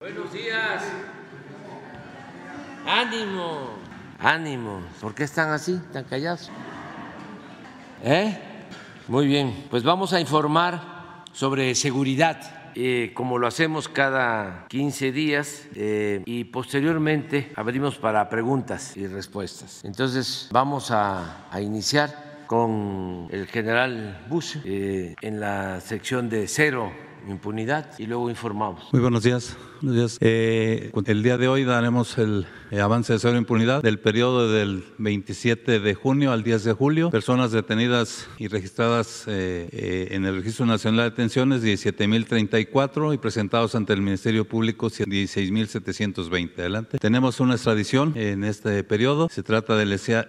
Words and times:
Buenos 0.00 0.32
días. 0.32 0.82
Ánimo, 2.86 3.68
ánimo. 4.18 4.80
¿Por 4.98 5.14
qué 5.14 5.24
están 5.24 5.50
así, 5.50 5.78
tan 5.92 6.04
callados? 6.04 6.50
¿Eh? 8.02 8.34
Muy 9.08 9.26
bien, 9.26 9.66
pues 9.68 9.82
vamos 9.82 10.14
a 10.14 10.20
informar 10.20 11.24
sobre 11.32 11.74
seguridad. 11.74 12.72
Eh, 12.74 13.12
como 13.14 13.36
lo 13.36 13.46
hacemos 13.46 13.90
cada 13.90 14.64
15 14.68 15.12
días 15.12 15.68
eh, 15.74 16.22
y 16.24 16.44
posteriormente 16.44 17.52
abrimos 17.54 17.98
para 17.98 18.30
preguntas 18.30 18.96
y 18.96 19.06
respuestas. 19.06 19.84
Entonces 19.84 20.48
vamos 20.50 20.92
a, 20.92 21.46
a 21.50 21.60
iniciar 21.60 22.44
con 22.46 23.28
el 23.30 23.46
general 23.48 24.24
Bush 24.30 24.56
eh, 24.64 25.14
en 25.20 25.40
la 25.40 25.78
sección 25.82 26.30
de 26.30 26.48
cero 26.48 26.90
impunidad 27.28 27.98
y 27.98 28.06
luego 28.06 28.30
informamos. 28.30 28.88
Muy 28.94 29.02
buenos 29.02 29.24
días. 29.24 29.58
Buenos 29.82 29.96
días. 29.96 30.18
Eh, 30.20 30.92
el 31.06 31.22
día 31.22 31.38
de 31.38 31.48
hoy 31.48 31.64
daremos 31.64 32.18
el 32.18 32.46
eh, 32.70 32.80
avance 32.80 33.14
de 33.14 33.18
cero 33.18 33.38
impunidad 33.38 33.82
del 33.82 33.98
periodo 33.98 34.52
del 34.52 34.84
27 34.98 35.80
de 35.80 35.94
junio 35.94 36.32
al 36.32 36.42
10 36.42 36.64
de 36.64 36.72
julio. 36.74 37.10
Personas 37.10 37.50
detenidas 37.50 38.28
y 38.36 38.48
registradas 38.48 39.24
eh, 39.26 40.08
en 40.10 40.26
el 40.26 40.36
Registro 40.36 40.66
Nacional 40.66 41.04
de 41.04 41.10
Detenciones 41.10 41.64
17.034 41.64 43.14
y 43.14 43.16
presentados 43.16 43.74
ante 43.74 43.94
el 43.94 44.02
Ministerio 44.02 44.46
Público 44.46 44.88
16.720. 44.88 46.58
Adelante. 46.58 46.98
Tenemos 46.98 47.40
una 47.40 47.54
extradición 47.54 48.12
en 48.16 48.44
este 48.44 48.84
periodo. 48.84 49.30
Se 49.30 49.42
trata 49.42 49.76
de 49.76 49.84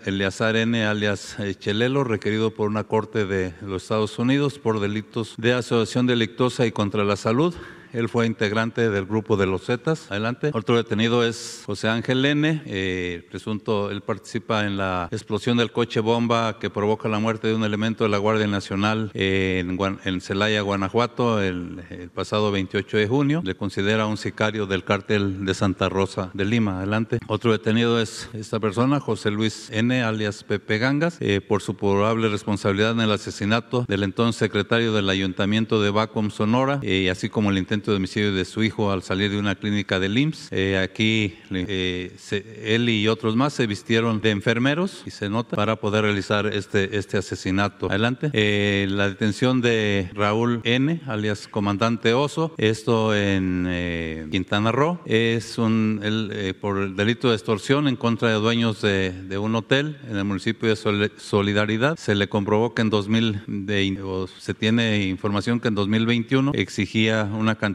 Eleazar 0.06 0.56
N. 0.56 0.86
alias 0.86 1.36
Chelelo, 1.60 2.06
requerido 2.06 2.54
por 2.54 2.70
una 2.70 2.86
corte 2.86 3.26
de 3.26 3.54
los 3.62 3.84
Estados 3.84 4.18
Unidos 4.18 4.60
por 4.60 4.80
delitos 4.80 5.36
de 5.38 5.52
asociación 5.52 6.08
delictuosa 6.08 6.66
y 6.66 6.72
contra 6.72 7.04
la 7.04 7.18
salud. 7.18 7.54
Él 7.94 8.10
fue 8.10 8.26
integrante 8.26 8.90
del 8.90 9.06
grupo 9.06 9.38
de 9.38 9.46
los 9.46 9.66
Zetas. 9.66 10.10
Adelante. 10.10 10.52
Otro 10.54 10.78
detenido 10.78 11.26
es 11.26 11.64
José 11.66 11.90
Ángel 11.90 12.24
N. 12.26 12.62
Eh, 12.66 13.26
presunto, 13.30 13.92
él 13.92 14.02
participa 14.02 14.66
en 14.66 14.78
la 14.78 15.10
explosión 15.12 15.58
del 15.58 15.72
coche 15.72 16.00
bomba 16.00 16.58
que 16.60 16.70
provoca 16.70 17.10
la 17.10 17.20
muerte 17.20 17.48
de 17.48 17.56
un 17.56 17.64
elemento 17.64 18.04
de 18.04 18.10
la 18.10 18.18
Guardia 18.18 18.48
Nacional 18.48 19.12
en, 19.14 20.22
Celaya, 20.22 20.62
Guanajuato, 20.62 21.42
el, 21.42 21.82
pasado 22.14 22.52
28 22.52 22.98
de 22.98 23.08
junio. 23.08 23.42
Le 23.44 23.56
considera 23.56 24.06
un 24.06 24.18
sicario 24.18 24.66
del 24.66 24.84
cártel 24.84 25.46
de 25.46 25.54
Santa 25.54 25.90
Rosa 25.90 26.32
de 26.34 26.46
Lima. 26.46 26.78
Adelante. 26.78 27.20
Otro 27.28 27.52
detenido 27.52 28.00
es 28.00 28.30
esta 28.34 28.60
persona, 28.60 29.00
José 29.00 29.32
Luis 29.32 29.70
N., 29.72 30.02
alias 30.04 30.44
Pepe 30.44 30.78
Gangas, 30.78 31.18
eh, 31.20 31.42
por 31.42 31.62
su 31.62 31.76
probable 31.76 32.30
responsabilidad 32.30 32.92
en 32.92 33.02
el 33.02 33.12
asesinato 33.12 33.86
del 33.88 34.04
entonces 34.04 34.40
secretario 34.40 34.94
del 34.94 35.10
Ayuntamiento 35.10 35.82
de 35.82 35.90
Bacom, 35.90 36.30
Sonora, 36.30 36.80
eh, 36.84 37.10
así 37.10 37.30
como 37.30 37.50
el 37.50 37.58
intento 37.58 37.81
de 37.90 37.98
homicidio 37.98 38.32
de 38.34 38.46
su 38.46 38.62
hijo 38.64 38.92
al 38.92 39.02
salir 39.02 39.32
de 39.32 39.40
una 39.40 39.56
clínica 39.56 40.00
del 40.00 40.16
IMSS. 40.16 40.50
Eh, 40.52 40.78
aquí 40.78 41.38
eh, 41.50 42.14
se, 42.18 42.76
él 42.76 42.88
y 42.90 43.08
otros 43.08 43.36
más 43.36 43.54
se 43.54 43.66
vistieron 43.66 44.22
de 44.22 44.30
enfermeros 44.30 45.02
y 45.06 45.10
se 45.10 45.30
nota 45.30 45.56
para 45.56 45.78
poder 45.78 46.04
realizar 46.04 46.46
este, 46.46 46.98
este 46.98 47.18
asesinato. 47.18 47.88
Adelante. 47.90 48.30
Eh, 48.34 48.86
la 48.90 49.10
detención 49.10 49.62
de 49.62 50.10
Raúl 50.14 50.62
N., 50.64 51.02
alias 51.08 51.48
Comandante 51.48 52.14
Oso, 52.14 52.54
esto 52.58 53.16
en 53.16 53.66
eh, 53.68 54.28
Quintana 54.30 54.72
Roo, 54.72 55.00
es 55.06 55.58
un 55.58 56.02
el, 56.04 56.56
por 56.60 56.78
el 56.78 56.96
delito 56.96 57.30
de 57.30 57.36
extorsión 57.36 57.88
en 57.88 57.96
contra 57.96 58.30
de 58.30 58.36
dueños 58.36 58.82
de, 58.82 59.12
de, 59.12 59.38
un 59.38 59.56
hotel 59.56 59.98
en 60.10 60.18
el 60.18 60.26
municipio 60.26 60.70
de 60.70 61.12
Solidaridad. 61.18 61.98
Se 61.98 62.14
le 62.14 62.30
comprobó 62.30 62.74
que 62.74 62.82
en 62.82 62.90
2000 62.90 63.44
de, 63.48 64.02
o 64.04 64.28
se 64.28 64.54
tiene 64.54 65.06
información 65.08 65.60
que 65.60 65.70
en 65.70 65.76
2021 65.76 66.52
exigía 66.56 67.30
una 67.34 67.56
cantidad 67.56 67.71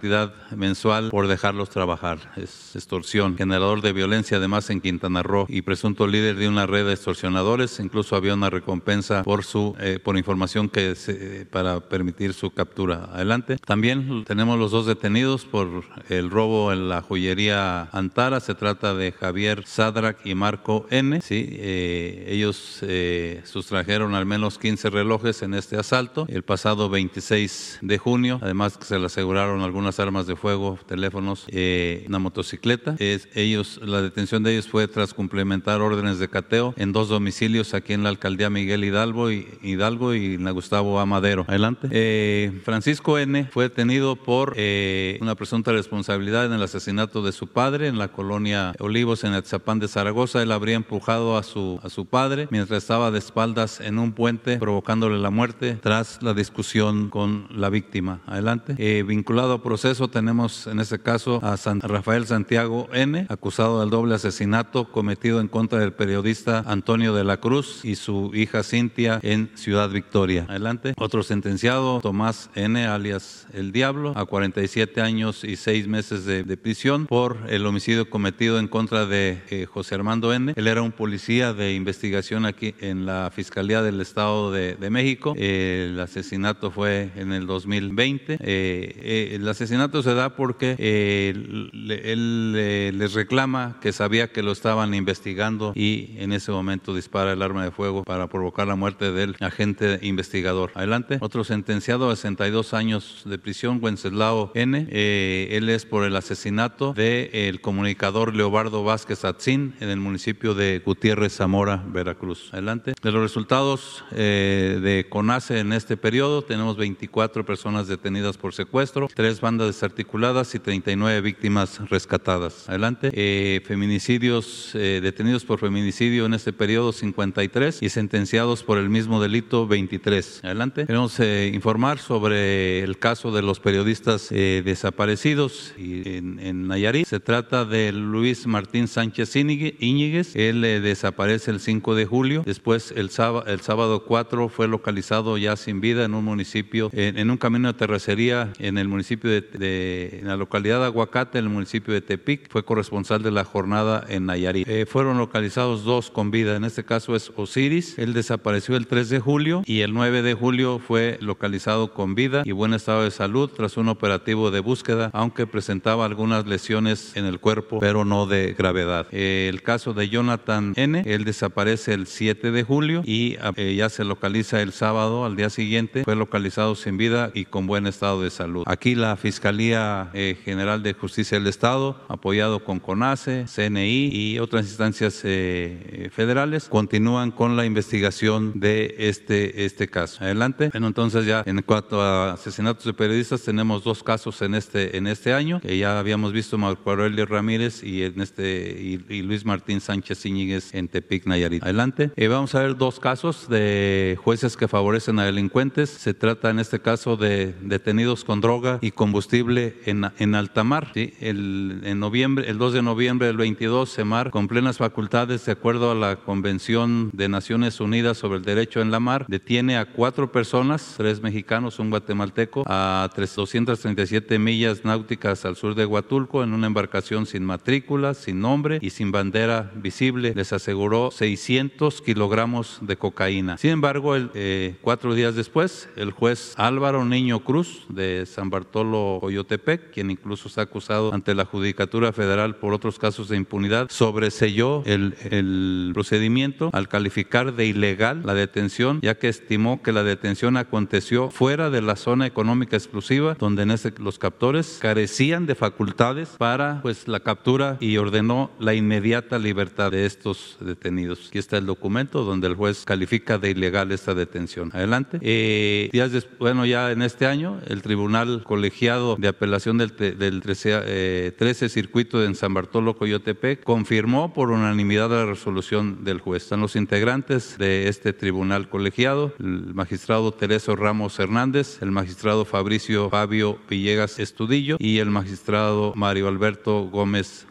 mensual 0.55 1.11
por 1.11 1.29
dejarlos 1.29 1.71
trabajar. 1.71 2.19
Es 2.37 2.75
extorsión, 2.75 3.37
generador 3.37 3.81
de 3.81 3.93
violencia 3.93 4.37
además 4.39 4.71
en 4.71 4.81
Quintana 4.81 5.23
Roo 5.23 5.47
y 5.49 5.63
presunto 5.63 6.07
líder 6.07 6.37
de 6.37 6.49
una 6.49 6.67
red 6.67 6.87
de 6.87 6.93
extorsionadores. 6.93 7.81
Incluso 7.81 8.17
había 8.17 8.35
una 8.35 8.51
recompensa 8.51 9.23
por 9.23 9.45
su 9.45 9.75
eh, 9.81 9.99
por 10.03 10.17
información 10.17 10.69
que 10.69 10.95
se, 10.95 11.47
para 11.47 11.81
permitir 11.81 12.33
su 12.35 12.51
captura. 12.51 13.09
Adelante. 13.13 13.57
También 13.65 14.25
tenemos 14.25 14.59
los 14.59 14.71
dos 14.71 14.87
detenidos 14.87 15.45
por 15.45 15.85
el 16.09 16.31
robo 16.31 16.73
en 16.73 16.89
la 16.89 17.03
joyería 17.03 17.89
Antara. 17.93 18.41
Se 18.41 18.55
trata 18.55 18.95
de 18.95 19.13
Javier 19.13 19.65
Sadrak 19.67 20.25
y 20.25 20.35
Marco 20.35 20.87
N. 20.91 21.21
Sí, 21.21 21.49
eh, 21.51 22.27
ellos 22.29 22.79
eh, 22.83 23.43
sustrajeron 23.45 24.15
al 24.15 24.27
menos 24.27 24.59
15 24.59 24.91
relojes 24.91 25.43
en 25.43 25.55
este 25.55 25.77
asalto 25.77 26.27
el 26.29 26.43
pasado 26.43 26.89
26 26.89 27.79
de 27.83 27.99
junio. 27.99 28.39
Además 28.43 28.79
se 28.81 28.99
le 28.99 29.07
aseguraron 29.07 29.63
algunas 29.87 30.01
armas 30.01 30.27
de 30.27 30.35
fuego, 30.35 30.77
teléfonos, 30.89 31.45
eh, 31.47 32.05
una 32.09 32.19
motocicleta. 32.19 32.97
Es, 32.99 33.29
ellos, 33.37 33.79
la 33.85 34.03
detención 34.03 34.43
de 34.43 34.53
ellos 34.53 34.67
fue 34.67 34.89
tras 34.89 35.15
complementar 35.15 35.81
órdenes 35.81 36.19
de 36.19 36.29
cateo 36.29 36.75
en 36.77 36.93
dos 36.93 37.09
domicilios 37.09 37.73
aquí 37.73 37.93
en 37.93 38.03
la 38.03 38.09
alcaldía 38.09 38.51
Miguel 38.51 38.83
Hidalgo 38.83 39.31
y, 39.31 39.47
Hidalgo 39.63 40.13
y 40.15 40.35
en 40.35 40.45
la 40.45 40.51
Gustavo 40.51 40.99
A. 40.99 41.07
Madero. 41.07 41.45
Adelante. 41.47 41.87
Eh, 41.93 42.61
Francisco 42.65 43.17
N. 43.17 43.49
fue 43.53 43.65
detenido 43.69 44.17
por 44.17 44.55
eh, 44.57 45.19
una 45.21 45.37
presunta 45.37 45.71
responsabilidad 45.71 46.47
en 46.47 46.55
el 46.55 46.63
asesinato 46.65 47.23
de 47.23 47.31
su 47.31 47.47
padre 47.47 47.87
en 47.87 47.97
la 47.97 48.09
colonia 48.09 48.75
Olivos 48.81 49.23
en 49.23 49.35
Atzapán 49.35 49.79
de 49.79 49.87
Zaragoza. 49.87 50.43
Él 50.43 50.51
habría 50.51 50.75
empujado 50.75 51.39
a 51.39 51.45
su, 51.45 51.79
a 51.85 51.91
su 51.91 52.07
padre 52.07 52.49
mientras 52.51 52.83
estaba 52.83 53.13
de 53.13 53.21
espaldas 53.21 53.81
en 53.81 54.01
un 54.01 54.15
puente 54.15 54.59
provocándole 54.59 55.19
la 55.19 55.31
muerte 55.31 55.79
tras 55.81 56.21
la 56.23 56.35
discusión 56.35 57.09
con 57.09 57.47
la 57.51 57.71
víctima. 57.71 58.21
Adelante. 58.27 58.75
vinculado 59.05 59.53
a 59.53 59.63
proceso 59.77 60.09
tenemos 60.09 60.67
en 60.69 60.81
este 60.81 60.99
caso 60.99 61.39
a 61.43 61.59
San 61.59 61.83
Rafael 61.83 62.27
Santiago 62.27 62.89
N., 62.95 63.27
acusado 63.29 63.81
del 63.81 63.91
doble 63.91 64.15
asesinato 64.15 64.91
cometido 64.91 65.39
en 65.39 65.49
contra 65.49 65.81
del 65.81 65.93
periodista 65.93 66.65
Antonio 66.67 67.13
de 67.15 67.25
la 67.25 67.37
Cruz 67.37 67.85
y 67.85 67.97
su 67.97 68.31
hija 68.35 68.63
Cintia 68.63 69.21
en 69.23 69.51
Ciudad 69.55 69.91
Victoria. 69.91 70.47
Adelante. 70.49 70.95
Otro 70.97 71.23
sentenciado, 71.23 72.01
Tomás 72.01 72.49
N., 72.55 72.87
alias 72.87 73.49
El 73.53 73.71
Diablo, 73.71 74.15
a 74.17 74.25
47 74.25 75.03
años 75.03 75.45
y 75.45 75.57
6 75.57 75.89
meses 75.89 76.25
de, 76.25 76.43
de 76.43 76.57
prisión 76.57 77.05
por 77.05 77.37
el 77.51 77.67
homicidio 77.67 78.09
cometido 78.09 78.59
en 78.59 78.69
contra 78.69 79.05
de 79.05 79.43
eh, 79.51 79.67
José 79.67 79.97
Armando 79.97 80.33
N. 80.33 80.55
Él 80.57 80.69
era 80.69 80.81
un 80.81 80.93
policía 80.93 81.53
de 81.53 81.75
investigación 81.75 82.47
aquí 82.47 82.75
en 82.81 83.05
la 83.05 83.31
Fiscalía 83.31 83.83
del 83.83 84.01
Estado 84.01 84.51
de, 84.53 84.89
México. 84.89 85.35
Eh, 85.37 85.91
el 85.91 86.01
asesinato 86.01 86.71
fue 86.71 87.11
en 87.17 87.33
el 87.33 87.47
2020. 87.47 88.39
Eh, 88.41 89.33
el 89.35 89.47
asesinato 89.47 89.66
asesinato 89.67 90.01
se 90.01 90.15
da 90.15 90.37
porque 90.37 90.77
eh, 90.79 91.33
él 91.35 92.55
eh, 92.57 92.93
les 92.95 93.15
reclama 93.15 93.79
que 93.81 93.93
sabía 93.93 94.31
que 94.31 94.45
lo 94.45 94.53
estaban 94.53 94.95
investigando 94.95 95.73
y 95.75 96.15
en 96.19 96.33
ese 96.33 96.53
momento 96.53 96.95
dispara 96.95 97.33
el 97.33 97.43
arma 97.43 97.65
de 97.65 97.73
fuego 97.73 98.05
para 98.05 98.29
provocar 98.29 98.69
la 98.69 98.77
muerte 98.77 99.11
del 99.11 99.35
agente 99.41 99.99
investigador. 100.03 100.71
Adelante. 100.75 101.19
Otro 101.21 101.43
sentenciado 101.43 102.11
a 102.11 102.17
62 102.17 102.75
años 102.75 103.23
de 103.25 103.39
prisión, 103.39 103.81
Wenceslao 103.83 104.53
N. 104.55 104.87
Eh, 104.89 105.49
él 105.51 105.69
es 105.69 105.85
por 105.85 106.05
el 106.05 106.15
asesinato 106.15 106.93
del 106.93 107.31
el 107.33 107.61
comunicador 107.61 108.37
Leobardo 108.37 108.85
Vázquez 108.85 109.25
Atzín 109.25 109.75
en 109.81 109.89
el 109.89 109.99
municipio 109.99 110.55
de 110.55 110.81
Gutiérrez, 110.85 111.35
Zamora, 111.35 111.83
Veracruz. 111.89 112.51
Adelante. 112.53 112.95
De 113.03 113.11
los 113.11 113.21
resultados 113.21 114.05
de 114.13 115.07
CONACE 115.09 115.59
en 115.59 115.73
este 115.73 115.97
periodo, 115.97 116.43
tenemos 116.43 116.77
24 116.77 117.45
personas 117.45 117.89
detenidas 117.89 118.37
por 118.37 118.55
secuestro, 118.55 119.09
tres 119.13 119.41
bandas 119.41 119.56
desarticuladas 119.65 120.55
y 120.55 120.59
39 120.59 121.21
víctimas 121.23 121.81
rescatadas. 121.89 122.69
Adelante. 122.69 123.11
Eh, 123.15 123.63
feminicidios 123.65 124.73
eh, 124.75 125.01
detenidos 125.03 125.45
por 125.45 125.59
feminicidio 125.59 126.27
en 126.27 126.35
este 126.35 126.53
periodo 126.53 126.93
53 126.93 127.83
y 127.83 127.89
sentenciados 127.89 128.63
por 128.63 128.79
el 128.79 128.91
mismo 128.91 129.23
delito 129.23 129.67
23. 129.67 130.41
Adelante. 130.45 130.87
Queremos 130.87 131.19
eh, 131.21 131.51
informar 131.55 131.99
sobre 131.99 132.81
el 132.81 132.99
caso 132.99 133.33
de 133.33 133.43
los 133.43 133.61
periodistas 133.61 134.29
desaparecidos 134.29 135.73
en, 135.79 136.39
en, 136.41 136.67
Nayarit. 136.69 137.07
Se 137.07 137.21
trata 137.21 137.65
de 137.65 137.93
Luis 137.93 138.47
Martín 138.47 138.89
Sánchez 138.89 139.35
Íñiguez. 139.37 140.37
Él 140.37 140.61
desaparece 140.61 141.51
el 141.51 141.61
5 141.61 141.95
de 141.95 142.05
julio. 142.05 142.43
Después, 142.45 142.93
el 142.97 143.11
sábado, 143.11 143.47
el 143.47 143.61
sábado 143.61 144.05
4, 144.05 144.49
fue 144.49 144.69
localizado 144.69 145.39
ya 145.39 145.57
sin 145.57 145.81
vida 145.81 146.05
en 146.05 146.15
un 146.15 146.25
municipio, 146.25 146.91
en, 146.93 147.19
en 147.19 147.31
un 147.31 147.39
camino 147.39 147.73
de 147.73 147.79
terracería 147.79 148.53
en 148.59 148.79
el 148.79 148.89
municipio 148.89 149.31
de 149.31 149.36
de, 149.41 150.21
en 150.21 150.29
la 150.29 150.37
localidad 150.37 150.81
de 150.81 150.87
Aguacate, 150.87 151.39
en 151.39 151.45
el 151.45 151.51
municipio 151.51 151.95
de 151.95 152.01
Tepic, 152.01 152.51
fue 152.51 152.65
corresponsal 152.65 153.23
de 153.23 153.31
la 153.31 153.45
jornada 153.45 154.05
en 154.09 154.27
Nayarit. 154.27 154.69
Eh, 154.69 154.87
fueron 154.87 155.19
localizados 155.19 155.85
dos 155.85 156.11
con 156.11 156.31
vida, 156.31 156.57
en 156.57 156.65
este 156.65 156.85
caso 156.85 157.17
es 157.17 157.33
Osiris, 157.37 157.99
él 157.99 158.15
desapareció 158.15 158.77
el 158.77 158.87
3 158.87 159.09
de 159.09 159.21
julio 159.21 159.63
y 159.65 159.81
el 159.81 159.93
9 159.93 160.23
de 160.23 160.35
julio 160.35 160.79
fue 160.79 161.19
localizado 161.21 161.93
con 161.93 162.15
vida 162.15 162.43
y 162.45 162.53
buen 162.53 162.75
estado 162.75 163.03
de 163.03 163.11
salud 163.11 163.51
tras 163.51 163.77
un 163.77 163.89
operativo 163.89 164.51
de 164.51 164.61
búsqueda, 164.61 165.11
aunque 165.13 165.47
presentaba 165.47 166.05
algunas 166.05 166.47
lesiones 166.47 167.17
en 167.17 167.25
el 167.25 167.41
cuerpo, 167.41 167.79
pero 167.81 168.05
no 168.05 168.27
de 168.27 168.55
gravedad. 168.57 169.07
Eh, 169.13 169.49
el 169.49 169.63
caso 169.63 169.95
de 169.95 170.09
Jonathan 170.09 170.73
N., 170.77 171.03
él 171.07 171.25
desaparece 171.25 171.95
el 171.95 172.07
7 172.07 172.51
de 172.51 172.63
julio 172.63 173.03
y 173.05 173.37
eh, 173.57 173.75
ya 173.77 173.89
se 173.89 174.05
localiza 174.05 174.63
el 174.63 174.73
sábado 174.73 175.25
al 175.25 175.37
día 175.37 175.51
siguiente, 175.51 176.05
fue 176.05 176.17
localizado 176.17 176.75
sin 176.75 176.97
vida 176.97 177.31
y 177.35 177.45
con 177.45 177.67
buen 177.67 177.87
estado 177.87 178.23
de 178.23 178.31
salud. 178.31 178.65
Aquí 178.67 178.95
la 178.95 179.17
Fiscalía 179.27 180.09
eh, 180.15 180.37
General 180.45 180.85
de 180.85 180.93
Justicia 180.93 181.37
del 181.37 181.49
Estado, 181.49 182.01
apoyado 182.07 182.63
con 182.63 182.79
CONACE, 182.79 183.47
CNI 183.53 184.09
y 184.13 184.39
otras 184.39 184.67
instancias 184.67 185.23
eh, 185.25 186.11
federales, 186.13 186.69
continúan 186.69 187.33
con 187.33 187.57
la 187.57 187.65
investigación 187.65 188.53
de 188.61 188.95
este, 188.99 189.65
este 189.65 189.89
caso. 189.89 190.23
Adelante. 190.23 190.69
Bueno, 190.71 190.87
entonces 190.87 191.27
ya 191.27 191.43
en 191.45 191.61
cuanto 191.63 192.01
a 192.01 192.35
asesinatos 192.35 192.85
de 192.85 192.93
periodistas, 192.93 193.43
tenemos 193.43 193.83
dos 193.83 194.05
casos 194.05 194.41
en 194.43 194.55
este, 194.55 194.97
en 194.97 195.09
este 195.09 195.33
año, 195.33 195.61
ya 195.63 195.99
habíamos 195.99 196.33
visto 196.33 196.57
Marco 196.57 196.89
Aurelio 196.89 197.27
Ramírez 197.27 197.83
y, 197.83 198.05
en 198.05 198.21
este, 198.21 198.81
y, 198.81 199.23
Luis 199.23 199.45
Martín 199.45 199.81
Sánchez 199.81 200.25
Iñiguez 200.25 200.73
en 200.73 200.87
Tepic, 200.87 201.27
Nayarit. 201.27 201.65
Adelante. 201.65 202.13
Eh, 202.15 202.29
vamos 202.29 202.55
a 202.55 202.61
ver 202.61 202.77
dos 202.77 203.01
casos 203.01 203.49
de 203.49 204.17
jueces 204.23 204.57
que 204.57 204.69
favorecen 204.69 205.19
a 205.19 205.25
delincuentes. 205.25 205.91
Se 205.91 206.15
trata 206.15 206.51
en 206.51 206.61
este 206.61 206.79
caso 206.79 207.17
de 207.17 207.57
detenidos 207.61 208.23
con 208.23 208.41
droga 208.41 208.79
y 208.81 208.93
combustible 209.17 209.77
en, 209.87 210.05
en 210.19 210.35
alta 210.35 210.63
mar. 210.63 210.93
El, 210.95 211.81
en 211.85 211.99
noviembre, 211.99 212.51
el 212.51 212.59
2 212.59 212.75
de 212.75 212.83
noviembre 212.83 213.29
del 213.29 213.39
22, 213.39 213.89
SEMAR, 213.89 214.31
con 214.31 214.47
plenas 214.47 214.77
facultades, 214.77 215.47
de 215.47 215.53
acuerdo 215.53 215.91
a 215.91 215.95
la 215.95 216.17
Convención 216.17 217.09
de 217.15 217.27
Naciones 217.31 217.81
Unidas 217.81 218.19
sobre 218.19 218.37
el 218.37 218.45
Derecho 218.45 218.83
en 218.83 218.91
la 218.91 219.01
Mar, 219.01 219.25
detiene 219.27 219.79
a 219.79 219.87
cuatro 219.87 220.31
personas, 220.31 220.97
tres 220.99 221.23
mexicanos, 221.23 221.79
un 221.79 221.89
guatemalteco, 221.89 222.65
a 222.67 223.09
237 223.17 224.39
millas 224.39 224.85
náuticas 224.85 225.47
al 225.47 225.57
sur 225.57 225.75
de 225.75 225.87
Huatulco 225.87 226.45
en 226.45 226.53
una 226.53 226.67
embarcación 226.67 227.25
sin 227.25 227.43
matrícula, 227.43 228.13
sin 228.13 228.41
nombre 228.41 228.81
y 228.83 228.91
sin 228.91 229.13
bandera 229.13 229.73
visible. 229.77 230.35
Les 230.37 230.53
aseguró 230.53 231.11
600 231.11 232.03
kilogramos 232.03 232.81
de 232.83 232.99
cocaína. 232.99 233.57
Sin 233.57 233.71
embargo, 233.71 234.15
eh, 234.15 234.77
cuatro 234.83 235.15
días 235.15 235.35
después, 235.35 235.89
el 235.97 236.11
juez 236.11 236.53
Álvaro 236.59 237.07
Niño 237.07 237.41
Cruz 237.41 237.87
de 237.89 238.27
San 238.27 238.51
Bartolo 238.51 239.06
Coyotepec, 239.21 239.91
quien 239.93 240.11
incluso 240.11 240.49
está 240.49 240.63
acusado 240.63 241.13
ante 241.13 241.35
la 241.35 241.45
Judicatura 241.45 242.13
Federal 242.13 242.57
por 242.57 242.75
otros 242.75 242.99
casos 242.99 243.29
de 243.29 243.37
impunidad, 243.37 243.89
sobreselló 243.91 244.83
el, 244.87 245.15
el 245.31 245.91
procedimiento 245.95 246.71
al 246.73 246.89
calificar 246.89 247.55
de 247.55 247.67
ilegal 247.67 248.23
la 248.25 248.35
detención, 248.35 249.01
ya 249.03 249.17
que 249.17 249.29
estimó 249.29 249.83
que 249.83 249.93
la 249.93 250.03
detención 250.03 250.57
aconteció 250.57 251.31
fuera 251.31 251.71
de 251.71 251.83
la 251.83 251.97
zona 251.97 252.27
económica 252.27 252.77
exclusiva, 252.77 253.37
donde 253.39 253.63
en 253.63 253.71
ese, 253.71 253.93
los 253.99 254.19
captores 254.19 254.79
carecían 254.81 255.47
de 255.47 255.55
facultades 255.55 256.31
para 256.39 256.81
pues, 256.83 257.09
la 257.09 257.21
captura 257.21 257.77
y 257.81 257.97
ordenó 257.97 258.51
la 258.59 258.75
inmediata 258.75 259.39
libertad 259.39 259.91
de 259.91 260.07
estos 260.07 260.57
detenidos. 260.61 261.29
Aquí 261.29 261.39
está 261.39 261.59
el 261.59 261.67
documento 261.67 262.25
donde 262.25 262.47
el 262.47 262.55
juez 262.55 262.85
califica 262.85 263.39
de 263.39 263.51
ilegal 263.51 263.93
esta 263.93 264.15
detención. 264.15 264.71
Adelante. 264.73 265.19
Eh, 265.21 265.89
días 265.93 266.13
después, 266.13 266.39
bueno, 266.39 266.67
ya 266.67 266.91
en 266.91 267.03
este 267.03 267.27
año, 267.27 267.61
el 267.67 267.83
Tribunal 267.83 268.43
Colegiado 268.45 268.96
de 269.19 269.29
Apelación 269.29 269.79
del, 269.79 269.95
del 269.97 270.41
13, 270.41 271.35
13, 271.37 271.69
Circuito 271.69 272.25
en 272.25 272.35
San 272.35 272.55
Bartolo 272.55 272.97
Coyotepec 272.97 273.63
confirmó 273.63 274.33
por 274.33 274.51
unanimidad 274.51 275.11
la 275.11 275.27
resolución 275.27 276.05
del 276.05 276.21
juez. 276.21 276.45
Están 276.45 276.61
los 276.61 276.77
integrantes 276.77 277.59
de 277.59 277.89
este 277.89 278.13
tribunal 278.13 278.69
colegiado, 278.69 279.35
el 279.39 279.75
magistrado 279.75 280.33
Tereso 280.33 280.77
Ramos 280.77 281.19
Hernández, 281.19 281.79
el 281.83 281.91
magistrado 281.91 282.45
Fabricio 282.45 283.11
Fabio 283.11 283.59
Villegas 283.69 284.19
Estudillo 284.19 284.77
y 284.79 284.99
el 284.99 285.11
magistrado 285.11 285.93
Mario 285.95 286.29
Alberto 286.29 286.85
Gómez 286.85 287.47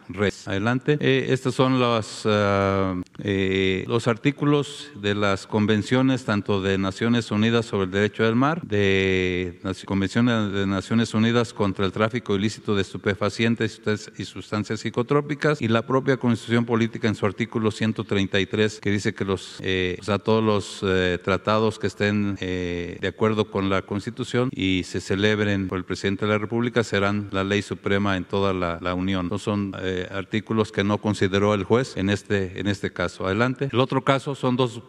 Adelante. 0.45 0.97
Eh, 0.99 1.27
estos 1.29 1.55
son 1.55 1.79
los, 1.79 2.23
ah, 2.25 2.95
eh, 3.19 3.85
los 3.87 4.07
artículos 4.07 4.91
de 4.95 5.15
las 5.15 5.47
convenciones 5.47 6.25
tanto 6.25 6.61
de 6.61 6.77
Naciones 6.77 7.31
Unidas 7.31 7.65
sobre 7.65 7.85
el 7.85 7.91
Derecho 7.91 8.23
del 8.23 8.35
Mar, 8.35 8.61
de 8.61 9.59
la 9.63 9.73
Convención 9.85 10.25
de 10.25 10.67
Naciones 10.67 11.13
Unidas 11.13 11.53
contra 11.53 11.85
el 11.85 11.91
tráfico 11.91 12.35
ilícito 12.35 12.75
de 12.75 12.81
estupefacientes 12.81 13.81
y 14.17 14.25
sustancias 14.25 14.81
psicotrópicas 14.81 15.61
y 15.61 15.67
la 15.67 15.85
propia 15.85 16.17
Constitución 16.17 16.65
Política 16.65 17.07
en 17.07 17.15
su 17.15 17.25
artículo 17.25 17.71
133 17.71 18.79
que 18.79 18.91
dice 18.91 19.13
que 19.13 19.25
los, 19.25 19.57
eh, 19.61 19.97
o 19.99 20.03
sea, 20.03 20.19
todos 20.19 20.43
los 20.43 20.79
eh, 20.83 21.19
tratados 21.23 21.79
que 21.79 21.87
estén 21.87 22.35
de 22.35 23.07
acuerdo 23.07 23.49
con 23.49 23.69
la 23.69 23.81
Constitución 23.81 24.49
y 24.53 24.83
se 24.83 25.01
celebren 25.01 25.67
por 25.67 25.77
el 25.77 25.85
presidente 25.85 26.25
de 26.25 26.31
la 26.31 26.37
República 26.37 26.83
serán 26.83 27.29
la 27.31 27.43
ley 27.43 27.61
suprema 27.61 28.17
en 28.17 28.25
toda 28.25 28.53
la, 28.53 28.79
la 28.81 28.93
Unión. 28.93 29.27
No 29.29 29.39
son 29.39 29.73
artículos 30.11 30.71
que 30.71 30.83
no 30.83 30.99
consideró 30.99 31.53
el 31.53 31.63
juez 31.63 31.97
en 31.97 32.09
este, 32.09 32.59
en 32.59 32.67
este 32.67 32.91
caso. 32.91 33.25
Adelante. 33.25 33.69
El 33.71 33.79
otro 33.79 34.03
caso 34.03 34.35
son 34.35 34.55
dos, 34.55 34.81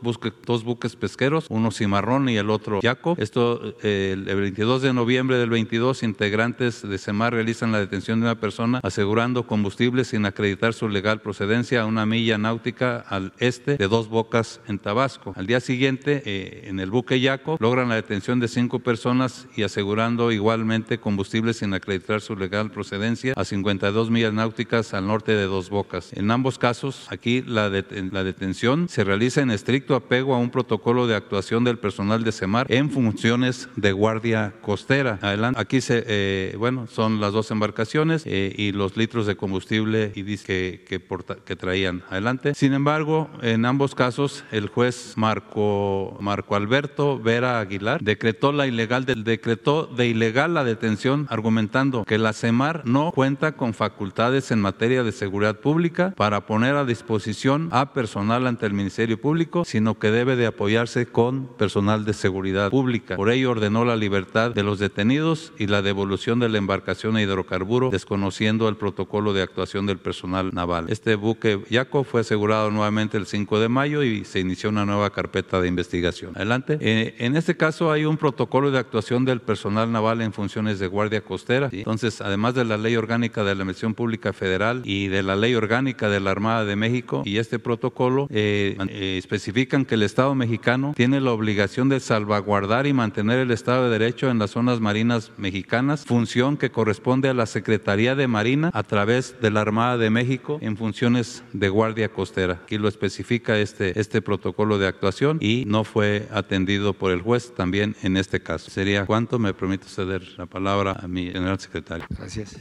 dos 0.45 0.65
buques 0.65 0.97
pesqueros, 0.97 1.47
uno 1.49 1.71
cimarrón 1.71 2.29
y 2.29 2.37
el 2.37 2.51
otro 2.51 2.81
yaco. 2.83 3.15
Esto, 3.19 3.75
eh, 3.83 4.13
el 4.13 4.41
22 4.41 4.83
de 4.83 4.93
noviembre 4.93 5.39
del 5.39 5.51
22, 5.51 6.03
integrantes 6.03 6.87
de 6.87 6.99
SEMAR 6.99 7.33
realizan 7.35 7.73
la 7.73 7.79
detención 7.79 8.21
de 8.21 8.27
una 8.27 8.41
persona 8.41 8.81
asegurando 8.83 9.47
combustible 9.47 10.05
sin 10.05 10.25
acreditar 10.27 10.73
su 10.75 10.89
legal 10.89 11.21
procedencia 11.21 11.83
a 11.83 11.87
una 11.87 12.07
milla 12.07 12.39
náutica 12.39 13.01
al 13.01 13.33
este 13.39 13.77
de 13.77 13.89
Dos 13.89 14.09
Bocas 14.09 14.61
en 14.67 14.79
Tabasco. 14.79 15.33
Al 15.37 15.47
día 15.47 15.61
siguiente, 15.61 16.23
eh, 16.25 16.65
en 16.69 16.81
el 16.81 16.91
buque 16.91 17.21
Yaco, 17.21 17.57
logran 17.61 17.89
la 17.89 17.97
detención 17.97 18.41
de 18.41 18.49
cinco 18.49 18.79
personas 18.81 19.47
y 19.57 19.63
asegurando 19.63 20.33
igualmente 20.33 20.99
combustible 20.99 21.55
sin 21.55 21.75
acreditar 21.75 22.21
su 22.21 22.37
legal 22.37 22.71
procedencia 22.71 23.33
a 23.37 23.45
52 23.45 24.11
millas 24.11 24.33
náuticas 24.33 24.95
al 24.97 25.07
norte 25.07 25.33
de 25.33 25.45
Dos 25.45 25.71
Bocas. 25.71 26.13
En 26.13 26.31
ambos 26.31 26.59
casos, 26.59 27.07
aquí 27.11 27.43
la, 27.43 27.71
detención 27.71 28.89
se 28.89 29.05
realiza 29.05 29.41
en 29.41 29.51
estricto 29.51 29.95
apego 29.95 30.35
a 30.35 30.39
un 30.39 30.51
protocolo 30.51 31.07
de 31.07 31.15
actuación 31.15 31.65
del 31.65 31.79
personal 31.79 32.25
de 32.25 32.33
SEMAR 32.33 32.67
en 32.71 32.91
funciones 32.91 33.69
de 33.77 33.93
guardia 33.93 34.55
costera. 34.63 35.19
Adelante. 35.23 35.61
Aquí 35.61 35.81
se, 35.81 36.05
eh, 36.07 36.55
bueno, 36.59 36.87
son 36.87 37.21
las 37.21 37.33
dos 37.33 37.51
embarcaciones 37.51 38.23
eh, 38.27 38.53
y 38.57 38.73
los 38.73 38.97
litros 38.97 39.27
de 39.27 39.37
combustible 39.37 40.13
y 40.15 40.37
que, 40.39 40.85
que, 40.87 41.57
traían. 41.57 42.03
Adelante. 42.11 42.55
Sin 42.55 42.73
embargo, 42.73 43.31
en 43.43 43.65
ambos 43.65 43.95
casos, 43.95 44.45
el 44.53 44.69
juez 44.69 45.15
Marco, 45.17 46.17
Marco 46.21 46.57
Alberto 46.57 47.19
Vera 47.19 47.61
Aguilar 47.61 48.03
decretó 48.03 48.53
la 48.53 48.67
ilegal 48.67 49.05
del 49.05 49.25
decretó 49.25 49.87
de 49.87 50.07
ilegal 50.07 50.55
la 50.55 50.65
detención, 50.65 51.27
argumentando 51.31 52.05
que 52.05 52.19
la 52.19 52.33
SEMAR 52.33 52.83
no 52.85 53.13
cuenta 53.13 53.53
con 53.53 53.75
facultades 53.75 54.51
en 54.51 54.61
materia 54.61 54.86
de 54.87 55.11
Seguridad 55.11 55.59
Pública 55.59 56.15
para 56.17 56.47
poner 56.47 56.77
a 56.77 56.85
disposición 56.85 57.69
a 57.73 57.93
personal 57.93 58.47
ante 58.47 58.67
el 58.67 58.73
Ministerio 58.73 59.21
Público, 59.21 59.65
sino 59.65 59.99
que 59.99 60.13
debe 60.13 60.37
de 60.37 60.47
apoyarse 60.47 61.07
con 61.07 61.49
personal 61.59 62.05
de 62.05 62.13
seguridad 62.13 62.71
pública. 62.71 63.17
Por 63.17 63.31
ello 63.31 63.51
ordenó 63.51 63.85
la 63.85 63.97
libertad 63.97 64.53
de 64.53 64.63
los 64.63 64.79
detenidos 64.79 65.53
y 65.59 65.67
la 65.67 65.83
devolución 65.83 66.39
de 66.39 66.49
la 66.49 66.59
embarcación 66.59 67.17
a 67.17 67.23
hidrocarburo, 67.23 67.91
desconociendo 67.91 68.69
el 68.69 68.77
protocolo 68.77 69.33
de 69.33 69.43
actuación 69.43 69.87
del 69.87 69.99
personal 69.99 70.55
naval. 70.55 70.87
Este 70.89 71.17
buque 71.17 71.61
Yaco 71.69 72.05
fue 72.05 72.21
asegurado 72.21 72.71
nuevamente 72.71 73.17
el 73.17 73.27
5 73.27 73.59
de 73.59 73.69
mayo 73.69 74.05
y 74.05 74.25
se 74.25 74.39
inició 74.39 74.71
una 74.71 74.87
nueva 74.87 75.11
carpeta 75.11 75.61
de 75.61 75.67
investigación. 75.67 76.33
Adelante. 76.37 76.79
Eh, 76.81 77.17
en 77.19 77.37
este 77.37 77.57
caso 77.57 77.91
hay 77.91 78.05
un 78.05 78.17
protocolo 78.17 78.71
de 78.71 78.79
actuación 78.79 79.25
del 79.25 79.41
personal 79.41 79.91
naval 79.91 80.21
en 80.21 80.33
funciones 80.33 80.79
de 80.79 80.87
guardia 80.87 81.23
costera. 81.23 81.71
Entonces, 81.73 82.21
además 82.21 82.55
de 82.55 82.65
la 82.65 82.77
ley 82.77 82.95
orgánica 82.95 83.41
de 83.41 83.47
la 83.47 83.63
Administración 83.63 83.95
Pública 83.95 84.33
Federal 84.33 84.76
y 84.85 85.09
de 85.09 85.23
la 85.23 85.37
Ley 85.37 85.55
Orgánica 85.55 86.09
de 86.09 86.21
la 86.21 86.31
Armada 86.31 86.65
de 86.65 86.77
México 86.77 87.23
y 87.25 87.39
este 87.39 87.59
protocolo 87.59 88.27
eh, 88.31 88.77
eh, 88.89 89.17
especifican 89.19 89.85
que 89.85 89.95
el 89.95 90.03
Estado 90.03 90.35
mexicano 90.35 90.93
tiene 90.97 91.21
la 91.21 91.33
obligación 91.33 91.89
de 91.89 92.01
salvaguardar 92.01 92.87
y 92.87 92.93
mantener 92.93 93.39
el 93.39 93.51
Estado 93.51 93.85
de 93.85 93.99
Derecho 93.99 94.31
en 94.31 94.39
las 94.39 94.51
zonas 94.51 94.81
marinas 94.81 95.33
mexicanas, 95.37 96.05
función 96.05 96.57
que 96.57 96.71
corresponde 96.71 97.29
a 97.29 97.35
la 97.35 97.47
Secretaría 97.47 98.15
de 98.15 98.29
Marina 98.29 98.71
a 98.73 98.83
través 98.83 99.37
de 99.41 99.51
la 99.51 99.61
Armada 99.61 99.99
de 99.99 100.11
México 100.11 100.59
en 100.61 100.77
funciones 100.77 101.45
de 101.53 101.69
guardia 101.69 102.09
costera. 102.09 102.61
Aquí 102.65 102.79
lo 102.79 102.89
especifica 102.89 103.59
este, 103.59 103.99
este 103.99 104.23
protocolo 104.23 104.79
de 104.79 104.87
actuación 104.87 105.39
y 105.41 105.65
no 105.67 105.85
fue 105.85 106.29
atendido 106.33 106.93
por 106.93 107.13
el 107.13 107.21
juez 107.21 107.55
también 107.55 107.97
en 108.03 108.17
este 108.17 108.41
caso. 108.41 108.71
Sería 108.71 109.07
cuánto 109.07 109.39
me 109.39 109.55
permito 109.55 109.87
ceder 109.89 110.23
la 110.37 110.47
palabra 110.47 110.97
a 111.01 111.09
mi 111.09 111.31
general 111.31 111.59
secretario. 111.59 112.07
Gracias. 112.11 112.57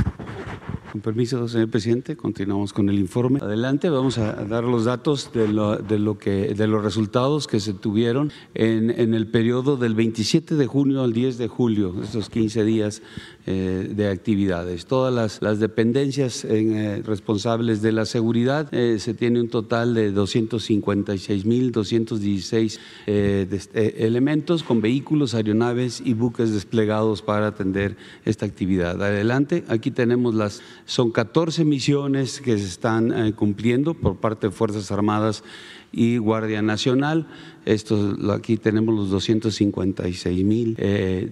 Con 0.91 1.01
permiso, 1.01 1.47
señor 1.47 1.69
presidente, 1.69 2.04
continuamos 2.15 2.71
con 2.71 2.89
el 2.89 2.99
informe. 2.99 3.39
Adelante, 3.41 3.89
vamos 3.89 4.19
a 4.19 4.33
dar 4.45 4.63
los 4.63 4.85
datos 4.85 5.31
de, 5.33 5.47
lo, 5.47 5.77
de, 5.77 5.97
lo 5.97 6.19
que, 6.19 6.53
de 6.53 6.67
los 6.67 6.83
resultados 6.83 7.47
que 7.47 7.59
se 7.59 7.73
tuvieron 7.73 8.31
en, 8.53 8.91
en, 8.91 9.15
el 9.15 9.25
periodo 9.25 9.75
del 9.75 9.95
27 9.95 10.53
de 10.53 10.67
junio 10.67 11.01
al 11.01 11.13
10 11.13 11.39
de 11.39 11.47
julio, 11.47 11.95
estos 12.03 12.29
15 12.29 12.63
días 12.63 13.01
eh, 13.47 13.91
de 13.95 14.09
actividades. 14.09 14.85
Todas 14.85 15.41
las, 15.41 15.59
dependencias 15.59 16.45
eh, 16.45 17.01
responsables 17.05 17.81
de 17.81 17.91
la 17.91 18.05
seguridad, 18.05 18.73
eh, 18.73 18.99
se 18.99 19.13
tiene 19.13 19.39
un 19.39 19.49
total 19.49 19.93
de 19.93 20.13
256.216 20.13 22.79
elementos 23.05 24.63
con 24.63 24.81
vehículos, 24.81 25.35
aeronaves 25.35 26.01
y 26.03 26.13
buques 26.13 26.53
desplegados 26.53 27.21
para 27.21 27.47
atender 27.47 27.97
esta 28.25 28.45
actividad. 28.45 29.01
Adelante, 29.03 29.63
aquí 29.67 29.91
tenemos 29.91 30.33
las 30.33 30.61
son 30.85 31.11
14 31.11 31.65
misiones 31.65 32.41
que 32.41 32.57
se 32.57 32.65
están 32.65 33.11
eh, 33.11 33.33
cumpliendo 33.33 33.93
por 33.93 34.17
parte 34.17 34.47
de 34.47 34.53
Fuerzas 34.53 34.91
Armadas 34.91 35.43
y 35.91 36.17
Guardia 36.17 36.61
Nacional. 36.61 37.27
Esto, 37.65 38.15
aquí 38.31 38.57
tenemos 38.57 38.95
los 38.95 39.09
256 39.09 40.45
mil, 40.45 40.77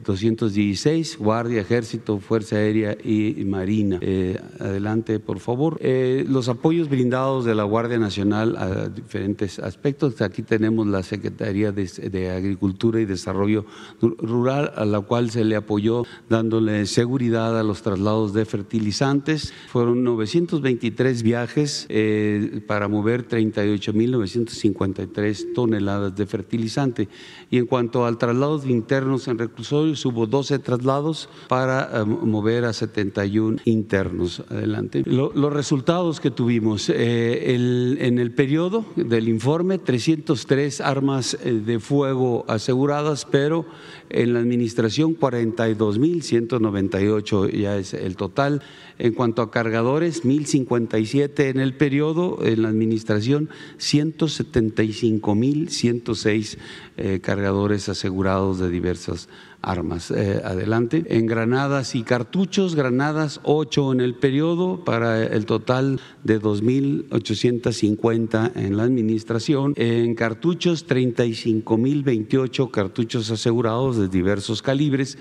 216, 0.04 1.18
Guardia, 1.18 1.62
Ejército, 1.62 2.20
Fuerza 2.20 2.58
Aérea 2.58 2.98
y 3.04 3.44
Marina. 3.46 4.00
Eh, 4.02 4.40
adelante, 4.60 5.20
por 5.20 5.40
favor. 5.40 5.78
Eh, 5.82 6.26
los 6.28 6.50
apoyos 6.50 6.90
brindados 6.90 7.46
de 7.46 7.56
la 7.56 7.64
Guardia 7.64 8.00
Nacional 8.00 8.58
a 8.58 8.90
diferentes 8.90 9.60
aspectos. 9.60 10.20
Aquí 10.22 10.42
tenemos 10.42 10.88
la 10.88 11.04
Secretaría 11.04 11.72
de, 11.72 12.32
Agricultura 12.32 13.00
y 13.00 13.06
Desarrollo 13.06 13.66
Rural, 14.02 14.74
a 14.76 14.84
la 14.86 15.02
cual 15.02 15.30
se 15.30 15.46
le 15.46 15.56
apoyó 15.56 16.04
dándole 16.30 16.86
seguridad 16.86 17.60
a 17.60 17.64
los 17.64 17.82
traslados 17.82 18.34
de 18.34 18.46
fertilizantes. 18.46 19.54
Fueron 19.68 20.04
923 20.04 21.24
viajes 21.24 21.86
eh, 21.90 22.62
para 22.68 22.88
mover 22.88 23.28
38.953 23.28 25.54
toneladas 25.54 26.16
de 26.16 26.23
fertilizante. 26.26 27.08
Y 27.50 27.58
en 27.58 27.66
cuanto 27.66 28.06
al 28.06 28.18
traslados 28.18 28.66
internos 28.66 29.28
en 29.28 29.38
reclusorios, 29.38 30.06
hubo 30.06 30.28
12 30.28 30.60
traslados 30.60 31.30
para 31.48 31.90
eh, 32.02 32.06
mover 32.06 32.66
a 32.66 32.74
71 32.74 33.58
internos. 33.66 34.44
Adelante. 34.50 35.04
los 35.06 35.54
resultados 35.54 36.20
que 36.20 36.32
tuvimos 36.32 36.90
eh, 36.90 37.56
en 37.56 38.20
el 38.20 38.32
periodo 38.34 38.86
del 38.96 39.28
informe, 39.28 39.78
303 39.78 40.82
armas 40.82 41.38
eh, 41.44 41.52
de 41.54 41.80
fuego 41.80 42.46
aseguradas, 42.48 43.26
pero 43.30 43.66
en 44.10 44.34
la 44.34 44.40
administración 44.40 45.16
42.198 45.18 47.52
ya 47.52 47.78
es 47.78 47.94
el 47.94 48.16
total. 48.16 48.64
En 49.00 49.14
cuanto 49.14 49.42
a 49.42 49.50
cargadores, 49.52 50.24
1.057 50.24 51.50
en 51.50 51.60
el 51.60 51.74
periodo, 51.74 52.40
en 52.44 52.62
la 52.62 52.70
administración 52.70 53.50
175.106 53.80 56.58
eh, 56.98 57.20
cargadores 57.22 57.90
asegurados 57.90 58.60
de 58.60 58.70
diversas 58.70 59.28
armas. 59.64 60.12
Eh, 60.12 60.40
adelante. 60.44 61.04
En 61.08 61.26
granadas 61.26 61.96
y 61.96 62.04
cartuchos, 62.04 62.76
granadas 62.76 63.40
8 63.44 63.94
en 63.94 64.02
el 64.02 64.14
periodo 64.16 64.84
para 64.84 65.24
el 65.24 65.48
total 65.48 66.00
de 66.24 66.40
2.850 66.40 68.52
en 68.56 68.78
la 68.78 68.84
administración. 68.84 69.74
En 69.78 70.14
cartuchos, 70.14 70.88
35.028 70.88 72.70
cartuchos 72.70 73.32
asegurados 73.32 73.98
de 73.98 74.10
diversos 74.10 74.62
calibres 74.62 75.18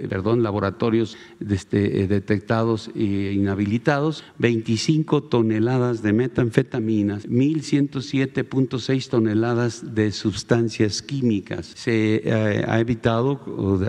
perdón, 0.09 0.43
laboratorios 0.43 1.17
de, 1.39 1.55
este, 1.55 1.89
de 1.89 2.07
detectados 2.07 2.91
e 2.95 3.33
inhabilitados, 3.33 4.23
25 4.37 5.23
toneladas 5.23 6.01
de 6.01 6.13
metanfetaminas, 6.13 7.27
1.107.6 7.27 9.09
toneladas 9.09 9.95
de 9.95 10.11
sustancias 10.11 11.01
químicas. 11.01 11.73
Se 11.75 12.23
ha 12.67 12.79
evitado 12.79 13.39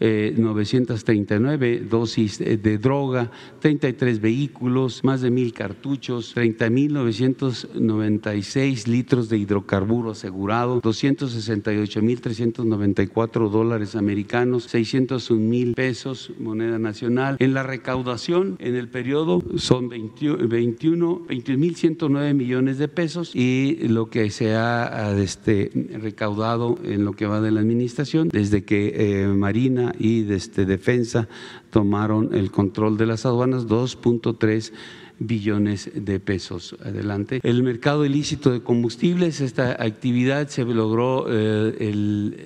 939 0.00 1.72
eh, 1.72 1.80
dosis 1.88 2.38
de 2.38 2.78
droga, 2.78 3.30
33 3.60 4.20
vehículos, 4.20 5.04
más 5.04 5.20
de 5.22 5.30
mil 5.30 5.52
cartuchos, 5.52 6.34
30.996 6.36 8.86
litros 8.86 9.28
de 9.28 9.38
hidrocarburo 9.38 10.10
asegurado, 10.10 10.82
268.394 10.82 13.50
dólares 13.50 13.94
americanos, 13.96 14.64
601 14.64 15.40
mil 15.40 15.74
pesos 15.74 16.32
moneda 16.38 16.78
nacional. 16.78 17.36
En 17.38 17.54
la 17.54 17.62
recaudación 17.62 18.56
en 18.58 18.76
el 18.76 18.88
periodo 18.88 19.42
son 19.56 19.88
21, 19.88 20.48
21.109 20.48 22.34
millones 22.34 22.76
de 22.78 22.88
pesos 22.88 23.34
y 23.34 23.88
lo 23.88 24.10
que 24.10 24.30
se 24.30 24.54
ha 24.54 25.16
este, 25.18 25.70
recaudado 26.00 26.78
en 26.84 27.04
lo 27.04 27.12
que 27.12 27.26
va 27.26 27.40
de 27.40 27.50
la 27.50 27.60
administración 27.60 28.28
desde 28.28 28.64
que 28.64 29.22
eh, 29.22 29.26
Marina 29.28 29.85
y 29.98 30.22
desde 30.22 30.64
Defensa 30.64 31.28
tomaron 31.70 32.34
el 32.34 32.50
control 32.50 32.96
de 32.96 33.06
las 33.06 33.26
aduanas, 33.26 33.66
2.3 33.66 34.72
billones 35.18 35.90
de 35.94 36.20
pesos. 36.20 36.76
Adelante. 36.82 37.40
El 37.42 37.62
mercado 37.62 38.04
ilícito 38.04 38.50
de 38.50 38.60
combustibles, 38.62 39.40
esta 39.40 39.82
actividad 39.82 40.48
se 40.48 40.62
logró 40.64 41.24
eh, 41.28 41.74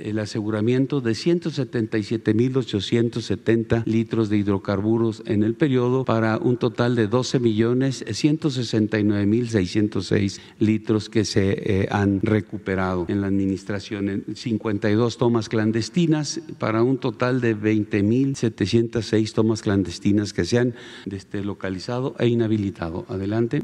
el, 0.04 0.20
aseguramiento 0.20 1.00
de 1.00 1.12
177.870 1.12 3.84
litros 3.86 4.28
de 4.28 4.36
hidrocarburos 4.36 5.22
en 5.24 5.42
el 5.42 5.54
periodo 5.54 6.04
para 6.04 6.36
un 6.36 6.58
total 6.58 6.94
de 6.94 7.06
12 7.06 7.40
millones 7.40 8.04
169.606 8.04 10.40
litros 10.58 11.08
que 11.08 11.24
se 11.24 11.52
eh, 11.52 11.88
han 11.90 12.20
recuperado 12.20 13.06
en 13.08 13.22
la 13.22 13.28
administración. 13.28 14.24
52 14.34 15.16
tomas 15.16 15.48
clandestinas 15.48 16.42
para 16.58 16.82
un 16.82 16.98
total 16.98 17.40
de 17.40 17.56
20.706 17.56 19.32
tomas 19.32 19.62
clandestinas 19.62 20.34
que 20.34 20.44
se 20.44 20.58
han 20.58 20.74
este, 21.10 21.42
localizado 21.42 22.14
e 22.18 22.26
inhabilitado 22.26 22.59
Adelante. 23.08 23.60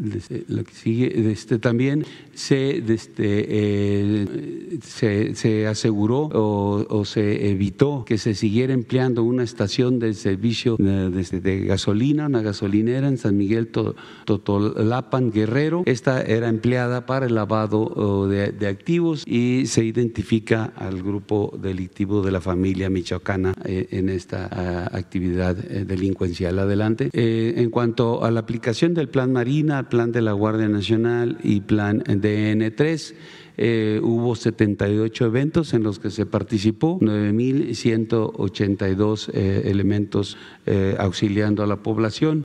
Lo 0.48 0.64
que 0.64 0.72
sigue, 0.72 1.30
este, 1.30 1.58
también 1.58 2.04
se, 2.34 2.78
este, 2.78 3.46
eh, 3.48 4.78
se, 4.82 5.34
se, 5.34 5.66
aseguró 5.66 6.28
o, 6.32 7.04
se 7.04 7.50
evitó 7.50 8.04
que 8.06 8.18
se 8.18 8.34
siguiera 8.34 8.72
empleando 8.72 9.22
una 9.22 9.42
estación 9.44 9.98
de 9.98 10.14
servicio 10.14 10.76
de, 10.76 11.10
de 11.10 11.60
gasolina, 11.60 12.26
una 12.26 12.42
gasolinera 12.42 13.08
en 13.08 13.18
San 13.18 13.36
Miguel 13.36 13.68
Totolapan, 13.68 15.30
Guerrero. 15.30 15.82
Esta 15.86 16.22
era 16.22 16.48
empleada 16.48 17.06
para 17.06 17.26
el 17.26 17.34
lavado 17.34 18.26
de, 18.28 18.52
de 18.52 18.66
activos 18.66 19.24
y 19.26 19.66
se 19.66 19.84
identifica 19.84 20.72
al 20.76 21.02
grupo 21.02 21.56
delictivo 21.60 22.22
de 22.22 22.32
la 22.32 22.40
familia 22.40 22.90
michoacana 22.90 23.54
eh, 23.64 23.88
en 23.90 24.08
esta 24.08 24.48
ah, 24.50 24.90
actividad 24.92 25.56
eh, 25.58 25.84
delincuencial. 25.84 26.58
Adelante. 26.58 27.10
en 27.12 27.70
cuanto 27.70 28.24
a 28.24 28.30
la 28.30 28.40
aplicación 28.40 28.85
del 28.94 29.08
Plan 29.08 29.32
Marina, 29.32 29.88
Plan 29.88 30.12
de 30.12 30.22
la 30.22 30.32
Guardia 30.32 30.68
Nacional 30.68 31.38
y 31.42 31.60
Plan 31.60 32.02
DN3. 32.04 33.14
Eh, 33.58 34.00
hubo 34.02 34.34
78 34.36 35.24
eventos 35.24 35.72
en 35.74 35.82
los 35.82 35.98
que 35.98 36.10
se 36.10 36.26
participó, 36.26 37.00
9.182 37.00 39.30
eh, 39.32 39.62
elementos 39.66 40.36
eh, 40.66 40.94
auxiliando 40.98 41.62
a 41.62 41.66
la 41.66 41.76
población. 41.76 42.44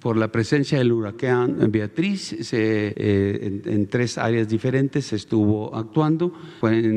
por 0.00 0.16
la 0.16 0.32
presencia 0.32 0.78
del 0.78 0.92
huracán 0.92 1.70
Beatriz, 1.70 2.36
se, 2.40 2.94
en, 2.96 3.86
tres 3.88 4.16
áreas 4.18 4.48
diferentes 4.48 5.06
se 5.06 5.16
estuvo 5.16 5.74
actuando, 5.74 6.32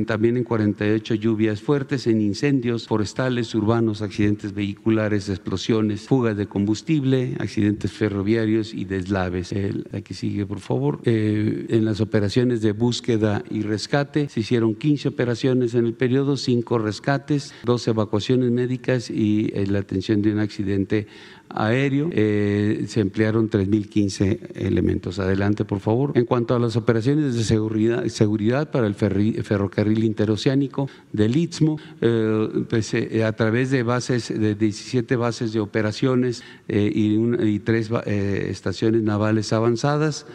también 0.05 0.37
en 0.37 0.43
48 0.43 1.15
lluvias 1.15 1.59
fuertes, 1.61 2.05
en 2.07 2.21
incendios 2.21 2.87
forestales, 2.87 3.53
urbanos, 3.55 4.01
accidentes 4.01 4.53
vehiculares, 4.53 5.27
explosiones, 5.29 6.07
fugas 6.07 6.37
de 6.37 6.47
combustible, 6.47 7.35
accidentes 7.39 7.91
ferroviarios 7.91 8.73
y 8.73 8.85
deslaves. 8.85 9.53
aquí 9.91 10.13
sigue, 10.13 10.45
por 10.45 10.59
favor. 10.59 10.99
en 11.03 11.83
las 11.85 11.99
operaciones 11.99 12.61
de 12.61 12.71
búsqueda 12.71 13.32
y 13.49 13.61
rescate. 13.61 14.29
Se 14.29 14.41
hicieron 14.41 14.75
15 14.75 15.09
operaciones 15.09 15.73
en 15.73 15.85
el 15.85 15.93
periodo, 15.93 16.37
5 16.37 16.77
rescates, 16.77 17.53
2 17.63 17.87
evacuaciones 17.87 18.51
médicas 18.51 19.09
y 19.09 19.51
eh, 19.53 19.65
la 19.67 19.79
atención 19.79 20.21
de 20.21 20.33
un 20.33 20.39
accidente 20.39 21.07
aéreo. 21.49 22.09
Eh, 22.11 22.85
se 22.87 22.99
emplearon 22.99 23.49
3.015 23.49 24.51
elementos. 24.55 25.19
Adelante, 25.19 25.65
por 25.65 25.79
favor. 25.79 26.11
En 26.15 26.25
cuanto 26.25 26.55
a 26.55 26.59
las 26.59 26.75
operaciones 26.75 27.35
de 27.35 27.43
seguridad, 27.43 28.05
seguridad 28.07 28.71
para 28.71 28.87
el 28.87 28.95
ferrocarril 28.95 30.03
interoceánico 30.03 30.89
del 31.11 31.35
Istmo, 31.35 31.79
eh, 32.01 32.65
pues, 32.69 32.93
a 32.93 33.31
través 33.33 33.71
de 33.71 33.83
bases, 33.83 34.29
de 34.29 34.55
17 34.55 35.15
bases 35.15 35.53
de 35.53 35.59
operaciones 35.59 36.43
y, 36.67 37.15
y, 37.15 37.59
tres 37.59 37.89
estaciones 38.05 39.03
navales 39.03 39.53
avanzadas, 39.53 40.25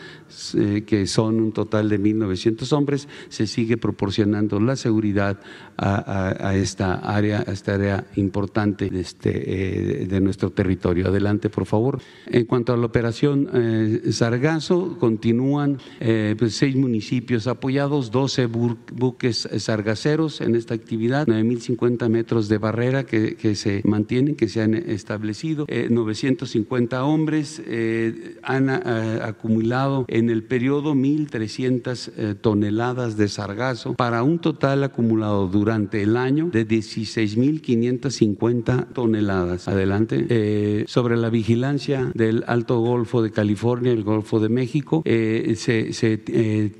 que 0.87 1.07
son 1.07 1.41
un 1.41 1.53
total 1.53 1.89
de 1.89 2.01
1.900 2.01 2.73
hombres, 2.73 2.88
se 2.97 3.47
sigue 3.47 3.77
proporcionando 3.77 4.61
la 4.61 4.77
seguridad 4.77 5.41
a, 5.77 6.57
esta 6.57 6.95
área, 6.95 7.45
a 7.47 7.53
esta 7.53 7.75
área 7.75 8.05
importante 8.17 8.89
de, 8.91 9.01
este, 9.01 10.03
eh, 10.03 10.07
de 10.07 10.21
nuestro 10.21 10.51
territorio. 10.51 11.09
Adelante, 11.09 11.51
por 11.51 11.67
favor. 11.67 12.01
En 12.27 12.47
cuanto 12.47 12.73
a 12.73 12.77
la 12.77 12.87
operación 12.87 13.49
eh, 13.53 14.13
Sargazo, 14.13 14.97
continúan 14.99 15.79
eh, 16.01 16.35
pues, 16.37 16.57
seis 16.57 16.75
municipios 16.75 17.47
apoyados, 17.47 18.11
12 18.11 18.47
buques 18.47 19.49
sargaceros 19.59 20.41
en 20.41 20.57
esta 20.57 20.75
actividad, 20.75 21.27
9.050 21.27 22.09
metros 22.09 22.49
de 22.49 22.59
barrera 22.59 23.05
que, 23.05 23.37
que, 23.37 23.55
se 23.55 23.83
mantienen, 23.85 24.35
que 24.35 24.49
se 24.49 24.63
han 24.63 24.75
establecido, 24.75 25.67
950 25.69 27.05
hombres 27.05 27.63
han 28.43 28.71
acumulado 28.71 30.05
en 30.09 30.31
el 30.31 30.43
periodo 30.43 30.95
1.300 30.95 32.37
toneladas 32.41 32.78
de 32.79 33.27
sargazo 33.27 33.95
para 33.95 34.23
un 34.23 34.39
total 34.39 34.85
acumulado 34.85 35.49
durante 35.49 36.01
el 36.01 36.17
año 36.17 36.49
de 36.53 36.65
16.550 36.65 38.93
toneladas. 38.93 39.67
Adelante. 39.67 40.25
Eh, 40.29 40.85
sobre 40.87 41.17
la 41.17 41.29
vigilancia 41.29 42.13
del 42.15 42.45
Alto 42.47 42.79
Golfo 42.79 43.21
de 43.21 43.33
California, 43.33 43.91
el 43.91 44.05
Golfo 44.05 44.39
de 44.39 44.49
México, 44.49 45.03
eh, 45.07 45.55
se, 45.57 45.91
eh, 46.01 46.71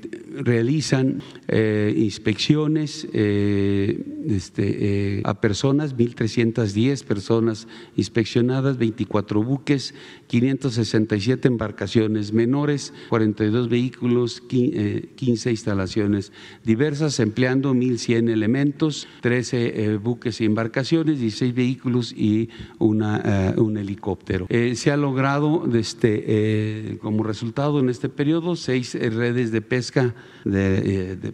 realizan 0.41 1.21
inspecciones 1.49 3.05
este, 3.13 5.21
a 5.25 5.41
personas, 5.41 5.97
1.310 5.97 7.03
personas 7.03 7.67
inspeccionadas, 7.97 8.77
24 8.77 9.43
buques, 9.43 9.93
567 10.29 11.47
embarcaciones 11.47 12.33
menores, 12.33 12.93
42 13.09 13.67
vehículos, 13.67 14.41
15 14.41 15.49
instalaciones 15.49 16.31
diversas, 16.63 17.19
empleando 17.19 17.73
1.100 17.73 18.29
elementos, 18.29 19.07
13 19.21 19.85
eh, 19.85 19.97
buques 19.97 20.39
y 20.39 20.45
embarcaciones, 20.45 21.19
16 21.19 21.55
vehículos 21.55 22.13
y 22.15 22.43
eh, 22.43 22.49
un 23.57 23.77
helicóptero. 23.77 24.45
Eh, 24.49 24.75
se 24.75 24.91
ha 24.91 24.97
logrado 24.97 25.67
este, 25.73 26.99
como 27.01 27.23
resultado 27.23 27.79
en 27.79 27.89
este 27.89 28.07
periodo 28.07 28.55
seis 28.55 28.93
redes 28.93 29.51
de 29.51 29.61
pesca 29.61 30.13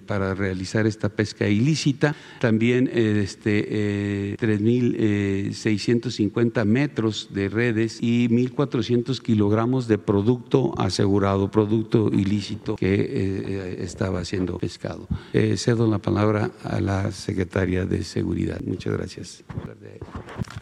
para 0.05 0.35
realizar 0.35 0.87
esta 0.87 1.09
pesca 1.09 1.49
ilícita, 1.49 2.15
también 2.39 2.89
este, 2.93 4.37
3.650 4.37 6.63
metros 6.63 7.27
de 7.33 7.49
redes 7.49 7.97
y 8.01 8.29
1.400 8.29 8.84
kilogramos 9.21 9.87
de 9.87 9.97
producto 9.97 10.73
asegurado, 10.77 11.49
producto 11.49 12.09
ilícito 12.11 12.75
que 12.75 13.77
estaba 13.79 14.19
haciendo 14.19 14.57
pescado. 14.57 15.07
Eh, 15.33 15.57
cedo 15.57 15.87
la 15.87 15.99
palabra 15.99 16.51
a 16.63 16.79
la 16.79 17.11
secretaria 17.11 17.85
de 17.85 18.03
Seguridad. 18.03 18.59
Muchas 18.65 18.93
gracias. 18.93 19.43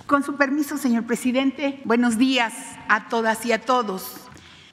Con 0.08 0.24
su 0.24 0.36
permiso, 0.36 0.78
señor 0.78 1.06
presidente, 1.06 1.82
buenos 1.86 2.18
días 2.18 2.54
a 2.88 3.10
todas 3.10 3.46
y 3.46 3.52
a 3.52 3.62
todos. 3.62 4.16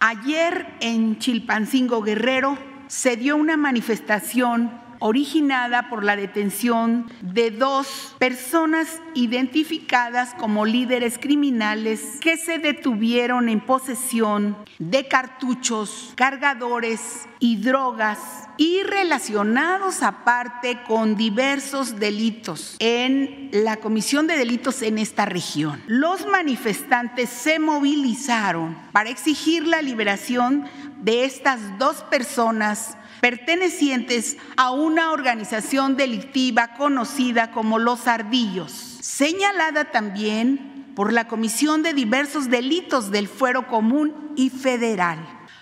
Ayer 0.01 0.67
en 0.81 1.19
Chilpancingo 1.19 2.03
Guerrero 2.03 2.57
se 2.89 3.17
dio 3.17 3.37
una 3.37 3.57
manifestación 3.57 4.71
originada 5.01 5.89
por 5.89 6.05
la 6.05 6.15
detención 6.15 7.11
de 7.21 7.51
dos 7.51 8.15
personas 8.19 9.01
identificadas 9.15 10.35
como 10.35 10.67
líderes 10.67 11.19
criminales 11.19 12.19
que 12.21 12.37
se 12.37 12.59
detuvieron 12.59 13.49
en 13.49 13.61
posesión 13.61 14.57
de 14.79 15.09
cartuchos, 15.09 16.13
cargadores 16.15 17.27
y 17.41 17.57
drogas 17.57 18.19
y 18.59 18.83
relacionados 18.83 20.03
aparte 20.03 20.83
con 20.87 21.17
diversos 21.17 21.99
delitos 21.99 22.77
en 22.79 23.49
la 23.53 23.79
comisión 23.79 24.27
de 24.27 24.37
delitos 24.37 24.83
en 24.83 24.99
esta 24.99 25.25
región. 25.25 25.83
Los 25.87 26.27
manifestantes 26.27 27.31
se 27.31 27.59
movilizaron 27.59 28.77
para 28.93 29.09
exigir 29.09 29.67
la 29.67 29.81
liberación 29.81 30.67
de 31.03 31.25
estas 31.25 31.79
dos 31.79 32.03
personas 32.03 32.99
pertenecientes 33.21 34.37
a 34.57 34.71
una 34.71 35.13
organización 35.13 35.97
delictiva 35.97 36.75
conocida 36.75 37.51
como 37.51 37.79
Los 37.79 38.07
Ardillos, 38.07 38.73
señalada 39.01 39.91
también 39.91 40.93
por 40.95 41.13
la 41.13 41.29
Comisión 41.29 41.83
de 41.83 41.95
diversos 41.95 42.51
delitos 42.51 43.11
del 43.11 43.29
Fuero 43.29 43.67
Común 43.67 44.33
y 44.37 44.51
Federal. 44.51 45.19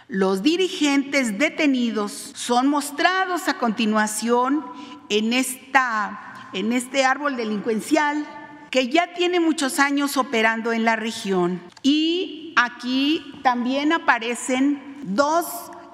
Los 0.09 0.43
dirigentes 0.43 1.39
detenidos 1.39 2.33
son 2.35 2.67
mostrados 2.69 3.47
a 3.49 3.59
continuación 3.59 4.65
en, 5.11 5.33
esta, 5.33 6.49
en 6.55 6.73
este 6.73 7.05
árbol 7.05 7.37
delincuencial 7.37 8.27
que 8.71 8.89
ya 8.89 9.15
tiene 9.15 9.41
muchos 9.41 9.79
años 9.79 10.17
operando 10.17 10.73
en 10.73 10.85
la 10.85 10.97
región. 10.97 11.61
Y 11.83 12.55
aquí 12.57 13.41
también 13.43 13.93
aparecen 13.93 14.97
dos 15.03 15.47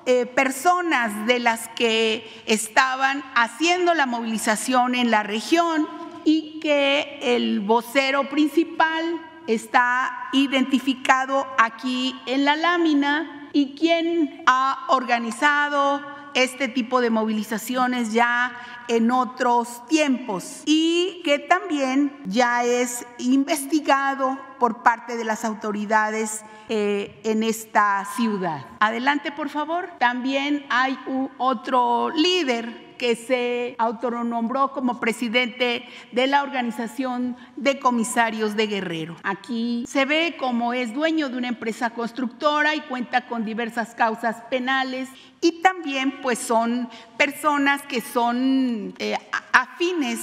eh, 0.07 0.27
personas 0.27 1.27
de 1.27 1.38
las 1.38 1.69
que 1.69 2.31
estaban 2.47 3.25
haciendo 3.35 3.95
la 3.95 4.07
movilización 4.07 4.95
en 4.95 5.11
la 5.11 5.23
región 5.23 5.88
y 6.25 6.61
que 6.61 7.19
el 7.23 7.61
vocero 7.61 8.29
principal 8.29 9.21
está 9.47 10.29
identificado 10.33 11.47
aquí 11.59 12.14
en 12.27 12.45
la 12.45 12.57
lámina 12.57 13.49
y 13.53 13.75
quien 13.75 14.43
ha 14.47 14.87
organizado 14.88 16.13
este 16.35 16.68
tipo 16.68 17.01
de 17.01 17.11
movilizaciones 17.11 18.12
ya 18.12 18.53
en 18.88 19.11
otros 19.11 19.87
tiempos 19.87 20.62
y 20.66 21.23
que 21.25 21.38
también 21.38 22.16
ya 22.27 22.64
es 22.64 23.07
investigado 23.18 24.38
por 24.59 24.83
parte 24.83 25.16
de 25.16 25.25
las 25.25 25.44
autoridades 25.44 26.42
eh, 26.68 27.20
en 27.25 27.42
esta 27.42 28.07
ciudad. 28.16 28.66
Adelante, 28.81 29.33
por 29.33 29.49
favor. 29.49 29.90
También 29.99 30.66
hay 30.70 30.99
otro 31.38 32.11
líder 32.11 32.84
que 32.97 33.17
se 33.17 33.75
autonombró 33.79 34.73
como 34.73 35.01
presidente 35.01 35.85
de 36.13 36.27
la 36.27 36.43
Organización 36.43 37.37
de 37.57 37.79
Comisarios 37.79 38.57
de 38.57 38.67
Guerrero. 38.67 39.17
Aquí 39.23 39.85
se 39.87 40.05
ve 40.05 40.37
como 40.39 40.73
es 40.73 40.95
dueño 40.95 41.29
de 41.29 41.37
una 41.37 41.49
empresa 41.49 41.91
constructora 41.91 42.75
y 42.75 42.81
cuenta 42.83 43.27
con 43.27 43.45
diversas 43.45 43.95
causas 43.95 44.37
penales 44.51 45.09
y 45.41 45.61
también 45.63 46.21
pues 46.23 46.39
son 46.39 46.89
personas 47.17 47.83
que 47.83 48.01
son 48.01 48.95
eh, 48.99 49.17
afines 49.53 50.21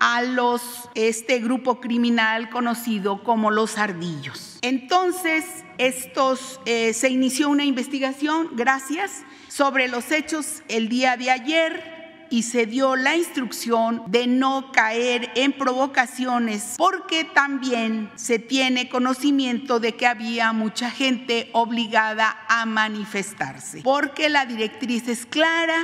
a 0.00 0.20
los 0.22 0.88
este 0.96 1.38
grupo 1.38 1.80
criminal 1.80 2.50
conocido 2.50 3.22
como 3.22 3.52
los 3.52 3.78
ardillos. 3.78 4.58
Entonces, 4.62 5.44
estos 5.78 6.60
eh, 6.66 6.92
se 6.92 7.08
inició 7.08 7.48
una 7.48 7.64
investigación, 7.64 8.48
gracias, 8.52 9.22
sobre 9.46 9.86
los 9.86 10.10
hechos 10.10 10.62
el 10.68 10.88
día 10.88 11.16
de 11.16 11.30
ayer 11.30 12.01
y 12.32 12.44
se 12.44 12.64
dio 12.64 12.96
la 12.96 13.14
instrucción 13.14 14.04
de 14.06 14.26
no 14.26 14.72
caer 14.72 15.30
en 15.34 15.52
provocaciones 15.52 16.76
porque 16.78 17.24
también 17.24 18.10
se 18.14 18.38
tiene 18.38 18.88
conocimiento 18.88 19.80
de 19.80 19.96
que 19.96 20.06
había 20.06 20.54
mucha 20.54 20.90
gente 20.90 21.50
obligada 21.52 22.38
a 22.48 22.64
manifestarse, 22.64 23.82
porque 23.82 24.30
la 24.30 24.46
directriz 24.46 25.08
es 25.08 25.26
clara 25.26 25.76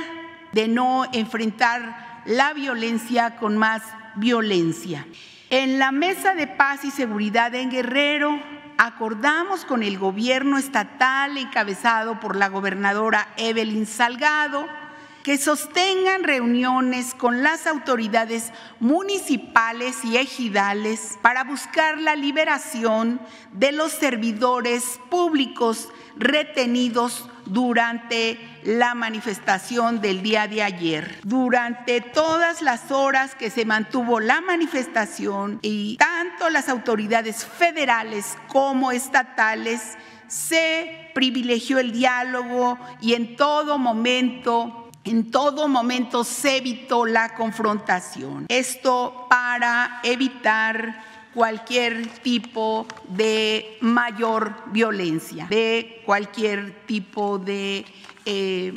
de 0.51 0.67
no 0.67 1.05
enfrentar 1.13 2.23
la 2.25 2.53
violencia 2.53 3.35
con 3.35 3.55
más 3.55 3.83
violencia. 4.15 5.05
En 5.51 5.77
la 5.77 5.91
mesa 5.91 6.33
de 6.33 6.47
paz 6.47 6.83
y 6.83 6.89
seguridad 6.89 7.53
en 7.53 7.69
Guerrero 7.69 8.41
acordamos 8.79 9.65
con 9.65 9.83
el 9.83 9.99
gobierno 9.99 10.57
estatal 10.57 11.37
encabezado 11.37 12.19
por 12.19 12.35
la 12.35 12.47
gobernadora 12.47 13.27
Evelyn 13.37 13.85
Salgado 13.85 14.78
que 15.23 15.37
sostengan 15.37 16.23
reuniones 16.23 17.13
con 17.13 17.43
las 17.43 17.67
autoridades 17.67 18.51
municipales 18.79 20.03
y 20.03 20.17
ejidales 20.17 21.17
para 21.21 21.43
buscar 21.43 21.97
la 21.97 22.15
liberación 22.15 23.19
de 23.53 23.71
los 23.71 23.91
servidores 23.91 24.99
públicos 25.09 25.89
retenidos 26.15 27.29
durante 27.45 28.39
la 28.63 28.93
manifestación 28.93 30.01
del 30.01 30.21
día 30.21 30.47
de 30.47 30.63
ayer. 30.63 31.19
Durante 31.23 32.01
todas 32.01 32.61
las 32.61 32.91
horas 32.91 33.35
que 33.35 33.49
se 33.49 33.65
mantuvo 33.65 34.19
la 34.19 34.41
manifestación 34.41 35.59
y 35.61 35.97
tanto 35.97 36.49
las 36.49 36.69
autoridades 36.69 37.45
federales 37.45 38.37
como 38.47 38.91
estatales 38.91 39.97
se 40.27 41.09
privilegió 41.15 41.79
el 41.79 41.91
diálogo 41.91 42.77
y 43.01 43.15
en 43.15 43.35
todo 43.35 43.79
momento 43.79 44.78
en 45.03 45.31
todo 45.31 45.67
momento 45.67 46.23
se 46.23 46.57
evitó 46.57 47.05
la 47.05 47.35
confrontación. 47.35 48.45
Esto 48.49 49.25
para 49.29 49.99
evitar 50.03 51.03
cualquier 51.33 52.07
tipo 52.21 52.87
de 53.07 53.77
mayor 53.81 54.55
violencia, 54.67 55.47
de 55.49 56.01
cualquier 56.05 56.85
tipo 56.85 57.37
de 57.37 57.85
eh, 58.25 58.73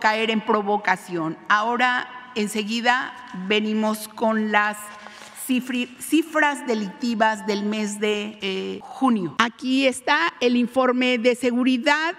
caer 0.00 0.30
en 0.30 0.40
provocación. 0.40 1.38
Ahora, 1.48 2.30
enseguida, 2.34 3.14
venimos 3.46 4.08
con 4.08 4.52
las 4.52 4.76
cifras 5.46 6.66
delictivas 6.66 7.46
del 7.46 7.64
mes 7.64 8.00
de 8.00 8.38
eh, 8.40 8.80
junio. 8.82 9.36
Aquí 9.38 9.86
está 9.86 10.34
el 10.40 10.56
informe 10.56 11.18
de 11.18 11.34
seguridad 11.34 12.14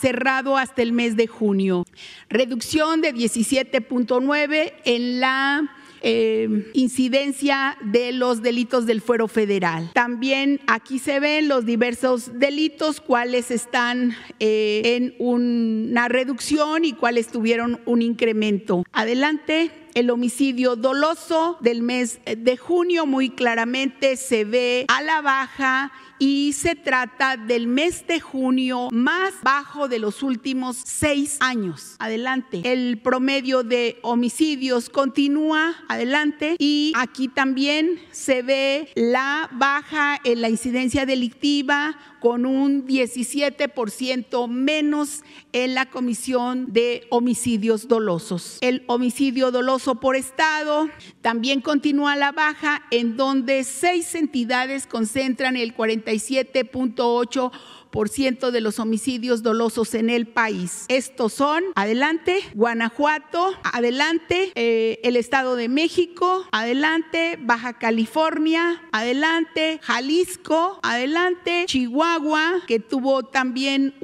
cerrado 0.00 0.56
hasta 0.56 0.82
el 0.82 0.92
mes 0.92 1.16
de 1.16 1.26
junio. 1.26 1.84
Reducción 2.28 3.00
de 3.00 3.14
17.9 3.14 4.72
en 4.84 5.20
la 5.20 5.70
eh, 6.04 6.70
incidencia 6.74 7.76
de 7.80 8.10
los 8.10 8.42
delitos 8.42 8.86
del 8.86 9.00
fuero 9.00 9.28
federal. 9.28 9.90
También 9.94 10.60
aquí 10.66 10.98
se 10.98 11.20
ven 11.20 11.46
los 11.46 11.64
diversos 11.64 12.40
delitos, 12.40 13.00
cuáles 13.00 13.52
están 13.52 14.16
eh, 14.40 14.82
en 14.96 15.14
una 15.20 16.08
reducción 16.08 16.84
y 16.84 16.92
cuáles 16.92 17.28
tuvieron 17.28 17.80
un 17.86 18.02
incremento. 18.02 18.82
Adelante 18.92 19.70
el 19.94 20.10
homicidio 20.10 20.76
doloso 20.76 21.56
del 21.60 21.82
mes 21.82 22.20
de 22.24 22.56
junio 22.56 23.06
muy 23.06 23.30
claramente 23.30 24.16
se 24.16 24.44
ve 24.44 24.84
a 24.88 25.02
la 25.02 25.20
baja 25.20 25.92
y 26.22 26.52
se 26.52 26.76
trata 26.76 27.36
del 27.36 27.66
mes 27.66 28.06
de 28.06 28.20
junio 28.20 28.90
más 28.92 29.34
bajo 29.42 29.88
de 29.88 29.98
los 29.98 30.22
últimos 30.22 30.76
seis 30.76 31.36
años. 31.40 31.96
Adelante. 31.98 32.60
El 32.64 33.00
promedio 33.00 33.64
de 33.64 33.98
homicidios 34.02 34.88
continúa 34.88 35.74
adelante 35.88 36.54
y 36.60 36.92
aquí 36.94 37.26
también 37.26 37.98
se 38.12 38.42
ve 38.42 38.88
la 38.94 39.50
baja 39.50 40.20
en 40.22 40.42
la 40.42 40.48
incidencia 40.48 41.06
delictiva 41.06 41.98
con 42.20 42.46
un 42.46 42.86
17% 42.86 44.46
menos 44.46 45.24
en 45.52 45.74
la 45.74 45.86
comisión 45.90 46.72
de 46.72 47.04
homicidios 47.10 47.88
dolosos. 47.88 48.58
El 48.60 48.84
homicidio 48.86 49.50
doloso 49.50 49.96
por 49.96 50.14
estado 50.14 50.88
también 51.20 51.60
continúa 51.60 52.14
la 52.14 52.30
baja 52.30 52.82
en 52.92 53.16
donde 53.16 53.64
seis 53.64 54.14
entidades 54.14 54.86
concentran 54.86 55.56
el 55.56 55.74
47.8% 56.12 58.50
de 58.50 58.60
los 58.62 58.78
homicidios 58.78 59.42
dolosos 59.42 59.94
en 59.94 60.10
el 60.10 60.26
país. 60.26 60.84
Estos 60.88 61.32
son, 61.34 61.62
adelante, 61.74 62.40
Guanajuato, 62.54 63.52
adelante, 63.62 64.50
eh, 64.54 64.98
el 65.02 65.16
Estado 65.16 65.56
de 65.56 65.68
México, 65.68 66.46
adelante, 66.52 67.38
Baja 67.40 67.74
California, 67.74 68.82
adelante, 68.92 69.78
Jalisco, 69.82 70.80
adelante, 70.82 71.64
Chihuahua, 71.66 72.62
que 72.66 72.80
tuvo 72.80 73.24
también 73.24 73.94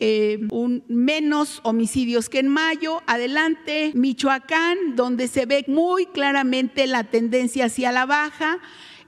eh, 0.00 0.46
un 0.50 0.84
menos 0.88 1.58
homicidios 1.64 2.28
que 2.28 2.38
en 2.38 2.46
mayo, 2.48 3.02
adelante, 3.06 3.90
Michoacán, 3.94 4.94
donde 4.94 5.26
se 5.26 5.46
ve 5.46 5.64
muy 5.66 6.06
claramente 6.06 6.86
la 6.86 7.02
tendencia 7.04 7.64
hacia 7.66 7.90
la 7.90 8.06
baja 8.06 8.60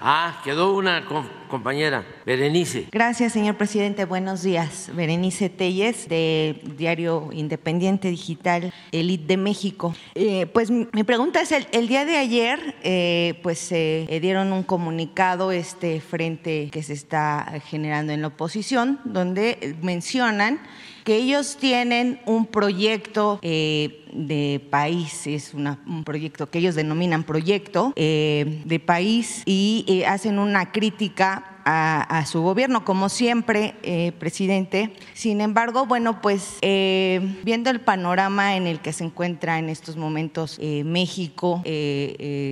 Ah, 0.02 0.40
quedó 0.46 0.76
una 0.78 1.06
compañera, 1.50 2.06
Berenice. 2.26 2.88
Gracias, 2.90 3.34
señor 3.34 3.58
presidente. 3.58 4.06
Buenos 4.06 4.44
días. 4.44 4.90
Berenice 4.94 5.50
Telles, 5.50 6.08
de 6.08 6.62
Diario 6.78 7.30
Independiente 7.34 8.10
Digital 8.10 8.74
Elite 8.94 9.28
de 9.28 9.36
México. 9.36 9.94
Eh, 10.16 10.46
pues 10.54 10.72
mi 10.72 11.04
pregunta 11.04 11.42
es, 11.42 11.52
el, 11.52 11.88
día 11.90 12.06
de 12.06 12.16
ayer, 12.16 12.76
eh, 12.82 13.40
pues 13.44 13.60
se 13.60 14.20
dieron 14.22 14.54
un 14.54 14.64
comunicado 14.64 15.52
este 15.52 16.00
frente 16.00 16.70
que 16.72 16.82
se 16.82 16.94
está 16.94 17.60
generando 17.66 18.14
en 18.14 18.22
la 18.22 18.28
oposición, 18.28 19.02
donde 19.04 19.76
mencionan 19.82 20.62
que 21.10 21.16
ellos 21.16 21.58
tienen 21.60 22.22
un 22.28 22.46
proyecto 22.46 23.40
eh, 23.42 24.06
de 24.14 24.62
país, 24.70 25.26
es 25.26 25.56
un 25.56 26.04
proyecto 26.06 26.52
que 26.52 26.60
ellos 26.60 26.76
denominan 26.76 27.24
proyecto 27.24 27.94
eh, 27.96 28.62
de 28.64 28.80
país 28.80 29.42
y 29.48 29.86
eh, 29.88 30.06
hacen 30.06 30.38
una 30.38 30.72
crítica 30.72 31.59
a, 31.72 32.26
su 32.26 32.42
gobierno, 32.42 32.84
como 32.84 33.10
siempre, 33.10 33.76
eh, 33.84 34.12
presidente. 34.18 34.94
Sin 35.14 35.42
embargo, 35.42 35.86
bueno, 35.86 36.22
pues 36.22 36.58
eh, 36.62 37.38
viendo 37.44 37.70
el 37.70 37.80
panorama 37.80 38.56
en 38.56 38.66
el 38.66 38.80
que 38.80 38.92
se 38.92 39.04
encuentra 39.04 39.60
en 39.60 39.70
estos 39.70 39.96
momentos 39.96 40.58
eh, 40.60 40.84
México, 40.84 41.64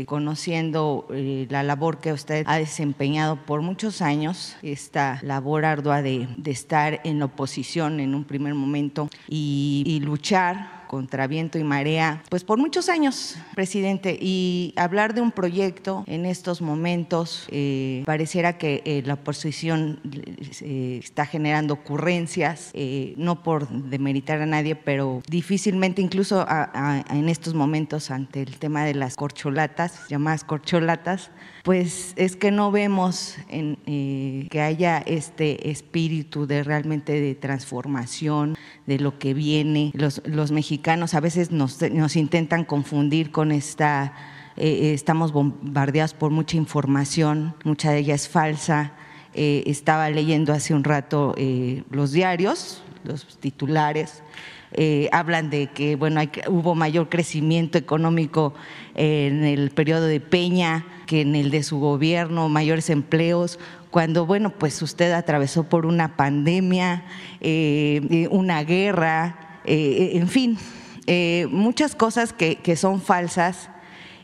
conociendo 0.06 1.08
la 1.10 1.64
labor 1.64 2.00
que 2.00 2.14
usted 2.14 2.46
ha 2.48 2.58
desempeñado 2.58 3.38
por 3.46 3.62
muchos 3.62 4.02
años, 4.02 4.56
esta 4.62 5.20
labor 5.24 5.66
ardua 5.66 6.02
de, 6.02 6.28
estar 6.46 7.02
en 7.04 7.20
la 7.20 7.26
oposición 7.26 8.00
en 8.00 8.16
un 8.16 8.24
primer 8.24 8.54
momento 8.54 9.10
y 9.28 10.00
luchar 10.04 10.78
contra 10.88 11.28
viento 11.28 11.60
y 11.60 11.64
marea, 11.64 12.24
pues 12.30 12.44
por 12.44 12.58
muchos 12.58 12.90
años, 12.90 13.38
presidente, 13.56 14.18
y 14.20 14.74
hablar 14.76 15.14
de 15.14 15.22
un 15.22 15.32
proyecto 15.32 16.04
en 16.08 16.26
estos 16.26 16.62
momentos 16.62 17.48
eh, 17.50 18.04
pareciera 18.06 18.58
que 18.58 18.82
eh, 18.86 19.04
la 19.06 19.16
oposición 19.16 20.00
eh, 20.62 21.00
está 21.04 21.26
generando 21.26 21.74
ocurrencias, 21.74 22.72
no 23.18 23.44
por 23.44 23.68
demeritar 23.68 24.42
a 24.42 24.46
nadie, 24.46 24.76
pero 24.76 25.22
difícilmente 25.28 26.02
incluso 26.02 26.46
en 27.10 27.30
estos 27.30 27.54
momentos 27.54 28.12
ante 28.12 28.42
el 28.42 28.58
tema 28.58 28.86
de 28.86 28.94
las 28.94 29.16
corcholatas, 29.16 30.08
llamadas 30.08 30.44
corcholatas, 30.44 31.32
pues 31.68 32.14
es 32.16 32.38
que 32.38 32.50
no 32.50 32.72
vemos 32.72 33.36
en, 33.50 33.78
eh, 33.88 34.48
que 34.50 34.62
haya 34.62 35.00
este 35.00 35.70
espíritu 35.70 36.48
de 36.48 36.64
realmente 36.64 37.20
de 37.20 37.36
transformación 37.36 38.56
de 38.86 39.00
lo 39.00 39.20
que 39.20 39.34
viene. 39.34 39.92
Los, 39.94 40.22
los 40.24 40.54
mexicanos 40.54 41.14
a 41.14 41.20
veces 41.20 41.52
nos, 41.52 41.82
nos, 41.92 42.16
intentan 42.16 42.64
confundir 42.64 43.32
con 43.32 43.52
esta, 43.52 44.14
eh, 44.56 44.94
estamos 44.94 45.34
bombardeados 45.34 46.14
por 46.14 46.32
mucha 46.32 46.56
información, 46.56 47.54
mucha 47.66 47.92
de 47.92 47.98
ella 47.98 48.16
es 48.16 48.30
falsa. 48.30 48.94
Eh, 49.34 49.64
estaba 49.68 50.10
leyendo 50.10 50.54
hace 50.54 50.74
un 50.74 50.86
rato 50.86 51.36
los 51.90 52.14
diarios, 52.14 52.82
los 53.08 53.38
titulares, 53.40 54.24
eh, 54.74 55.08
hablan 55.14 55.50
de 55.50 55.68
que 55.68 55.96
bueno 55.96 56.20
hay, 56.20 56.30
hubo 56.50 56.76
mayor 56.76 57.08
crecimiento 57.08 57.78
económico 57.78 58.54
en 58.96 59.46
el 59.46 59.72
periodo 59.72 60.06
de 60.06 60.20
Peña 60.20 60.86
que 61.06 61.22
en 61.22 61.36
el 61.36 61.52
de 61.52 61.64
su 61.64 61.80
gobierno, 61.80 62.50
mayores 62.50 62.90
empleos, 62.90 63.60
cuando 63.92 64.26
bueno 64.26 64.50
pues 64.50 64.82
usted 64.82 65.14
atravesó 65.14 65.64
por 65.64 65.86
una 65.86 66.18
pandemia, 66.18 67.06
eh, 67.40 68.28
una 68.30 68.64
guerra, 68.64 69.62
eh, 69.64 70.12
en 70.16 70.28
fin, 70.28 70.58
muchas 71.50 71.96
cosas 71.96 72.34
que 72.34 72.76
son 72.76 73.02
falsas. 73.02 73.70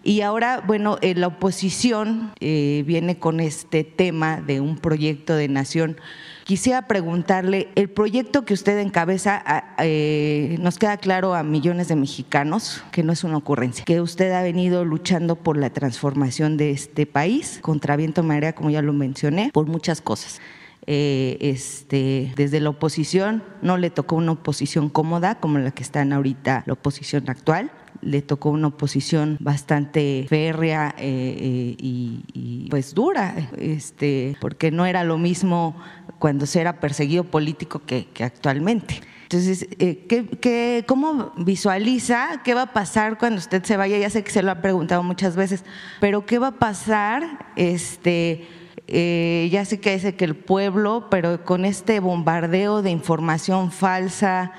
Y 0.04 0.22
ahora, 0.22 0.62
bueno, 0.66 0.98
la 1.02 1.28
oposición 1.28 2.34
viene 2.40 3.18
con 3.20 3.40
este 3.40 3.84
tema 3.84 4.42
de 4.42 4.60
un 4.60 4.78
proyecto 4.78 5.36
de 5.36 5.48
nación 5.48 5.98
Quisiera 6.44 6.88
preguntarle, 6.88 7.70
el 7.76 7.90
proyecto 7.90 8.44
que 8.44 8.54
usted 8.54 8.78
encabeza 8.80 9.42
eh, 9.80 10.58
nos 10.60 10.78
queda 10.78 10.98
claro 10.98 11.36
a 11.36 11.44
millones 11.44 11.88
de 11.88 11.96
mexicanos 11.96 12.84
que 12.92 13.02
no 13.02 13.14
es 13.14 13.24
una 13.24 13.38
ocurrencia, 13.38 13.86
que 13.86 14.02
usted 14.02 14.30
ha 14.34 14.42
venido 14.42 14.84
luchando 14.84 15.38
por 15.38 15.56
la 15.56 15.70
transformación 15.70 16.58
de 16.58 16.72
este 16.72 17.06
país, 17.06 17.60
contra 17.62 17.96
viento 17.96 18.24
marea, 18.24 18.54
como 18.54 18.70
ya 18.70 18.82
lo 18.82 18.92
mencioné, 18.92 19.52
por 19.54 19.68
muchas 19.68 20.02
cosas. 20.02 20.42
Eh, 20.86 21.38
este, 21.40 22.34
desde 22.36 22.60
la 22.60 22.72
oposición 22.72 23.42
no 23.62 23.78
le 23.78 23.90
tocó 23.90 24.18
una 24.18 24.34
oposición 24.34 24.90
cómoda 24.90 25.36
como 25.36 25.60
la 25.60 25.72
que 25.72 25.82
está 25.82 26.02
en 26.02 26.12
ahorita 26.12 26.64
la 26.66 26.74
oposición 26.74 27.30
actual 27.30 27.72
le 28.04 28.22
tocó 28.22 28.50
una 28.50 28.68
oposición 28.68 29.38
bastante 29.40 30.26
férrea 30.30 30.94
eh, 30.98 31.76
y, 31.78 32.68
pues 32.70 32.94
dura, 32.94 33.36
este, 33.58 34.38
porque 34.42 34.72
no 34.72 34.86
era 34.86 35.04
lo 35.04 35.18
mismo 35.18 35.76
cuando 36.20 36.46
se 36.46 36.62
era 36.62 36.80
perseguido 36.80 37.24
político 37.24 37.82
que, 37.86 38.08
actualmente. 38.24 39.02
Entonces, 39.24 39.68
eh, 39.80 40.06
¿qué, 40.08 40.84
cómo 40.88 41.34
visualiza 41.38 42.42
qué 42.44 42.54
va 42.54 42.64
a 42.64 42.74
pasar 42.74 43.18
cuando 43.18 43.40
usted 43.40 43.64
se 43.64 43.78
vaya? 43.78 43.98
Ya 43.98 44.10
sé 44.10 44.24
que 44.24 44.32
se 44.32 44.44
lo 44.44 44.52
ha 44.52 44.62
preguntado 44.62 45.02
muchas 45.02 45.36
veces, 45.36 45.64
pero 46.00 46.26
¿qué 46.26 46.40
va 46.40 46.48
a 46.48 46.60
pasar? 46.60 47.52
Este, 47.56 48.48
eh, 48.88 49.50
ya 49.52 49.66
sé 49.66 49.80
que 49.80 49.94
dice 49.94 50.16
que 50.16 50.26
el 50.26 50.36
pueblo, 50.36 51.08
pero 51.10 51.44
con 51.46 51.66
este 51.66 52.00
bombardeo 52.00 52.82
de 52.82 52.92
información 52.92 53.72
falsa, 53.72 54.52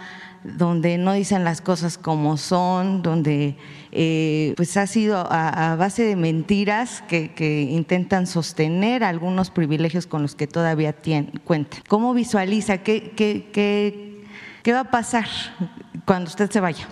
donde 0.45 0.99
no 0.99 1.15
dicen 1.15 1.43
las 1.43 1.61
cosas 1.61 1.99
como 1.99 2.37
son, 2.37 3.03
donde 3.03 3.57
eh, 3.93 4.53
pues 4.57 4.77
ha 4.77 4.87
sido 4.87 5.27
a, 5.31 5.75
base 5.77 6.05
de 6.05 6.17
mentiras 6.17 7.03
que, 7.09 7.69
intentan 7.71 8.27
sostener 8.27 9.03
algunos 9.03 9.51
privilegios 9.51 10.07
con 10.07 10.23
los 10.23 10.35
que 10.35 10.47
todavía 10.47 10.93
tienen, 10.93 11.41
cuenta. 11.45 11.79
¿Cómo 11.89 12.13
visualiza? 12.13 12.79
¿Qué, 12.79 13.13
qué, 13.17 13.49
qué, 13.53 14.25
qué 14.63 14.73
va 14.73 14.81
a 14.81 14.91
pasar 14.91 15.27
cuando 16.05 16.29
usted 16.29 16.51
se 16.51 16.61
vaya? 16.61 16.87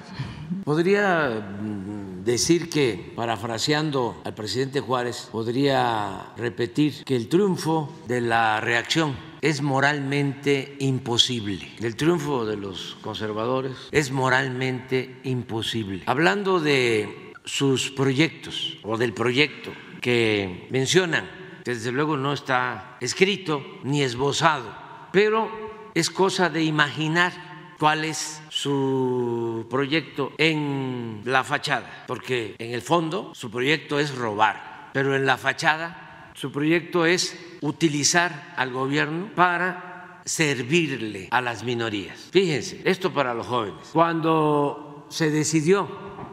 Podría 0.65 1.45
mm, 1.61 2.25
decir 2.25 2.71
que, 2.71 3.13
parafraseando 3.15 4.21
al 4.25 4.35
presidente 4.35 4.81
Juárez, 4.81 5.29
podría 5.31 6.33
repetir 6.37 7.05
que 7.05 7.17
el 7.17 7.29
triunfo 7.29 7.93
de 8.09 8.21
la 8.21 8.61
reacción 8.61 9.32
es 9.43 9.61
moralmente 9.61 10.77
imposible. 10.79 11.69
El 11.81 11.97
triunfo 11.97 12.47
de 12.47 12.57
los 12.57 12.97
conservadores 13.03 13.73
es 13.91 14.13
moralmente 14.13 15.21
imposible. 15.25 16.05
Hablando 16.07 16.61
de 16.61 17.33
sus 17.45 17.91
proyectos 17.91 18.79
o 18.85 18.97
del 18.97 19.13
proyecto 19.13 19.73
que 20.01 20.69
mencionan, 20.71 21.29
desde 21.65 21.91
luego 21.91 22.17
no 22.17 22.33
está 22.33 22.97
escrito 23.01 23.65
ni 23.83 24.03
esbozado, 24.03 24.73
pero 25.13 25.51
es 25.93 26.09
cosa 26.09 26.49
de 26.49 26.63
imaginar 26.63 27.33
cuál 27.81 28.05
es 28.05 28.41
su 28.49 29.67
proyecto 29.69 30.33
en 30.39 31.23
la 31.25 31.43
fachada, 31.43 32.05
porque 32.07 32.55
en 32.61 32.75
el 32.75 32.81
fondo 32.81 33.33
su 33.35 33.51
proyecto 33.51 33.99
es 33.99 34.15
robar, 34.15 34.91
pero 34.93 35.17
en 35.17 35.27
la 35.27 35.37
fachada 35.37 36.12
su 36.35 36.51
proyecto 36.53 37.07
es 37.07 37.37
utilizar 37.61 38.55
al 38.57 38.73
gobierno 38.73 39.31
para 39.35 40.21
servirle 40.25 41.29
a 41.31 41.41
las 41.41 41.65
minorías. 41.65 42.29
Fíjense, 42.31 42.81
esto 42.85 43.13
para 43.13 43.35
los 43.35 43.47
jóvenes. 43.47 43.89
Cuando 43.93 45.07
se 45.09 45.31
decidió, 45.31 45.89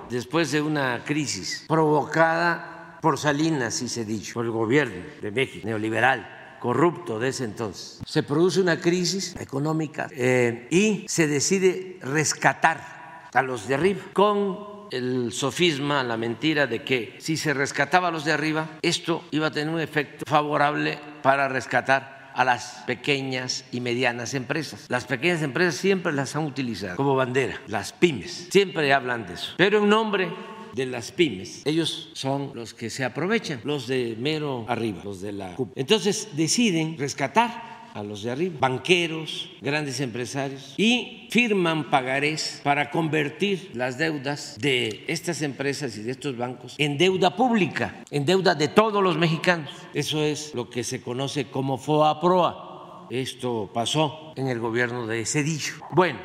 después 0.09 0.51
de 0.51 0.61
una 0.61 1.03
crisis 1.03 1.65
provocada 1.67 2.97
por 3.01 3.17
Salinas 3.17 3.81
y 3.81 3.89
Cedillo, 3.89 4.33
por 4.33 4.45
el 4.45 4.51
gobierno 4.51 5.03
de 5.21 5.31
México, 5.31 5.67
neoliberal, 5.67 6.57
corrupto 6.59 7.19
de 7.19 7.29
ese 7.29 7.45
entonces. 7.45 8.01
Se 8.05 8.23
produce 8.23 8.61
una 8.61 8.79
crisis 8.79 9.35
económica 9.39 10.09
eh, 10.11 10.67
y 10.69 11.05
se 11.07 11.27
decide 11.27 11.99
rescatar 12.01 13.29
a 13.33 13.41
los 13.41 13.67
de 13.67 13.75
arriba 13.75 14.01
con 14.13 14.78
el 14.91 15.31
sofisma, 15.31 16.03
la 16.03 16.17
mentira 16.17 16.67
de 16.67 16.83
que 16.83 17.15
si 17.19 17.37
se 17.37 17.53
rescataba 17.53 18.09
a 18.09 18.11
los 18.11 18.25
de 18.25 18.31
arriba, 18.31 18.67
esto 18.81 19.23
iba 19.31 19.47
a 19.47 19.51
tener 19.51 19.73
un 19.73 19.79
efecto 19.79 20.25
favorable 20.27 20.99
para 21.21 21.47
rescatar 21.47 22.31
a 22.33 22.43
las 22.45 22.83
pequeñas 22.85 23.65
y 23.71 23.81
medianas 23.81 24.33
empresas. 24.33 24.85
Las 24.87 25.05
pequeñas 25.05 25.41
empresas 25.41 25.75
siempre 25.75 26.13
las 26.13 26.35
han 26.35 26.45
utilizado 26.45 26.95
como 26.95 27.15
bandera, 27.15 27.61
las 27.67 27.93
pymes, 27.93 28.47
siempre 28.49 28.93
hablan 28.93 29.27
de 29.27 29.33
eso. 29.33 29.53
Pero 29.57 29.79
en 29.79 29.89
nombre 29.89 30.31
de 30.73 30.85
las 30.85 31.11
pymes, 31.11 31.63
ellos 31.65 32.09
son 32.13 32.51
los 32.53 32.73
que 32.73 32.89
se 32.89 33.03
aprovechan, 33.03 33.59
los 33.63 33.87
de 33.87 34.15
mero 34.19 34.65
arriba, 34.67 35.01
los 35.03 35.21
de 35.21 35.31
la. 35.33 35.55
Entonces 35.75 36.29
deciden 36.35 36.97
rescatar 36.97 37.78
a 37.99 38.03
los 38.03 38.23
de 38.23 38.31
arriba, 38.31 38.55
banqueros, 38.59 39.49
grandes 39.61 39.99
empresarios, 39.99 40.73
y 40.77 41.27
firman 41.29 41.89
pagarés 41.89 42.61
para 42.63 42.89
convertir 42.91 43.71
las 43.73 43.97
deudas 43.97 44.57
de 44.59 45.03
estas 45.07 45.41
empresas 45.41 45.97
y 45.97 46.03
de 46.03 46.11
estos 46.11 46.37
bancos 46.37 46.75
en 46.77 46.97
deuda 46.97 47.35
pública, 47.35 48.03
en 48.09 48.25
deuda 48.25 48.55
de 48.55 48.69
todos 48.69 49.03
los 49.03 49.17
mexicanos. 49.17 49.69
Eso 49.93 50.23
es 50.23 50.55
lo 50.55 50.69
que 50.69 50.83
se 50.83 51.01
conoce 51.01 51.45
como 51.45 51.77
FOA-PROA. 51.77 53.07
Esto 53.09 53.69
pasó 53.73 54.33
en 54.35 54.47
el 54.47 54.59
gobierno 54.59 55.07
de 55.07 55.25
Cedillo. 55.25 55.73
Bueno, 55.91 56.19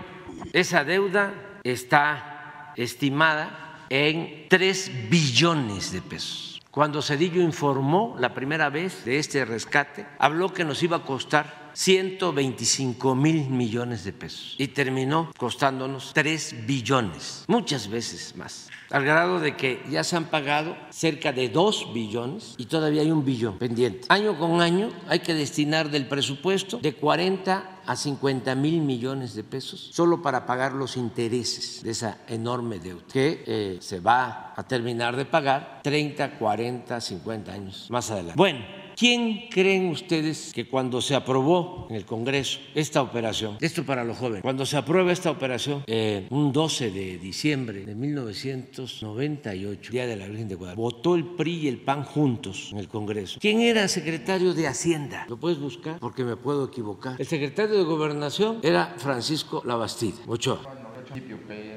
esa 0.52 0.84
deuda 0.84 1.60
está 1.64 2.72
estimada 2.76 3.86
en 3.88 4.46
3 4.48 5.08
billones 5.10 5.92
de 5.92 6.02
pesos. 6.02 6.60
Cuando 6.70 7.02
Cedillo 7.02 7.40
informó 7.40 8.16
la 8.18 8.34
primera 8.34 8.68
vez 8.68 9.04
de 9.04 9.18
este 9.18 9.44
rescate, 9.44 10.06
habló 10.18 10.52
que 10.52 10.64
nos 10.64 10.82
iba 10.82 10.96
a 10.96 11.04
costar 11.04 11.63
125 11.74 13.14
mil 13.14 13.50
millones 13.50 14.04
de 14.04 14.12
pesos 14.12 14.54
y 14.58 14.68
terminó 14.68 15.30
costándonos 15.36 16.12
3 16.14 16.66
billones, 16.66 17.44
muchas 17.48 17.88
veces 17.88 18.34
más, 18.36 18.70
al 18.90 19.04
grado 19.04 19.40
de 19.40 19.56
que 19.56 19.82
ya 19.90 20.04
se 20.04 20.16
han 20.16 20.26
pagado 20.26 20.76
cerca 20.90 21.32
de 21.32 21.48
2 21.48 21.92
billones 21.92 22.54
y 22.56 22.66
todavía 22.66 23.02
hay 23.02 23.10
un 23.10 23.24
billón 23.24 23.58
pendiente. 23.58 24.06
Año 24.08 24.38
con 24.38 24.60
año 24.60 24.90
hay 25.08 25.20
que 25.20 25.34
destinar 25.34 25.90
del 25.90 26.06
presupuesto 26.06 26.78
de 26.78 26.94
40 26.94 27.80
a 27.86 27.96
50 27.96 28.54
mil 28.54 28.80
millones 28.80 29.34
de 29.34 29.44
pesos 29.44 29.90
solo 29.92 30.22
para 30.22 30.46
pagar 30.46 30.72
los 30.72 30.96
intereses 30.96 31.82
de 31.82 31.90
esa 31.90 32.18
enorme 32.28 32.78
deuda 32.78 33.04
que 33.12 33.44
eh, 33.46 33.78
se 33.80 34.00
va 34.00 34.54
a 34.56 34.62
terminar 34.62 35.16
de 35.16 35.24
pagar 35.24 35.80
30, 35.82 36.38
40, 36.38 37.00
50 37.00 37.52
años 37.52 37.86
más 37.90 38.10
adelante. 38.10 38.36
Bueno. 38.36 38.83
¿Quién 38.96 39.48
creen 39.50 39.88
ustedes 39.88 40.52
que 40.54 40.68
cuando 40.68 41.00
se 41.00 41.16
aprobó 41.16 41.88
en 41.90 41.96
el 41.96 42.04
Congreso 42.04 42.60
esta 42.74 43.02
operación, 43.02 43.56
esto 43.60 43.84
para 43.84 44.04
los 44.04 44.16
jóvenes, 44.16 44.42
cuando 44.42 44.64
se 44.64 44.76
aprueba 44.76 45.10
esta 45.10 45.32
operación, 45.32 45.82
eh, 45.86 46.28
un 46.30 46.52
12 46.52 46.92
de 46.92 47.18
diciembre 47.18 47.84
de 47.84 47.94
1998, 47.94 49.90
Día 49.90 50.06
de 50.06 50.16
la 50.16 50.28
Virgen 50.28 50.48
de 50.48 50.54
Guadalupe, 50.54 50.80
votó 50.80 51.16
el 51.16 51.24
PRI 51.24 51.62
y 51.62 51.68
el 51.68 51.78
PAN 51.78 52.04
juntos 52.04 52.68
en 52.72 52.78
el 52.78 52.88
Congreso. 52.88 53.38
¿Quién 53.40 53.60
era 53.60 53.88
secretario 53.88 54.54
de 54.54 54.68
Hacienda? 54.68 55.26
Lo 55.28 55.38
puedes 55.38 55.58
buscar 55.58 55.98
porque 55.98 56.22
me 56.22 56.36
puedo 56.36 56.66
equivocar. 56.66 57.16
El 57.18 57.26
secretario 57.26 57.76
de 57.76 57.82
Gobernación 57.82 58.60
era 58.62 58.94
Francisco 58.98 59.62
Labastida, 59.64 60.18
Ochoa. 60.28 60.60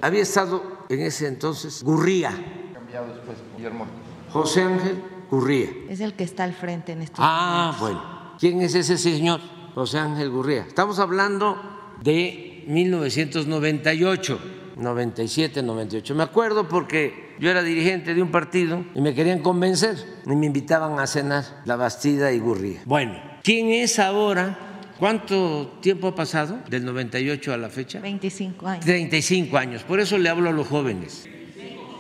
Había 0.02 0.22
estado 0.22 0.86
en 0.90 1.02
ese 1.02 1.28
entonces 1.28 1.84
Gurría. 1.84 2.32
Cambiado 2.74 3.08
después, 3.08 3.38
Guillermo. 3.56 3.86
José 4.32 4.62
Ángel 4.62 5.17
Gurría. 5.30 5.70
Es 5.90 6.00
el 6.00 6.14
que 6.14 6.24
está 6.24 6.44
al 6.44 6.54
frente 6.54 6.92
en 6.94 7.02
estos 7.02 7.20
Ah, 7.22 7.74
momentos. 7.78 7.82
bueno. 7.82 8.28
¿Quién 8.40 8.62
es 8.62 8.76
ese 8.76 8.98
señor? 8.98 9.40
José 9.76 10.00
Ángel 10.00 10.30
Gurría. 10.30 10.62
Estamos 10.68 11.00
hablando 11.00 11.58
de 12.02 12.64
1998, 12.68 14.40
97, 14.78 15.62
98. 15.64 16.16
Me 16.16 16.24
acuerdo 16.24 16.68
porque 16.68 17.36
yo 17.40 17.50
era 17.50 17.64
dirigente 17.64 18.14
de 18.14 18.22
un 18.22 18.32
partido 18.32 18.84
y 18.96 19.02
me 19.02 19.14
querían 19.14 19.40
convencer 19.40 19.98
y 20.26 20.36
me 20.36 20.46
invitaban 20.48 21.00
a 21.00 21.08
cenar 21.08 21.44
la 21.66 21.76
Bastida 21.76 22.32
y 22.32 22.40
Gurría. 22.40 22.82
Bueno, 22.86 23.14
¿quién 23.44 23.70
es 23.70 24.00
ahora? 24.00 24.58
¿Cuánto 25.00 25.78
tiempo 25.82 26.08
ha 26.08 26.16
pasado 26.16 26.60
del 26.70 26.84
98 26.84 27.54
a 27.54 27.58
la 27.58 27.70
fecha? 27.70 28.00
25 28.00 28.68
años. 28.68 28.86
35 28.86 29.58
años. 29.58 29.84
Por 29.84 30.00
eso 30.00 30.18
le 30.18 30.28
hablo 30.30 30.50
a 30.50 30.54
los 30.54 30.68
jóvenes. 30.68 31.28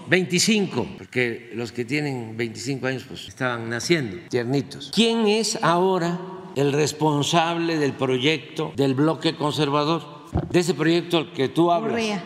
25, 0.09 0.87
porque 0.97 1.51
los 1.53 1.71
que 1.71 1.85
tienen 1.85 2.35
25 2.37 2.87
años 2.87 3.05
pues 3.07 3.27
estaban 3.27 3.69
naciendo, 3.69 4.17
tiernitos. 4.29 4.91
¿Quién 4.93 5.27
es 5.27 5.59
ahora 5.61 6.19
el 6.55 6.73
responsable 6.73 7.77
del 7.77 7.93
proyecto 7.93 8.73
del 8.75 8.93
bloque 8.93 9.35
conservador? 9.35 10.17
De 10.49 10.59
ese 10.59 10.73
proyecto 10.73 11.17
al 11.17 11.33
que 11.33 11.49
tú 11.49 11.71
hablas. 11.71 11.91
Gurría. 11.91 12.23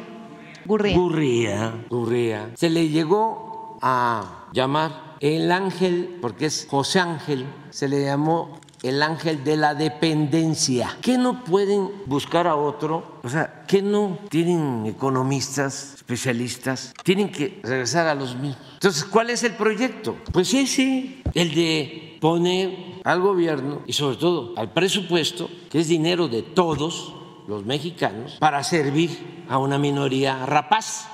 Gurría. 0.65 0.95
Gurría, 0.95 1.85
Gurría. 1.89 2.51
Se 2.55 2.69
le 2.69 2.89
llegó 2.89 3.77
a 3.81 4.47
llamar 4.53 5.17
el 5.19 5.51
ángel, 5.51 6.17
porque 6.21 6.47
es 6.47 6.67
José 6.69 6.99
Ángel, 6.99 7.45
se 7.69 7.87
le 7.87 8.03
llamó 8.03 8.59
el 8.83 9.03
ángel 9.03 9.43
de 9.43 9.57
la 9.57 9.75
dependencia. 9.75 10.97
¿Qué 11.01 11.17
no 11.17 11.43
pueden 11.43 11.89
buscar 12.07 12.47
a 12.47 12.55
otro? 12.55 13.19
O 13.23 13.29
sea, 13.29 13.63
¿qué 13.67 13.81
no 13.81 14.17
tienen 14.29 14.85
economistas, 14.87 16.00
especialistas? 16.11 16.93
Tienen 17.03 17.31
que 17.31 17.59
regresar 17.63 18.07
a 18.07 18.15
los 18.15 18.35
mismos. 18.35 18.57
Entonces, 18.73 19.05
¿cuál 19.05 19.29
es 19.29 19.43
el 19.43 19.53
proyecto? 19.53 20.17
Pues 20.31 20.53
ese, 20.53 21.21
el 21.33 21.55
de 21.55 22.17
poner 22.19 22.99
al 23.03 23.21
gobierno 23.21 23.81
y 23.87 23.93
sobre 23.93 24.17
todo 24.17 24.53
al 24.57 24.73
presupuesto, 24.73 25.49
que 25.69 25.79
es 25.79 25.87
dinero 25.87 26.27
de 26.27 26.41
todos 26.41 27.15
los 27.47 27.65
mexicanos, 27.65 28.37
para 28.39 28.63
servir 28.63 29.45
a 29.47 29.57
una 29.57 29.77
minoría 29.77 30.45
rapaz, 30.45 31.07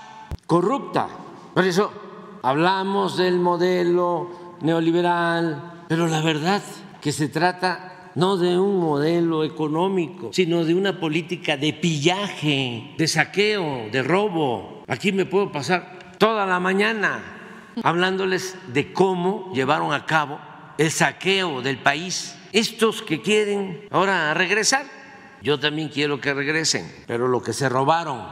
corrupta. 0.47 1.07
Por 1.53 1.65
eso 1.65 1.91
hablamos 2.41 3.17
del 3.17 3.39
modelo 3.39 4.55
neoliberal, 4.61 5.85
pero 5.87 6.07
la 6.07 6.21
verdad 6.21 6.61
que 7.01 7.11
se 7.11 7.29
trata 7.29 7.96
no 8.17 8.35
de 8.35 8.57
un 8.57 8.79
modelo 8.79 9.43
económico, 9.43 10.31
sino 10.33 10.65
de 10.65 10.73
una 10.73 10.99
política 10.99 11.55
de 11.55 11.71
pillaje, 11.71 12.95
de 12.97 13.07
saqueo, 13.07 13.89
de 13.91 14.01
robo. 14.01 14.83
Aquí 14.87 15.11
me 15.11 15.27
puedo 15.27 15.51
pasar 15.51 16.15
toda 16.17 16.47
la 16.47 16.59
mañana 16.59 17.21
hablándoles 17.83 18.57
de 18.73 18.91
cómo 18.91 19.53
llevaron 19.53 19.93
a 19.93 20.07
cabo 20.07 20.39
el 20.79 20.89
saqueo 20.89 21.61
del 21.61 21.77
país. 21.77 22.35
Estos 22.53 23.03
que 23.03 23.21
quieren 23.21 23.85
ahora 23.91 24.33
regresar, 24.33 24.87
yo 25.43 25.59
también 25.59 25.89
quiero 25.89 26.19
que 26.19 26.33
regresen, 26.33 26.91
pero 27.05 27.27
lo 27.27 27.43
que 27.43 27.53
se 27.53 27.69
robaron. 27.69 28.25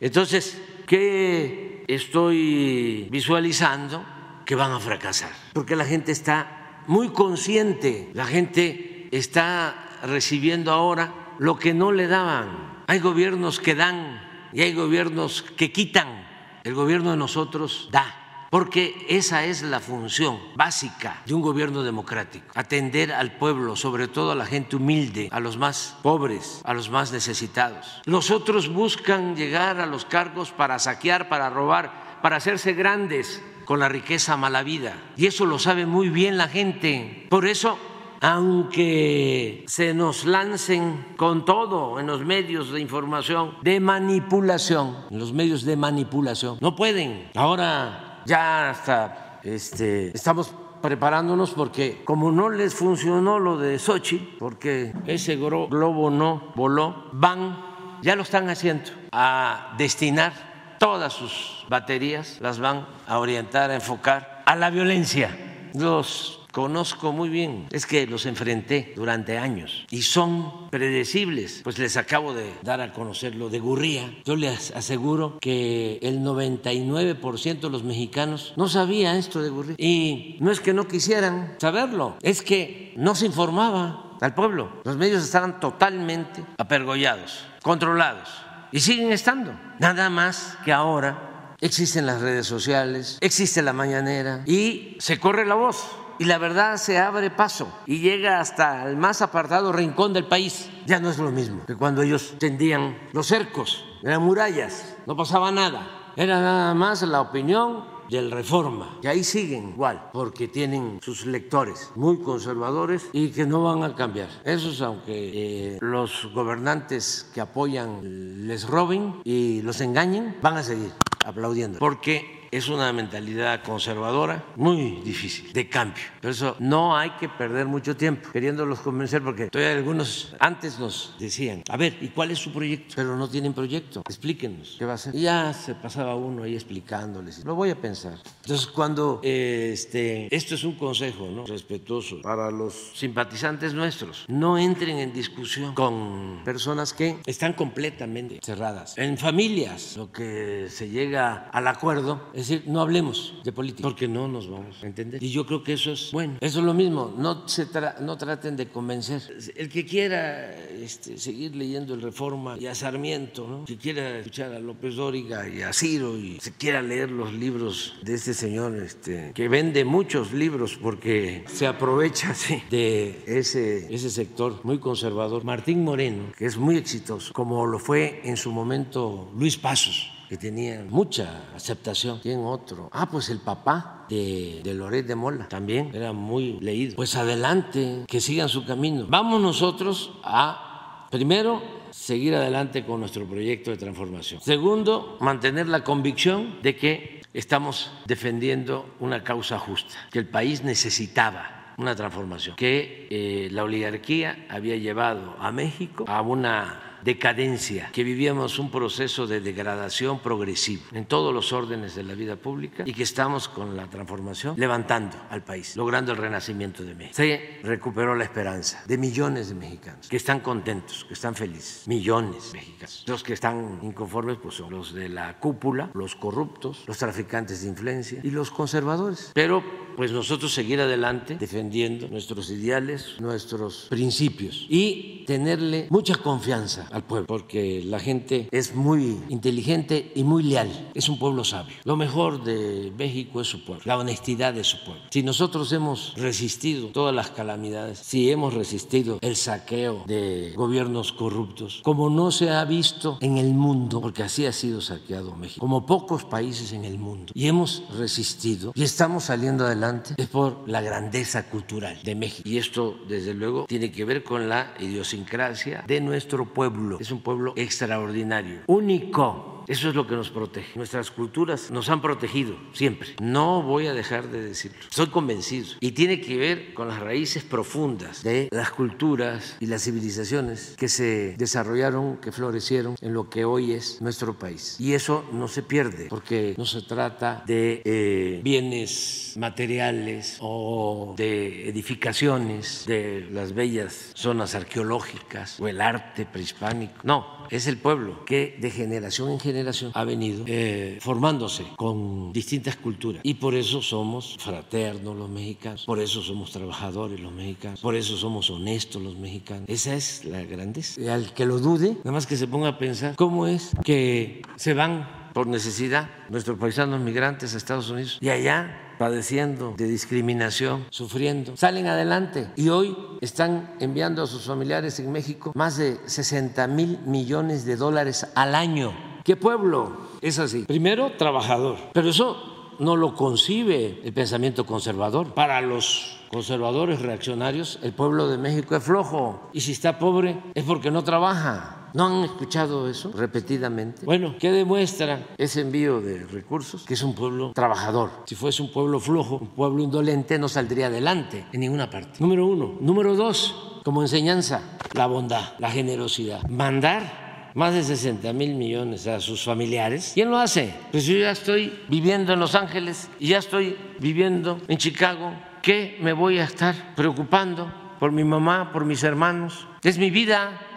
Entonces, 0.00 0.60
¿qué 0.84 1.84
estoy 1.86 3.06
visualizando? 3.08 4.04
Que 4.44 4.56
van 4.56 4.72
a 4.72 4.80
fracasar, 4.80 5.30
porque 5.52 5.76
la 5.76 5.84
gente 5.84 6.10
está 6.10 6.82
muy 6.88 7.10
consciente, 7.10 8.10
la 8.14 8.24
gente 8.24 8.97
está 9.10 9.98
recibiendo 10.02 10.72
ahora 10.72 11.12
lo 11.38 11.58
que 11.58 11.74
no 11.74 11.92
le 11.92 12.06
daban. 12.06 12.84
Hay 12.86 12.98
gobiernos 13.00 13.60
que 13.60 13.74
dan 13.74 14.20
y 14.52 14.62
hay 14.62 14.72
gobiernos 14.74 15.42
que 15.56 15.72
quitan. 15.72 16.26
El 16.64 16.74
gobierno 16.74 17.12
de 17.12 17.16
nosotros 17.16 17.88
da, 17.92 18.46
porque 18.50 19.06
esa 19.08 19.44
es 19.44 19.62
la 19.62 19.80
función 19.80 20.38
básica 20.54 21.22
de 21.24 21.34
un 21.34 21.40
gobierno 21.40 21.82
democrático, 21.82 22.46
atender 22.54 23.12
al 23.12 23.32
pueblo, 23.32 23.76
sobre 23.76 24.08
todo 24.08 24.32
a 24.32 24.34
la 24.34 24.44
gente 24.44 24.76
humilde, 24.76 25.28
a 25.30 25.40
los 25.40 25.56
más 25.56 25.96
pobres, 26.02 26.60
a 26.64 26.74
los 26.74 26.90
más 26.90 27.12
necesitados. 27.12 28.02
Los 28.04 28.30
otros 28.30 28.68
buscan 28.68 29.36
llegar 29.36 29.80
a 29.80 29.86
los 29.86 30.04
cargos 30.04 30.50
para 30.50 30.78
saquear, 30.78 31.28
para 31.28 31.48
robar, 31.48 32.18
para 32.22 32.36
hacerse 32.36 32.72
grandes 32.72 33.42
con 33.64 33.80
la 33.80 33.88
riqueza 33.88 34.36
mala 34.36 34.62
vida. 34.62 34.96
Y 35.16 35.26
eso 35.26 35.44
lo 35.44 35.58
sabe 35.58 35.84
muy 35.84 36.08
bien 36.08 36.38
la 36.38 36.48
gente. 36.48 37.26
Por 37.28 37.46
eso, 37.46 37.78
aunque 38.20 39.64
se 39.66 39.94
nos 39.94 40.24
lancen 40.24 41.14
con 41.16 41.44
todo 41.44 42.00
en 42.00 42.06
los 42.06 42.24
medios 42.24 42.72
de 42.72 42.80
información, 42.80 43.54
de 43.62 43.80
manipulación, 43.80 44.96
en 45.10 45.18
los 45.18 45.32
medios 45.32 45.64
de 45.64 45.76
manipulación, 45.76 46.58
no 46.60 46.74
pueden. 46.74 47.30
Ahora 47.34 48.22
ya 48.26 48.70
hasta 48.70 49.40
este, 49.44 50.08
estamos 50.14 50.52
preparándonos 50.82 51.50
porque 51.50 52.02
como 52.04 52.30
no 52.30 52.50
les 52.50 52.74
funcionó 52.74 53.38
lo 53.38 53.56
de 53.56 53.78
Sochi, 53.78 54.36
porque 54.38 54.92
ese 55.06 55.36
globo 55.36 56.10
no 56.10 56.52
voló, 56.54 57.08
van, 57.12 57.58
ya 58.02 58.16
lo 58.16 58.22
están 58.22 58.48
haciendo, 58.48 58.90
a 59.12 59.74
destinar 59.78 60.76
todas 60.78 61.12
sus 61.12 61.66
baterías, 61.68 62.38
las 62.40 62.60
van 62.60 62.86
a 63.06 63.18
orientar, 63.18 63.70
a 63.70 63.74
enfocar 63.74 64.42
a 64.46 64.54
la 64.56 64.70
violencia. 64.70 65.36
Los 65.74 66.37
conozco 66.52 67.12
muy 67.12 67.28
bien, 67.28 67.66
es 67.70 67.86
que 67.86 68.06
los 68.06 68.26
enfrenté 68.26 68.92
durante 68.96 69.38
años 69.38 69.86
y 69.90 70.02
son 70.02 70.68
predecibles. 70.70 71.60
Pues 71.64 71.78
les 71.78 71.96
acabo 71.96 72.34
de 72.34 72.52
dar 72.62 72.80
a 72.80 72.92
conocer 72.92 73.34
lo 73.34 73.48
de 73.48 73.58
Gurría. 73.58 74.12
Yo 74.24 74.36
les 74.36 74.70
aseguro 74.72 75.38
que 75.40 75.98
el 76.02 76.20
99% 76.20 77.60
de 77.60 77.70
los 77.70 77.84
mexicanos 77.84 78.52
no 78.56 78.68
sabía 78.68 79.16
esto 79.16 79.42
de 79.42 79.50
Gurría. 79.50 79.76
Y 79.78 80.36
no 80.40 80.50
es 80.50 80.60
que 80.60 80.72
no 80.72 80.88
quisieran 80.88 81.56
saberlo, 81.58 82.16
es 82.22 82.42
que 82.42 82.92
no 82.96 83.14
se 83.14 83.26
informaba 83.26 84.16
al 84.20 84.34
pueblo. 84.34 84.80
Los 84.84 84.96
medios 84.96 85.22
estaban 85.22 85.60
totalmente 85.60 86.44
apergollados, 86.58 87.44
controlados 87.62 88.28
y 88.72 88.80
siguen 88.80 89.12
estando. 89.12 89.58
Nada 89.78 90.10
más 90.10 90.58
que 90.64 90.72
ahora 90.72 91.54
existen 91.60 92.06
las 92.06 92.20
redes 92.20 92.46
sociales, 92.46 93.18
existe 93.20 93.62
la 93.62 93.72
mañanera 93.72 94.42
y 94.46 94.96
se 95.00 95.18
corre 95.18 95.44
la 95.44 95.54
voz 95.54 95.97
y 96.18 96.24
la 96.24 96.38
verdad 96.38 96.76
se 96.76 96.98
abre 96.98 97.30
paso 97.30 97.68
y 97.86 97.98
llega 97.98 98.40
hasta 98.40 98.88
el 98.88 98.96
más 98.96 99.22
apartado 99.22 99.72
rincón 99.72 100.12
del 100.12 100.26
país. 100.26 100.70
Ya 100.86 101.00
no 101.00 101.10
es 101.10 101.18
lo 101.18 101.30
mismo 101.30 101.64
que 101.66 101.76
cuando 101.76 102.02
ellos 102.02 102.34
tendían 102.38 102.98
los 103.12 103.26
cercos, 103.26 103.84
eran 104.02 104.22
murallas, 104.22 104.96
no 105.06 105.16
pasaba 105.16 105.50
nada, 105.50 106.12
era 106.16 106.40
nada 106.40 106.74
más 106.74 107.02
la 107.02 107.20
opinión 107.20 107.98
del 108.10 108.30
reforma. 108.30 108.98
Y 109.02 109.06
ahí 109.06 109.22
siguen 109.22 109.70
igual, 109.70 110.10
porque 110.12 110.48
tienen 110.48 110.98
sus 111.02 111.26
lectores 111.26 111.90
muy 111.94 112.18
conservadores 112.18 113.08
y 113.12 113.28
que 113.30 113.46
no 113.46 113.62
van 113.62 113.82
a 113.82 113.94
cambiar. 113.94 114.28
Esos, 114.44 114.80
aunque 114.80 115.74
eh, 115.74 115.78
los 115.80 116.28
gobernantes 116.32 117.30
que 117.34 117.40
apoyan 117.40 118.46
les 118.46 118.66
roben 118.66 119.20
y 119.24 119.62
los 119.62 119.80
engañen, 119.80 120.36
van 120.40 120.56
a 120.56 120.62
seguir 120.62 120.92
aplaudiendo. 121.24 121.78
Porque 121.78 122.37
es 122.50 122.68
una 122.68 122.92
mentalidad 122.92 123.62
conservadora 123.62 124.44
muy 124.56 125.00
difícil 125.04 125.52
de 125.52 125.68
cambio. 125.68 126.04
Por 126.20 126.30
eso 126.30 126.56
no 126.58 126.96
hay 126.96 127.10
que 127.10 127.28
perder 127.28 127.66
mucho 127.66 127.96
tiempo 127.96 128.30
queriéndolos 128.30 128.80
convencer, 128.80 129.22
porque 129.22 129.48
todavía 129.48 129.76
algunos 129.76 130.34
antes 130.38 130.78
nos 130.78 131.14
decían, 131.18 131.62
a 131.68 131.76
ver, 131.76 131.96
¿y 132.00 132.08
cuál 132.08 132.30
es 132.30 132.38
su 132.38 132.52
proyecto? 132.52 132.94
Pero 132.96 133.16
no 133.16 133.28
tienen 133.28 133.52
proyecto, 133.52 134.02
explíquenos 134.06 134.76
qué 134.78 134.84
va 134.84 134.92
a 134.92 134.94
hacer. 134.94 135.14
Y 135.14 135.22
ya 135.22 135.52
se 135.52 135.74
pasaba 135.74 136.14
uno 136.14 136.42
ahí 136.42 136.54
explicándoles, 136.54 137.44
lo 137.44 137.54
voy 137.54 137.70
a 137.70 137.76
pensar. 137.76 138.18
Entonces, 138.48 138.68
cuando 138.68 139.20
eh, 139.22 139.72
este, 139.74 140.34
esto 140.34 140.54
es 140.54 140.64
un 140.64 140.72
consejo 140.72 141.28
¿no? 141.30 141.44
respetuoso 141.44 142.22
para 142.22 142.50
los 142.50 142.92
simpatizantes 142.94 143.74
nuestros, 143.74 144.24
no 144.26 144.56
entren 144.56 144.98
en 145.00 145.12
discusión 145.12 145.74
con 145.74 146.40
personas 146.46 146.94
que 146.94 147.18
están 147.26 147.52
completamente 147.52 148.40
cerradas. 148.42 148.96
En 148.96 149.18
familias, 149.18 149.98
lo 149.98 150.10
que 150.10 150.68
se 150.70 150.88
llega 150.88 151.50
al 151.52 151.66
acuerdo 151.66 152.30
es 152.32 152.48
decir, 152.48 152.62
no 152.66 152.80
hablemos 152.80 153.34
de 153.44 153.52
política, 153.52 153.86
porque 153.86 154.08
no 154.08 154.28
nos 154.28 154.48
vamos 154.48 154.82
a 154.82 154.86
entender. 154.86 155.22
Y 155.22 155.30
yo 155.30 155.44
creo 155.44 155.62
que 155.62 155.74
eso 155.74 155.92
es 155.92 156.10
bueno. 156.10 156.38
Eso 156.40 156.60
es 156.60 156.64
lo 156.64 156.72
mismo, 156.72 157.14
no, 157.18 157.46
se 157.46 157.66
no 158.00 158.16
traten 158.16 158.56
de 158.56 158.68
convencer. 158.68 159.20
El 159.56 159.68
que 159.68 159.84
quiera 159.84 160.54
este, 160.54 161.18
seguir 161.18 161.54
leyendo 161.54 161.92
el 161.92 162.00
Reforma 162.00 162.56
y 162.58 162.66
a 162.66 162.74
Sarmiento, 162.74 163.46
¿no? 163.46 163.64
que 163.66 163.76
quiera 163.76 164.20
escuchar 164.20 164.54
a 164.54 164.58
López 164.58 164.96
Dóriga 164.96 165.46
y 165.46 165.60
a 165.60 165.74
Ciro 165.74 166.16
y 166.16 166.38
se 166.40 166.52
quiera 166.52 166.80
leer 166.80 167.10
los 167.10 167.34
libros 167.34 167.92
de 168.00 168.14
este 168.14 168.37
señor 168.38 168.76
este, 168.76 169.32
que 169.34 169.48
vende 169.48 169.84
muchos 169.84 170.32
libros 170.32 170.78
porque 170.80 171.44
se 171.48 171.66
aprovecha 171.66 172.34
sí, 172.34 172.62
de 172.70 173.24
ese, 173.26 173.92
ese 173.92 174.10
sector 174.10 174.60
muy 174.62 174.78
conservador. 174.78 175.44
Martín 175.44 175.82
Moreno, 175.84 176.32
que 176.36 176.46
es 176.46 176.56
muy 176.56 176.76
exitoso, 176.76 177.32
como 177.32 177.66
lo 177.66 177.78
fue 177.78 178.20
en 178.24 178.36
su 178.36 178.52
momento 178.52 179.30
Luis 179.36 179.56
Pasos 179.56 180.12
que 180.28 180.36
tenía 180.36 180.84
mucha 180.86 181.54
aceptación. 181.54 182.20
¿Quién 182.20 182.40
otro? 182.40 182.90
Ah, 182.92 183.08
pues 183.10 183.30
el 183.30 183.40
papá 183.40 184.04
de, 184.10 184.60
de 184.62 184.74
Loret 184.74 185.06
de 185.06 185.14
Mola 185.14 185.48
también 185.48 185.90
era 185.94 186.12
muy 186.12 186.60
leído. 186.60 186.96
Pues 186.96 187.16
adelante, 187.16 188.04
que 188.06 188.20
sigan 188.20 188.50
su 188.50 188.66
camino. 188.66 189.06
Vamos 189.08 189.40
nosotros 189.40 190.12
a 190.22 190.68
Primero, 191.10 191.62
seguir 191.90 192.34
adelante 192.34 192.84
con 192.84 193.00
nuestro 193.00 193.24
proyecto 193.24 193.70
de 193.70 193.78
transformación. 193.78 194.42
Segundo, 194.42 195.16
mantener 195.20 195.66
la 195.66 195.82
convicción 195.82 196.60
de 196.62 196.76
que 196.76 197.17
estamos 197.38 197.92
defendiendo 198.04 198.96
una 198.98 199.22
causa 199.22 199.60
justa, 199.60 199.94
que 200.10 200.18
el 200.18 200.26
país 200.26 200.64
necesitaba 200.64 201.72
una 201.76 201.94
transformación, 201.94 202.56
que 202.56 203.06
eh, 203.10 203.48
la 203.52 203.62
oligarquía 203.62 204.46
había 204.48 204.76
llevado 204.76 205.36
a 205.38 205.52
México 205.52 206.04
a 206.08 206.20
una 206.20 206.87
decadencia, 207.04 207.90
que 207.92 208.04
vivíamos 208.04 208.58
un 208.58 208.70
proceso 208.70 209.26
de 209.26 209.40
degradación 209.40 210.20
progresiva 210.20 210.82
en 210.92 211.06
todos 211.06 211.32
los 211.32 211.52
órdenes 211.52 211.94
de 211.94 212.02
la 212.02 212.14
vida 212.14 212.36
pública 212.36 212.84
y 212.86 212.92
que 212.92 213.02
estamos 213.02 213.48
con 213.48 213.76
la 213.76 213.88
transformación 213.88 214.54
levantando 214.56 215.16
al 215.30 215.42
país, 215.42 215.76
logrando 215.76 216.12
el 216.12 216.18
renacimiento 216.18 216.82
de 216.82 216.94
México. 216.94 217.16
Se 217.16 217.60
recuperó 217.62 218.14
la 218.14 218.24
esperanza 218.24 218.82
de 218.86 218.98
millones 218.98 219.48
de 219.48 219.54
mexicanos 219.54 220.08
que 220.08 220.16
están 220.16 220.40
contentos, 220.40 221.04
que 221.04 221.14
están 221.14 221.34
felices, 221.34 221.86
millones 221.86 222.52
de 222.52 222.58
mexicanos. 222.58 223.04
Los 223.06 223.22
que 223.22 223.32
están 223.32 223.80
inconformes 223.82 224.38
pues 224.42 224.56
son 224.56 224.70
los 224.70 224.92
de 224.92 225.08
la 225.08 225.38
cúpula, 225.38 225.90
los 225.94 226.14
corruptos, 226.14 226.84
los 226.86 226.98
traficantes 226.98 227.62
de 227.62 227.68
influencia 227.68 228.20
y 228.22 228.30
los 228.30 228.50
conservadores. 228.50 229.30
Pero 229.34 229.62
pues 229.96 230.12
nosotros 230.12 230.54
seguir 230.54 230.80
adelante 230.80 231.36
defendiendo 231.36 232.06
nuestros 232.08 232.50
ideales, 232.50 233.16
nuestros 233.18 233.86
principios 233.90 234.64
y 234.68 235.24
tenerle 235.26 235.88
mucha 235.90 236.14
confianza 236.14 236.88
al 236.98 237.04
pueblo, 237.04 237.26
porque 237.26 237.82
la 237.84 237.98
gente 237.98 238.48
es 238.50 238.74
muy 238.74 239.20
inteligente 239.28 240.12
y 240.14 240.24
muy 240.24 240.42
leal. 240.42 240.90
Es 240.94 241.08
un 241.08 241.18
pueblo 241.18 241.44
sabio. 241.44 241.74
Lo 241.84 241.96
mejor 241.96 242.44
de 242.44 242.92
México 242.96 243.40
es 243.40 243.48
su 243.48 243.64
pueblo, 243.64 243.82
la 243.84 243.98
honestidad 243.98 244.52
de 244.52 244.64
su 244.64 244.84
pueblo. 244.84 245.02
Si 245.10 245.22
nosotros 245.22 245.72
hemos 245.72 246.14
resistido 246.16 246.88
todas 246.88 247.14
las 247.14 247.30
calamidades, 247.30 247.98
si 247.98 248.30
hemos 248.30 248.54
resistido 248.54 249.18
el 249.20 249.36
saqueo 249.36 250.04
de 250.06 250.52
gobiernos 250.56 251.12
corruptos, 251.12 251.80
como 251.82 252.10
no 252.10 252.30
se 252.30 252.50
ha 252.50 252.64
visto 252.64 253.18
en 253.20 253.38
el 253.38 253.54
mundo, 253.54 254.00
porque 254.00 254.22
así 254.22 254.46
ha 254.46 254.52
sido 254.52 254.80
saqueado 254.80 255.34
México, 255.36 255.60
como 255.60 255.86
pocos 255.86 256.24
países 256.24 256.72
en 256.72 256.84
el 256.84 256.98
mundo, 256.98 257.32
y 257.34 257.46
hemos 257.46 257.84
resistido 257.96 258.72
y 258.74 258.82
estamos 258.82 259.24
saliendo 259.24 259.64
adelante, 259.64 260.14
es 260.16 260.26
por 260.26 260.68
la 260.68 260.80
grandeza 260.80 261.48
cultural 261.48 261.98
de 262.02 262.14
México. 262.14 262.48
Y 262.48 262.58
esto, 262.58 262.96
desde 263.08 263.34
luego, 263.34 263.66
tiene 263.66 263.90
que 263.92 264.04
ver 264.04 264.24
con 264.24 264.48
la 264.48 264.74
idiosincrasia 264.78 265.84
de 265.86 266.00
nuestro 266.00 266.52
pueblo 266.52 266.77
es 267.00 267.10
un 267.10 267.20
pueblo 267.20 267.52
extraordinario, 267.56 268.60
único 268.66 269.57
eso 269.68 269.88
es 269.90 269.94
lo 269.94 270.06
que 270.06 270.14
nos 270.14 270.30
protege. 270.30 270.72
Nuestras 270.76 271.10
culturas 271.10 271.70
nos 271.70 271.88
han 271.88 272.00
protegido 272.00 272.56
siempre. 272.72 273.10
No 273.20 273.62
voy 273.62 273.86
a 273.86 273.94
dejar 273.94 274.28
de 274.28 274.42
decirlo. 274.42 274.78
Soy 274.88 275.08
convencido. 275.08 275.66
Y 275.80 275.92
tiene 275.92 276.20
que 276.20 276.36
ver 276.36 276.74
con 276.74 276.88
las 276.88 277.00
raíces 277.00 277.42
profundas 277.44 278.22
de 278.22 278.48
las 278.50 278.70
culturas 278.70 279.56
y 279.60 279.66
las 279.66 279.82
civilizaciones 279.82 280.74
que 280.76 280.88
se 280.88 281.34
desarrollaron, 281.36 282.16
que 282.16 282.32
florecieron 282.32 282.96
en 283.00 283.12
lo 283.12 283.28
que 283.28 283.44
hoy 283.44 283.72
es 283.72 284.00
nuestro 284.00 284.38
país. 284.38 284.76
Y 284.78 284.94
eso 284.94 285.24
no 285.32 285.48
se 285.48 285.62
pierde 285.62 286.06
porque 286.08 286.54
no 286.56 286.64
se 286.64 286.82
trata 286.82 287.42
de 287.46 287.82
eh, 287.84 288.40
bienes 288.42 289.34
materiales 289.36 290.38
o 290.40 291.14
de 291.16 291.68
edificaciones 291.68 292.84
de 292.86 293.28
las 293.30 293.52
bellas 293.52 294.12
zonas 294.14 294.54
arqueológicas 294.54 295.60
o 295.60 295.68
el 295.68 295.80
arte 295.80 296.26
prehispánico. 296.26 296.94
No, 297.02 297.37
es 297.50 297.66
el 297.66 297.76
pueblo 297.78 298.24
que 298.24 298.56
de 298.60 298.70
generación 298.70 299.30
en 299.30 299.40
generación 299.40 299.92
ha 299.94 300.04
venido 300.04 300.44
eh, 300.46 300.98
formándose 301.00 301.64
con 301.76 302.32
distintas 302.32 302.76
culturas. 302.76 303.20
Y 303.24 303.34
por 303.34 303.54
eso 303.54 303.82
somos 303.82 304.36
fraternos 304.38 305.16
los 305.16 305.28
mexicanos, 305.28 305.84
por 305.84 306.00
eso 306.00 306.22
somos 306.22 306.52
trabajadores 306.52 307.20
los 307.20 307.32
mexicanos, 307.32 307.80
por 307.80 307.94
eso 307.94 308.16
somos 308.16 308.50
honestos 308.50 309.02
los 309.02 309.16
mexicanos. 309.16 309.64
Esa 309.68 309.94
es 309.94 310.24
la 310.24 310.42
grandeza. 310.44 311.00
Y 311.00 311.08
al 311.08 311.32
que 311.34 311.46
lo 311.46 311.58
dude, 311.58 311.90
nada 311.98 312.12
más 312.12 312.26
que 312.26 312.36
se 312.36 312.46
ponga 312.46 312.68
a 312.68 312.78
pensar 312.78 313.16
cómo 313.16 313.46
es 313.46 313.72
que 313.84 314.42
se 314.56 314.74
van 314.74 315.30
por 315.32 315.46
necesidad 315.46 316.10
nuestros 316.30 316.58
paisanos 316.58 317.00
migrantes 317.00 317.54
a 317.54 317.58
Estados 317.58 317.90
Unidos 317.90 318.18
y 318.20 318.30
allá 318.30 318.87
padeciendo 318.98 319.74
de 319.76 319.86
discriminación, 319.86 320.86
sufriendo, 320.90 321.56
salen 321.56 321.86
adelante 321.86 322.50
y 322.56 322.68
hoy 322.68 322.96
están 323.20 323.74
enviando 323.80 324.22
a 324.22 324.26
sus 324.26 324.44
familiares 324.44 324.98
en 325.00 325.12
México 325.12 325.52
más 325.54 325.76
de 325.76 325.98
60 326.06 326.66
mil 326.66 326.98
millones 327.06 327.64
de 327.64 327.76
dólares 327.76 328.26
al 328.34 328.54
año. 328.54 328.92
¿Qué 329.24 329.36
pueblo 329.36 330.08
es 330.20 330.38
así? 330.38 330.64
Primero, 330.64 331.12
trabajador, 331.16 331.76
pero 331.92 332.10
eso 332.10 332.74
no 332.78 332.96
lo 332.96 333.14
concibe 333.14 334.00
el 334.04 334.12
pensamiento 334.12 334.64
conservador. 334.66 335.34
Para 335.34 335.60
los 335.60 336.20
conservadores 336.30 337.00
reaccionarios, 337.00 337.78
el 337.82 337.92
pueblo 337.92 338.28
de 338.28 338.38
México 338.38 338.76
es 338.76 338.82
flojo 338.82 339.48
y 339.52 339.60
si 339.60 339.72
está 339.72 339.98
pobre 339.98 340.42
es 340.54 340.64
porque 340.64 340.90
no 340.90 341.04
trabaja. 341.04 341.77
¿No 341.94 342.06
han 342.06 342.24
escuchado 342.24 342.88
eso 342.88 343.12
repetidamente? 343.14 344.04
Bueno, 344.04 344.34
¿qué 344.38 344.50
demuestra 344.50 345.26
ese 345.38 345.62
envío 345.62 346.00
de 346.00 346.24
recursos? 346.26 346.84
Que 346.84 346.94
es 346.94 347.02
un 347.02 347.14
pueblo 347.14 347.52
trabajador. 347.54 348.10
Si 348.26 348.34
fuese 348.34 348.62
un 348.62 348.70
pueblo 348.72 349.00
flojo, 349.00 349.38
un 349.38 349.48
pueblo 349.48 349.82
indolente, 349.82 350.38
no 350.38 350.48
saldría 350.48 350.86
adelante 350.86 351.46
en 351.52 351.60
ninguna 351.60 351.90
parte. 351.90 352.18
Número 352.20 352.46
uno. 352.46 352.76
Número 352.80 353.14
dos, 353.14 353.80
como 353.84 354.02
enseñanza, 354.02 354.62
la 354.92 355.06
bondad, 355.06 355.54
la 355.58 355.70
generosidad. 355.70 356.46
Mandar 356.48 357.28
más 357.54 357.74
de 357.74 357.82
60 357.82 358.32
mil 358.34 358.54
millones 358.54 359.06
a 359.06 359.20
sus 359.20 359.42
familiares. 359.44 360.12
¿Quién 360.14 360.30
lo 360.30 360.38
hace? 360.38 360.74
Pues 360.92 361.06
yo 361.06 361.16
ya 361.16 361.30
estoy 361.30 361.72
viviendo 361.88 362.32
en 362.32 362.40
Los 362.40 362.54
Ángeles 362.54 363.10
y 363.18 363.28
ya 363.28 363.38
estoy 363.38 363.76
viviendo 363.98 364.60
en 364.68 364.78
Chicago. 364.78 365.32
¿Qué 365.62 365.98
me 366.00 366.12
voy 366.12 366.38
a 366.38 366.44
estar 366.44 366.94
preocupando 366.94 367.72
por 367.98 368.12
mi 368.12 368.22
mamá, 368.22 368.72
por 368.72 368.84
mis 368.84 369.02
hermanos? 369.02 369.66
Es 369.82 369.98
mi 369.98 370.10
vida. 370.10 370.67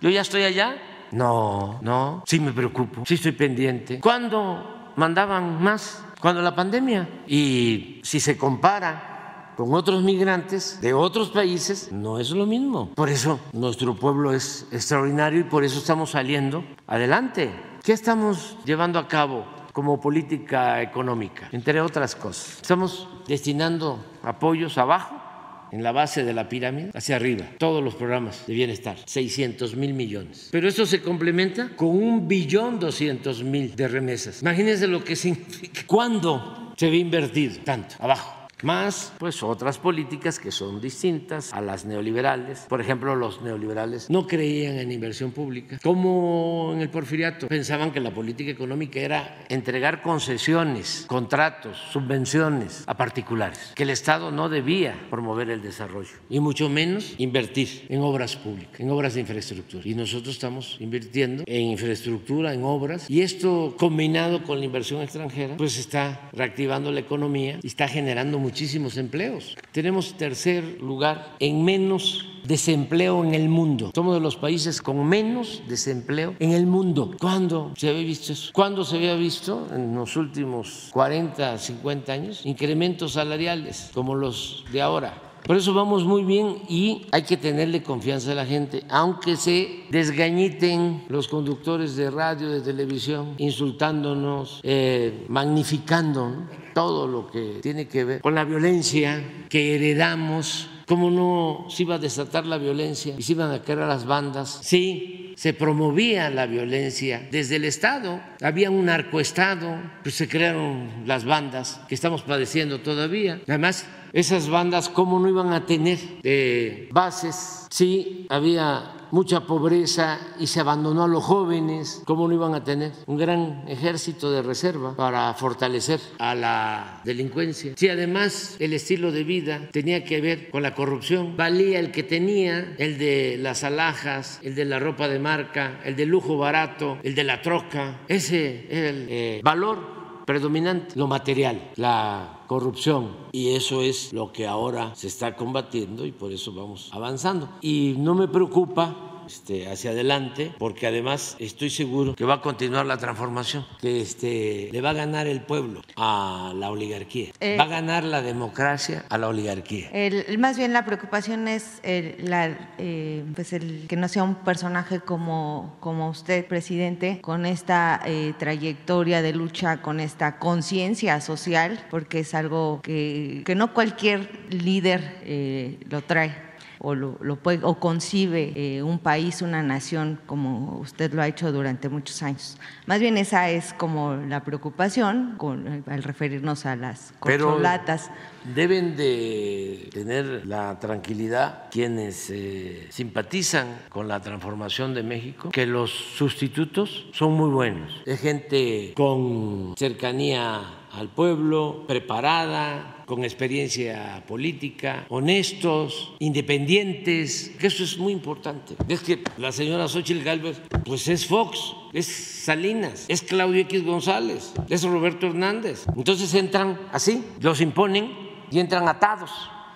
¿Yo 0.00 0.08
ya 0.08 0.22
estoy 0.22 0.44
allá? 0.44 0.76
No, 1.12 1.78
no, 1.82 2.22
sí 2.26 2.40
me 2.40 2.52
preocupo, 2.52 3.02
sí 3.04 3.14
estoy 3.14 3.32
pendiente. 3.32 4.00
¿Cuándo 4.00 4.92
mandaban 4.96 5.62
más? 5.62 6.02
Cuando 6.20 6.40
la 6.40 6.54
pandemia. 6.54 7.24
Y 7.26 8.00
si 8.02 8.20
se 8.20 8.36
compara 8.36 9.52
con 9.56 9.74
otros 9.74 10.02
migrantes 10.02 10.80
de 10.80 10.94
otros 10.94 11.30
países, 11.30 11.92
no 11.92 12.18
es 12.18 12.30
lo 12.30 12.46
mismo. 12.46 12.94
Por 12.94 13.10
eso 13.10 13.40
nuestro 13.52 13.94
pueblo 13.94 14.32
es 14.32 14.66
extraordinario 14.72 15.40
y 15.40 15.44
por 15.44 15.64
eso 15.64 15.78
estamos 15.78 16.12
saliendo 16.12 16.64
adelante. 16.86 17.50
¿Qué 17.82 17.92
estamos 17.92 18.56
llevando 18.64 18.98
a 18.98 19.06
cabo 19.08 19.44
como 19.72 20.00
política 20.00 20.80
económica? 20.80 21.48
Entre 21.52 21.80
otras 21.80 22.14
cosas, 22.14 22.58
estamos 22.60 23.08
destinando 23.26 24.02
apoyos 24.22 24.78
abajo 24.78 25.29
en 25.72 25.82
la 25.82 25.92
base 25.92 26.24
de 26.24 26.32
la 26.32 26.48
pirámide 26.48 26.90
hacia 26.94 27.16
arriba, 27.16 27.46
todos 27.58 27.82
los 27.82 27.94
programas 27.94 28.46
de 28.46 28.54
bienestar, 28.54 28.96
600 29.04 29.76
mil 29.76 29.94
millones. 29.94 30.48
Pero 30.50 30.68
eso 30.68 30.86
se 30.86 31.00
complementa 31.00 31.70
con 31.76 31.88
un 31.88 32.26
billón 32.26 32.78
200 32.78 33.44
mil 33.44 33.74
de 33.76 33.88
remesas. 33.88 34.42
Imagínense 34.42 34.86
lo 34.86 35.04
que 35.04 35.16
significa. 35.16 35.82
¿Cuándo 35.86 36.72
se 36.76 36.90
ve 36.90 36.96
invertido 36.96 37.56
tanto? 37.64 37.96
Abajo 37.98 38.39
más 38.62 39.12
pues 39.18 39.42
otras 39.42 39.78
políticas 39.78 40.38
que 40.38 40.50
son 40.50 40.80
distintas 40.80 41.52
a 41.52 41.60
las 41.60 41.84
neoliberales. 41.84 42.66
Por 42.68 42.80
ejemplo, 42.80 43.14
los 43.16 43.42
neoliberales 43.42 44.08
no 44.10 44.26
creían 44.26 44.78
en 44.78 44.92
inversión 44.92 45.32
pública, 45.32 45.78
como 45.82 46.70
en 46.74 46.80
el 46.80 46.90
porfiriato. 46.90 47.48
Pensaban 47.48 47.92
que 47.92 48.00
la 48.00 48.12
política 48.12 48.50
económica 48.50 49.00
era 49.00 49.44
entregar 49.48 50.02
concesiones, 50.02 51.04
contratos, 51.06 51.78
subvenciones 51.92 52.84
a 52.86 52.96
particulares, 52.96 53.72
que 53.74 53.84
el 53.84 53.90
Estado 53.90 54.30
no 54.30 54.48
debía 54.48 54.94
promover 55.10 55.50
el 55.50 55.62
desarrollo 55.62 56.10
y 56.28 56.40
mucho 56.40 56.68
menos 56.68 57.14
invertir 57.18 57.86
en 57.88 58.00
obras 58.00 58.36
públicas, 58.36 58.80
en 58.80 58.90
obras 58.90 59.14
de 59.14 59.20
infraestructura. 59.20 59.82
Y 59.84 59.94
nosotros 59.94 60.34
estamos 60.34 60.76
invirtiendo 60.80 61.44
en 61.46 61.62
infraestructura, 61.62 62.54
en 62.54 62.64
obras, 62.64 63.08
y 63.08 63.22
esto 63.22 63.74
combinado 63.78 64.42
con 64.44 64.58
la 64.58 64.64
inversión 64.64 65.02
extranjera, 65.02 65.56
pues 65.56 65.78
está 65.78 66.30
reactivando 66.32 66.92
la 66.92 67.00
economía 67.00 67.58
y 67.62 67.66
está 67.66 67.88
generando 67.88 68.38
muchísimos 68.50 68.96
empleos. 68.96 69.56
Tenemos 69.70 70.14
tercer 70.14 70.82
lugar 70.82 71.36
en 71.38 71.64
menos 71.64 72.26
desempleo 72.42 73.22
en 73.22 73.32
el 73.32 73.48
mundo. 73.48 73.92
Somos 73.94 74.14
de 74.14 74.20
los 74.20 74.34
países 74.34 74.82
con 74.82 75.06
menos 75.06 75.62
desempleo 75.68 76.34
en 76.40 76.50
el 76.50 76.66
mundo. 76.66 77.12
¿Cuándo 77.20 77.70
se 77.76 77.90
había 77.90 78.02
visto 78.02 78.32
eso? 78.32 78.50
¿Cuándo 78.52 78.82
se 78.82 78.96
había 78.96 79.14
visto 79.14 79.68
en 79.72 79.94
los 79.94 80.16
últimos 80.16 80.88
40, 80.92 81.58
50 81.58 82.12
años 82.12 82.44
incrementos 82.44 83.12
salariales 83.12 83.92
como 83.94 84.16
los 84.16 84.64
de 84.72 84.82
ahora? 84.82 85.29
Por 85.44 85.56
eso 85.56 85.74
vamos 85.74 86.04
muy 86.04 86.22
bien 86.22 86.58
y 86.68 87.06
hay 87.10 87.22
que 87.22 87.36
tenerle 87.36 87.82
confianza 87.82 88.32
a 88.32 88.34
la 88.34 88.46
gente, 88.46 88.84
aunque 88.88 89.36
se 89.36 89.84
desgañiten 89.90 91.04
los 91.08 91.28
conductores 91.28 91.96
de 91.96 92.10
radio, 92.10 92.50
de 92.50 92.60
televisión, 92.60 93.34
insultándonos, 93.38 94.60
eh, 94.62 95.24
magnificando 95.28 96.48
todo 96.74 97.06
lo 97.06 97.30
que 97.30 97.58
tiene 97.62 97.88
que 97.88 98.04
ver 98.04 98.20
con 98.20 98.34
la 98.34 98.44
violencia 98.44 99.46
que 99.48 99.74
heredamos. 99.74 100.68
¿Cómo 100.86 101.08
no 101.08 101.66
se 101.70 101.84
iba 101.84 101.94
a 101.94 101.98
desatar 101.98 102.46
la 102.46 102.58
violencia 102.58 103.14
y 103.16 103.22
se 103.22 103.32
iban 103.32 103.50
a 103.52 103.62
a 103.72 103.86
las 103.86 104.06
bandas? 104.06 104.58
Sí, 104.62 105.32
se 105.36 105.54
promovía 105.54 106.28
la 106.30 106.46
violencia 106.46 107.28
desde 107.30 107.56
el 107.56 107.64
Estado. 107.64 108.20
Había 108.42 108.70
un 108.70 108.86
narcoestado, 108.86 109.74
pues 110.02 110.16
se 110.16 110.28
crearon 110.28 111.06
las 111.06 111.24
bandas 111.24 111.80
que 111.88 111.94
estamos 111.94 112.22
padeciendo 112.22 112.80
todavía. 112.80 113.40
Además, 113.46 113.86
esas 114.12 114.48
bandas, 114.48 114.88
¿cómo 114.88 115.18
no 115.18 115.28
iban 115.28 115.52
a 115.52 115.66
tener 115.66 115.98
eh, 116.22 116.88
bases? 116.92 117.66
Sí, 117.70 118.26
había 118.28 118.96
mucha 119.10 119.40
pobreza 119.40 120.18
y 120.38 120.46
se 120.46 120.60
abandonó 120.60 121.04
a 121.04 121.08
los 121.08 121.24
jóvenes, 121.24 122.02
¿cómo 122.04 122.28
no 122.28 122.34
iban 122.34 122.54
a 122.54 122.64
tener 122.64 122.92
un 123.06 123.16
gran 123.16 123.64
ejército 123.68 124.30
de 124.30 124.42
reserva 124.42 124.94
para 124.96 125.32
fortalecer 125.34 126.00
a 126.18 126.34
la 126.34 127.00
delincuencia? 127.04 127.72
Si 127.76 127.88
además 127.88 128.56
el 128.58 128.72
estilo 128.72 129.12
de 129.12 129.24
vida 129.24 129.68
tenía 129.72 130.04
que 130.04 130.20
ver 130.20 130.50
con 130.50 130.62
la 130.62 130.74
corrupción, 130.74 131.36
valía 131.36 131.78
el 131.78 131.90
que 131.90 132.02
tenía, 132.02 132.74
el 132.78 132.98
de 132.98 133.36
las 133.38 133.64
alhajas, 133.64 134.40
el 134.42 134.54
de 134.54 134.64
la 134.64 134.78
ropa 134.78 135.08
de 135.08 135.18
marca, 135.18 135.80
el 135.84 135.96
de 135.96 136.06
lujo 136.06 136.38
barato, 136.38 136.98
el 137.02 137.14
de 137.14 137.24
la 137.24 137.42
troca, 137.42 138.00
ese 138.08 138.66
era 138.70 138.88
el 138.88 139.06
eh, 139.08 139.40
valor 139.42 140.24
predominante, 140.24 140.96
lo 140.96 141.08
material, 141.08 141.70
la 141.76 142.39
corrupción. 142.50 143.10
Y 143.30 143.50
eso 143.50 143.80
es 143.80 144.12
lo 144.12 144.32
que 144.32 144.48
ahora 144.48 144.92
se 144.96 145.06
está 145.06 145.36
combatiendo 145.36 146.04
y 146.04 146.10
por 146.10 146.32
eso 146.32 146.52
vamos 146.52 146.90
avanzando. 146.90 147.48
Y 147.60 147.94
no 147.96 148.16
me 148.16 148.26
preocupa 148.26 149.09
este, 149.30 149.70
hacia 149.70 149.92
adelante, 149.92 150.52
porque 150.58 150.86
además 150.88 151.36
estoy 151.38 151.70
seguro 151.70 152.14
que 152.16 152.24
va 152.24 152.34
a 152.34 152.40
continuar 152.40 152.84
la 152.86 152.96
transformación, 152.96 153.64
que 153.80 154.00
este, 154.00 154.68
le 154.72 154.80
va 154.80 154.90
a 154.90 154.92
ganar 154.94 155.26
el 155.28 155.40
pueblo 155.42 155.82
a 155.96 156.52
la 156.56 156.70
oligarquía, 156.70 157.28
Eh, 157.40 157.56
va 157.56 157.64
a 157.64 157.68
ganar 157.68 158.02
la 158.04 158.22
democracia 158.22 159.04
a 159.08 159.18
la 159.18 159.28
oligarquía. 159.28 159.88
El- 159.92 160.38
más 160.38 160.56
bien 160.58 160.72
la 160.72 160.84
preocupación 160.84 161.46
es 161.46 161.78
el, 161.84 162.16
la, 162.28 162.72
eh, 162.78 163.24
pues 163.36 163.52
el 163.52 163.86
que 163.88 163.96
no 163.96 164.08
sea 164.08 164.24
un 164.24 164.34
personaje 164.34 164.98
como, 165.00 165.76
como 165.80 166.08
usted, 166.10 166.44
presidente, 166.46 167.20
con 167.20 167.46
esta 167.46 168.00
eh, 168.04 168.34
trayectoria 168.38 169.22
de 169.22 169.32
lucha, 169.32 169.80
con 169.80 170.00
esta 170.00 170.38
conciencia 170.38 171.20
social, 171.20 171.86
porque 171.90 172.20
es 172.20 172.34
algo 172.34 172.80
que, 172.82 173.42
que 173.46 173.54
no 173.54 173.72
cualquier 173.74 174.28
líder 174.50 175.18
eh, 175.24 175.78
lo 175.88 176.02
trae. 176.02 176.49
O, 176.82 176.94
lo, 176.94 177.18
lo 177.20 177.36
puede, 177.36 177.60
o 177.62 177.74
concibe 177.78 178.54
eh, 178.56 178.82
un 178.82 178.98
país, 178.98 179.42
una 179.42 179.62
nación, 179.62 180.18
como 180.24 180.78
usted 180.78 181.12
lo 181.12 181.20
ha 181.20 181.28
hecho 181.28 181.52
durante 181.52 181.90
muchos 181.90 182.22
años. 182.22 182.56
Más 182.86 183.00
bien 183.00 183.18
esa 183.18 183.50
es 183.50 183.74
como 183.74 184.14
la 184.16 184.42
preocupación 184.44 185.34
con- 185.36 185.84
al 185.86 186.02
referirnos 186.02 186.64
a 186.64 186.76
las 186.76 187.12
Pero 187.22 187.48
corcholatas. 187.48 188.10
deben 188.54 188.96
de 188.96 189.90
tener 189.92 190.46
la 190.46 190.80
tranquilidad 190.80 191.64
quienes 191.70 192.30
eh, 192.30 192.86
simpatizan 192.90 193.66
con 193.90 194.08
la 194.08 194.20
transformación 194.22 194.94
de 194.94 195.02
México, 195.02 195.50
que 195.50 195.66
los 195.66 195.90
sustitutos 195.90 197.08
son 197.12 197.32
muy 197.34 197.50
buenos. 197.50 197.92
Es 198.06 198.20
gente 198.20 198.94
con 198.96 199.74
cercanía 199.76 200.62
al 200.92 201.08
pueblo, 201.08 201.84
preparada, 201.86 202.99
con 203.10 203.24
experiencia 203.24 204.22
política, 204.28 205.04
honestos, 205.08 206.14
independientes, 206.20 207.50
que 207.58 207.66
eso 207.66 207.82
es 207.82 207.98
muy 207.98 208.12
importante. 208.12 208.76
Es 208.86 209.00
que 209.00 209.24
la 209.36 209.50
señora 209.50 209.88
Xochitl 209.88 210.22
Galvez, 210.22 210.60
pues 210.84 211.08
es 211.08 211.26
Fox, 211.26 211.74
es 211.92 212.06
Salinas, 212.06 213.06
es 213.08 213.22
Claudio 213.22 213.62
X 213.62 213.84
González, 213.84 214.52
es 214.68 214.84
Roberto 214.84 215.26
Hernández. 215.26 215.86
Entonces 215.96 216.32
entran 216.34 216.78
así, 216.92 217.24
los 217.40 217.60
imponen 217.60 218.12
y 218.48 218.60
entran 218.60 218.86
atados 218.86 219.32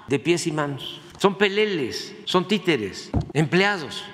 de 0.07 0.20
pies 0.20 0.47
y 0.47 0.53
manos. 0.53 1.01
Son 1.18 1.37
peleles, 1.37 2.14
son 2.26 2.47
títeres, 2.47 3.11
empleados 3.32 4.05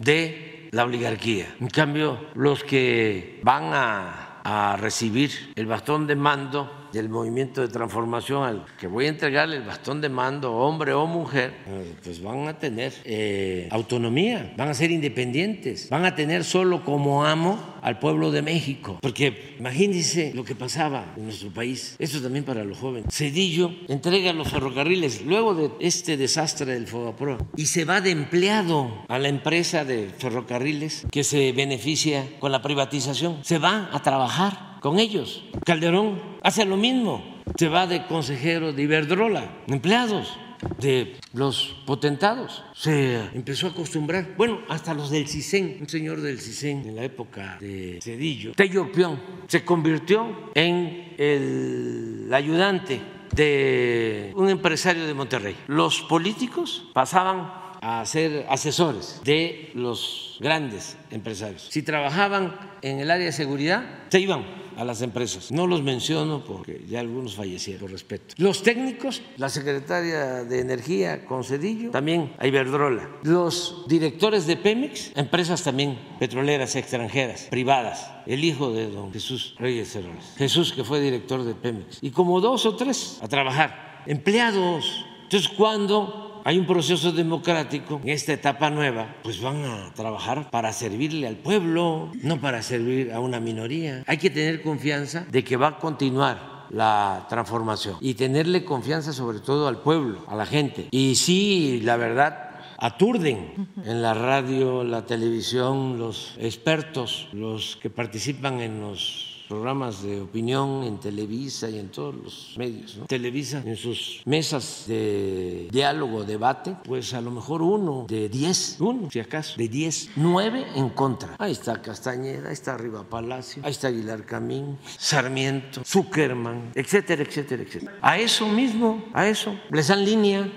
de 0.00 0.70
la 0.70 0.84
oligarquía. 0.84 1.54
En 1.60 1.68
cambio, 1.68 2.18
los 2.32 2.64
que 2.64 3.38
van 3.42 3.64
a, 3.74 4.40
a 4.42 4.76
recibir 4.78 5.52
el 5.56 5.66
bastón 5.66 6.06
de 6.06 6.16
mando 6.16 6.81
del 6.92 7.08
movimiento 7.08 7.60
de 7.60 7.68
transformación 7.68 8.44
al 8.44 8.66
que 8.78 8.86
voy 8.86 9.06
a 9.06 9.08
entregarle 9.08 9.56
el 9.56 9.62
bastón 9.64 10.00
de 10.00 10.08
mando, 10.08 10.52
hombre 10.52 10.92
o 10.92 11.06
mujer, 11.06 11.52
eh, 11.66 11.94
pues 12.02 12.22
van 12.22 12.48
a 12.48 12.58
tener 12.58 12.92
eh, 13.04 13.68
autonomía, 13.70 14.52
van 14.56 14.68
a 14.68 14.74
ser 14.74 14.90
independientes, 14.90 15.88
van 15.88 16.04
a 16.04 16.14
tener 16.14 16.44
solo 16.44 16.84
como 16.84 17.24
amo 17.24 17.72
al 17.82 17.98
pueblo 17.98 18.30
de 18.30 18.42
México. 18.42 18.98
Porque 19.00 19.56
imagínense 19.58 20.32
lo 20.34 20.44
que 20.44 20.54
pasaba 20.54 21.14
en 21.16 21.24
nuestro 21.24 21.50
país, 21.50 21.96
eso 21.98 22.20
también 22.20 22.44
para 22.44 22.64
los 22.64 22.78
jóvenes. 22.78 23.12
Cedillo 23.14 23.72
entrega 23.88 24.32
los 24.32 24.48
ferrocarriles 24.48 25.24
luego 25.24 25.54
de 25.54 25.70
este 25.80 26.16
desastre 26.16 26.72
del 26.72 26.86
Fogapro 26.86 27.38
y 27.56 27.66
se 27.66 27.84
va 27.84 28.00
de 28.00 28.10
empleado 28.10 29.04
a 29.08 29.18
la 29.18 29.28
empresa 29.28 29.84
de 29.84 30.10
ferrocarriles 30.18 31.06
que 31.10 31.24
se 31.24 31.52
beneficia 31.52 32.24
con 32.38 32.52
la 32.52 32.62
privatización. 32.62 33.38
Se 33.42 33.58
va 33.58 33.88
a 33.92 34.02
trabajar 34.02 34.71
con 34.82 34.98
ellos. 34.98 35.44
Calderón 35.64 36.20
hace 36.42 36.64
lo 36.66 36.76
mismo. 36.76 37.24
Se 37.56 37.68
va 37.68 37.86
de 37.86 38.06
consejero 38.06 38.72
de 38.72 38.82
Iberdrola, 38.82 39.62
empleados 39.68 40.36
de 40.78 41.16
los 41.32 41.76
potentados. 41.86 42.64
Se 42.74 43.16
empezó 43.34 43.68
a 43.68 43.70
acostumbrar, 43.70 44.34
bueno, 44.36 44.60
hasta 44.68 44.94
los 44.94 45.10
del 45.10 45.28
CISEN, 45.28 45.78
un 45.80 45.88
señor 45.88 46.20
del 46.20 46.40
CISEN 46.40 46.88
en 46.88 46.96
la 46.96 47.04
época 47.04 47.58
de 47.60 47.98
Cedillo, 48.02 48.52
Tello 48.52 48.90
Pion, 48.90 49.20
se 49.46 49.64
convirtió 49.64 50.50
en 50.54 51.14
el 51.18 52.30
ayudante 52.32 53.00
de 53.34 54.32
un 54.34 54.48
empresario 54.50 55.06
de 55.06 55.14
Monterrey. 55.14 55.56
Los 55.66 56.02
políticos 56.02 56.90
pasaban 56.92 57.52
a 57.80 58.04
ser 58.06 58.46
asesores 58.48 59.20
de 59.24 59.72
los 59.74 60.38
grandes 60.40 60.96
empresarios. 61.10 61.66
Si 61.70 61.82
trabajaban 61.82 62.56
en 62.80 63.00
el 63.00 63.10
área 63.10 63.26
de 63.26 63.32
seguridad, 63.32 63.84
se 64.08 64.20
iban 64.20 64.61
a 64.76 64.84
las 64.84 65.02
empresas. 65.02 65.50
No 65.50 65.66
los 65.66 65.82
menciono 65.82 66.44
porque 66.44 66.84
ya 66.88 67.00
algunos 67.00 67.34
fallecieron, 67.34 67.82
por 67.82 67.92
respeto. 67.92 68.34
Los 68.38 68.62
técnicos, 68.62 69.22
la 69.36 69.48
secretaria 69.48 70.44
de 70.44 70.60
Energía 70.60 71.24
con 71.24 71.44
Cedillo, 71.44 71.90
también 71.90 72.32
a 72.38 72.46
Iberdrola. 72.46 73.08
Los 73.22 73.84
directores 73.88 74.46
de 74.46 74.56
Pemex, 74.56 75.12
empresas 75.16 75.62
también 75.62 75.98
petroleras 76.18 76.76
extranjeras, 76.76 77.48
privadas. 77.50 78.10
El 78.26 78.44
hijo 78.44 78.72
de 78.72 78.88
don 78.90 79.12
Jesús 79.12 79.54
Reyes 79.58 79.94
Heroles. 79.96 80.34
Jesús, 80.36 80.72
que 80.72 80.84
fue 80.84 81.00
director 81.00 81.42
de 81.44 81.54
Pemex. 81.54 81.98
Y 82.00 82.10
como 82.10 82.40
dos 82.40 82.66
o 82.66 82.76
tres 82.76 83.18
a 83.20 83.28
trabajar. 83.28 84.02
Empleados. 84.06 85.04
Entonces, 85.24 85.48
cuando 85.48 86.31
hay 86.44 86.58
un 86.58 86.66
proceso 86.66 87.12
democrático 87.12 88.00
en 88.02 88.10
esta 88.10 88.32
etapa 88.32 88.70
nueva, 88.70 89.16
pues 89.22 89.40
van 89.40 89.64
a 89.64 89.92
trabajar 89.94 90.50
para 90.50 90.72
servirle 90.72 91.26
al 91.26 91.36
pueblo, 91.36 92.10
no 92.22 92.40
para 92.40 92.62
servir 92.62 93.12
a 93.12 93.20
una 93.20 93.40
minoría. 93.40 94.02
Hay 94.06 94.18
que 94.18 94.30
tener 94.30 94.62
confianza 94.62 95.26
de 95.30 95.44
que 95.44 95.56
va 95.56 95.68
a 95.68 95.78
continuar 95.78 96.66
la 96.70 97.26
transformación 97.28 97.96
y 98.00 98.14
tenerle 98.14 98.64
confianza 98.64 99.12
sobre 99.12 99.40
todo 99.40 99.68
al 99.68 99.80
pueblo, 99.82 100.24
a 100.28 100.34
la 100.34 100.46
gente. 100.46 100.88
Y 100.90 101.14
sí, 101.16 101.80
la 101.82 101.96
verdad, 101.96 102.50
aturden 102.78 103.68
en 103.84 104.02
la 104.02 104.14
radio, 104.14 104.82
la 104.82 105.06
televisión, 105.06 105.98
los 105.98 106.34
expertos, 106.38 107.28
los 107.32 107.76
que 107.76 107.90
participan 107.90 108.60
en 108.60 108.80
los 108.80 109.31
programas 109.52 110.02
de 110.02 110.22
opinión 110.22 110.82
en 110.82 110.96
Televisa 110.98 111.68
y 111.68 111.78
en 111.78 111.90
todos 111.90 112.14
los 112.14 112.54
medios. 112.56 112.96
¿no? 112.96 113.04
Televisa 113.04 113.62
en 113.66 113.76
sus 113.76 114.22
mesas 114.24 114.84
de 114.86 115.68
diálogo, 115.70 116.24
debate, 116.24 116.74
pues 116.82 117.12
a 117.12 117.20
lo 117.20 117.30
mejor 117.30 117.60
uno 117.60 118.06
de 118.08 118.30
diez, 118.30 118.78
uno 118.80 119.10
si 119.10 119.20
acaso, 119.20 119.58
de 119.58 119.68
diez, 119.68 120.08
nueve 120.16 120.64
en 120.74 120.88
contra. 120.88 121.36
Ahí 121.38 121.52
está 121.52 121.82
Castañeda, 121.82 122.48
ahí 122.48 122.54
está 122.54 122.72
Arriba 122.72 123.04
Palacio, 123.04 123.62
ahí 123.62 123.72
está 123.72 123.88
Aguilar 123.88 124.24
Camín, 124.24 124.78
Sarmiento, 124.96 125.82
Zuckerman, 125.84 126.70
etcétera, 126.74 127.22
etcétera, 127.22 127.62
etcétera. 127.62 127.92
A 128.00 128.18
eso 128.18 128.48
mismo, 128.48 129.04
a 129.12 129.28
eso, 129.28 129.54
les 129.70 129.88
dan 129.88 130.02
línea. 130.02 130.50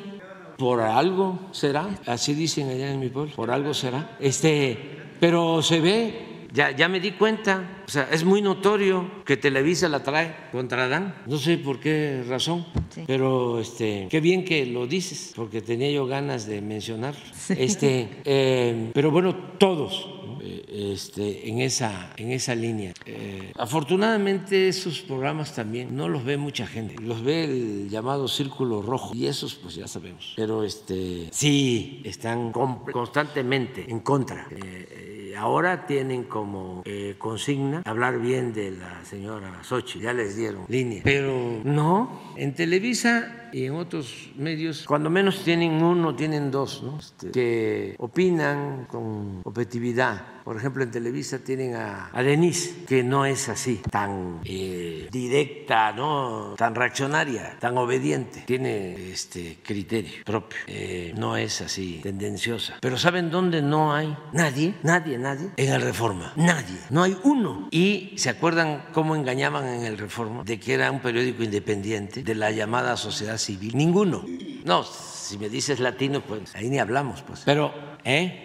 Por 0.58 0.80
algo 0.80 1.50
será, 1.52 2.00
así 2.06 2.34
dicen 2.34 2.70
allá 2.70 2.90
en 2.90 3.02
mi 3.02 3.10
pueblo, 3.10 3.36
por 3.36 3.52
algo 3.52 3.74
será. 3.74 4.16
Este, 4.22 5.02
pero 5.20 5.62
se 5.62 5.82
ve 5.82 6.35
ya, 6.56 6.72
ya 6.72 6.88
me 6.88 7.00
di 7.00 7.12
cuenta, 7.12 7.84
o 7.86 7.92
sea, 7.92 8.08
es 8.12 8.24
muy 8.24 8.42
notorio 8.42 9.24
que 9.26 9.36
Televisa 9.38 9.90
la 9.90 10.02
trae 10.02 10.36
contra 10.52 10.86
Adán. 10.86 11.14
No 11.28 11.38
sé 11.38 11.58
por 11.58 11.80
qué 11.80 12.24
razón, 12.28 12.66
Sí. 12.90 13.04
pero 13.06 13.60
este, 13.60 14.08
qué 14.10 14.22
bien 14.22 14.46
que 14.46 14.66
lo 14.66 14.88
dices, 14.88 15.34
porque 15.36 15.62
tenía 15.62 15.92
yo 15.92 16.06
ganas 16.08 16.48
de 16.48 16.62
mencionar. 16.62 17.14
Este, 17.50 18.08
eh, 18.24 18.90
pero 18.94 19.12
bueno, 19.12 19.36
todos. 19.58 20.10
Eh, 20.48 20.92
este, 20.94 21.50
en, 21.50 21.60
esa, 21.60 22.14
en 22.18 22.32
esa 22.32 22.54
línea. 22.54 22.94
Eh, 23.08 23.52
afortunadamente 23.58 24.68
esos 24.68 25.00
programas 25.02 25.56
también 25.56 25.96
no 25.96 26.08
los 26.08 26.24
ve 26.24 26.38
mucha 26.38 26.68
gente, 26.68 26.96
los 27.02 27.24
ve 27.24 27.46
el 27.46 27.90
llamado 27.90 28.28
Círculo 28.28 28.84
Rojo 28.84 29.12
y 29.16 29.26
esos 29.26 29.56
pues 29.56 29.74
ya 29.74 29.88
sabemos. 29.88 30.34
Pero 30.36 30.64
este, 30.64 31.30
sí 31.32 32.02
están 32.04 32.52
constantemente 32.52 33.86
en 33.90 34.00
contra. 34.02 34.48
Eh, 34.52 35.15
eh, 35.36 35.38
ahora 35.38 35.86
tienen 35.86 36.24
como 36.24 36.82
eh, 36.86 37.16
consigna 37.18 37.82
hablar 37.86 38.20
bien 38.20 38.54
de 38.54 38.72
la 38.72 39.04
señora 39.04 39.64
Sochi, 39.64 40.00
ya 40.00 40.14
les 40.14 40.36
dieron 40.36 40.66
línea. 40.68 41.02
Pero 41.04 41.62
no, 41.64 42.34
en 42.36 42.54
Televisa 42.54 43.50
y 43.52 43.66
en 43.66 43.76
otros 43.76 44.32
medios, 44.36 44.86
cuando 44.86 45.10
menos 45.10 45.44
tienen 45.44 45.82
uno, 45.82 46.16
tienen 46.16 46.52
dos, 46.52 46.84
¿no? 46.84 47.00
Este, 47.00 47.32
que 47.32 47.96
opinan 48.00 48.86
con 48.86 49.42
objetividad. 49.46 50.36
Por 50.44 50.58
ejemplo, 50.58 50.84
en 50.84 50.92
Televisa 50.92 51.40
tienen 51.40 51.76
a, 51.76 52.12
Denise, 52.22 52.86
que 52.86 53.02
no 53.02 53.26
es 53.26 53.50
así, 53.50 53.82
tan 53.90 54.42
eh, 54.44 55.08
directa, 55.12 55.92
¿no? 55.92 56.54
tan 56.56 56.76
reaccionaria, 56.76 57.58
tan 57.60 57.76
obediente. 57.80 58.44
Tiene 58.46 59.12
este 59.12 59.58
criterio 59.64 60.24
propio, 60.24 60.60
eh, 60.68 61.14
no 61.18 61.36
es 61.36 61.62
así 61.62 62.00
tendenciosa. 62.04 62.76
Pero 62.80 62.96
¿saben 62.98 63.32
dónde 63.32 63.64
no 63.64 63.96
hay 63.96 64.16
nadie? 64.34 64.76
Nadie, 64.84 65.18
nadie. 65.18 65.25
En 65.58 65.74
el 65.74 65.82
Reforma. 65.82 66.34
Nadie. 66.36 66.78
No 66.90 67.04
hay 67.04 67.18
uno. 67.24 67.68
Y 67.72 68.14
se 68.18 68.30
acuerdan 68.30 68.86
cómo 68.94 69.16
engañaban 69.16 69.68
en 69.68 69.84
el 69.84 69.98
Reforma 69.98 70.44
de 70.44 70.60
que 70.60 70.74
era 70.74 70.92
un 70.92 71.00
periódico 71.00 71.44
independiente 71.44 72.24
de 72.24 72.36
la 72.36 72.52
llamada 72.52 72.96
sociedad 72.98 73.38
civil. 73.38 73.76
Ninguno. 73.76 74.24
No, 74.64 74.84
si 74.84 75.38
me 75.38 75.50
dices 75.50 75.80
latino, 75.80 76.22
pues 76.22 76.56
ahí 76.56 76.70
ni 76.70 76.80
hablamos, 76.80 77.22
pues. 77.24 77.42
Pero, 77.46 77.74
¿eh? 78.04 78.45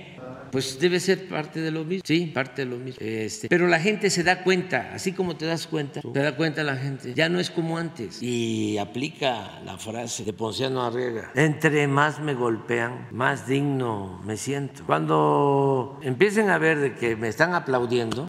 Pues 0.51 0.79
debe 0.79 1.01
ser 1.01 1.29
parte 1.29 1.61
de 1.61 1.71
lo 1.71 1.85
mismo, 1.85 2.03
sí, 2.05 2.27
parte 2.27 2.65
de 2.65 2.71
lo 2.71 2.77
mismo. 2.77 2.99
Este, 3.01 3.49
pero 3.49 3.67
la 3.67 3.81
gente 3.81 4.11
se 4.11 4.23
da 4.23 4.43
cuenta, 4.43 4.91
así 4.95 5.13
como 5.13 5.37
te 5.37 5.47
das 5.47 5.67
cuenta, 5.67 6.01
te 6.01 6.19
da 6.21 6.37
cuenta 6.37 6.63
la 6.65 6.77
gente, 6.77 7.15
ya 7.15 7.29
no 7.29 7.41
es 7.41 7.51
como 7.51 7.79
antes. 7.79 8.23
Y 8.23 8.79
aplica 8.79 9.61
la 9.65 9.79
frase 9.79 10.25
de 10.25 10.33
Ponciano 10.33 10.83
Arriega, 10.83 11.31
entre 11.35 11.87
más 11.87 12.21
me 12.21 12.35
golpean, 12.35 13.09
más 13.11 13.47
digno 13.47 14.21
me 14.25 14.37
siento. 14.37 14.85
Cuando 14.87 15.99
empiecen 16.03 16.51
a 16.51 16.59
ver 16.59 16.79
de 16.79 16.95
que 16.95 17.17
me 17.17 17.29
están 17.29 17.55
aplaudiendo, 17.55 18.29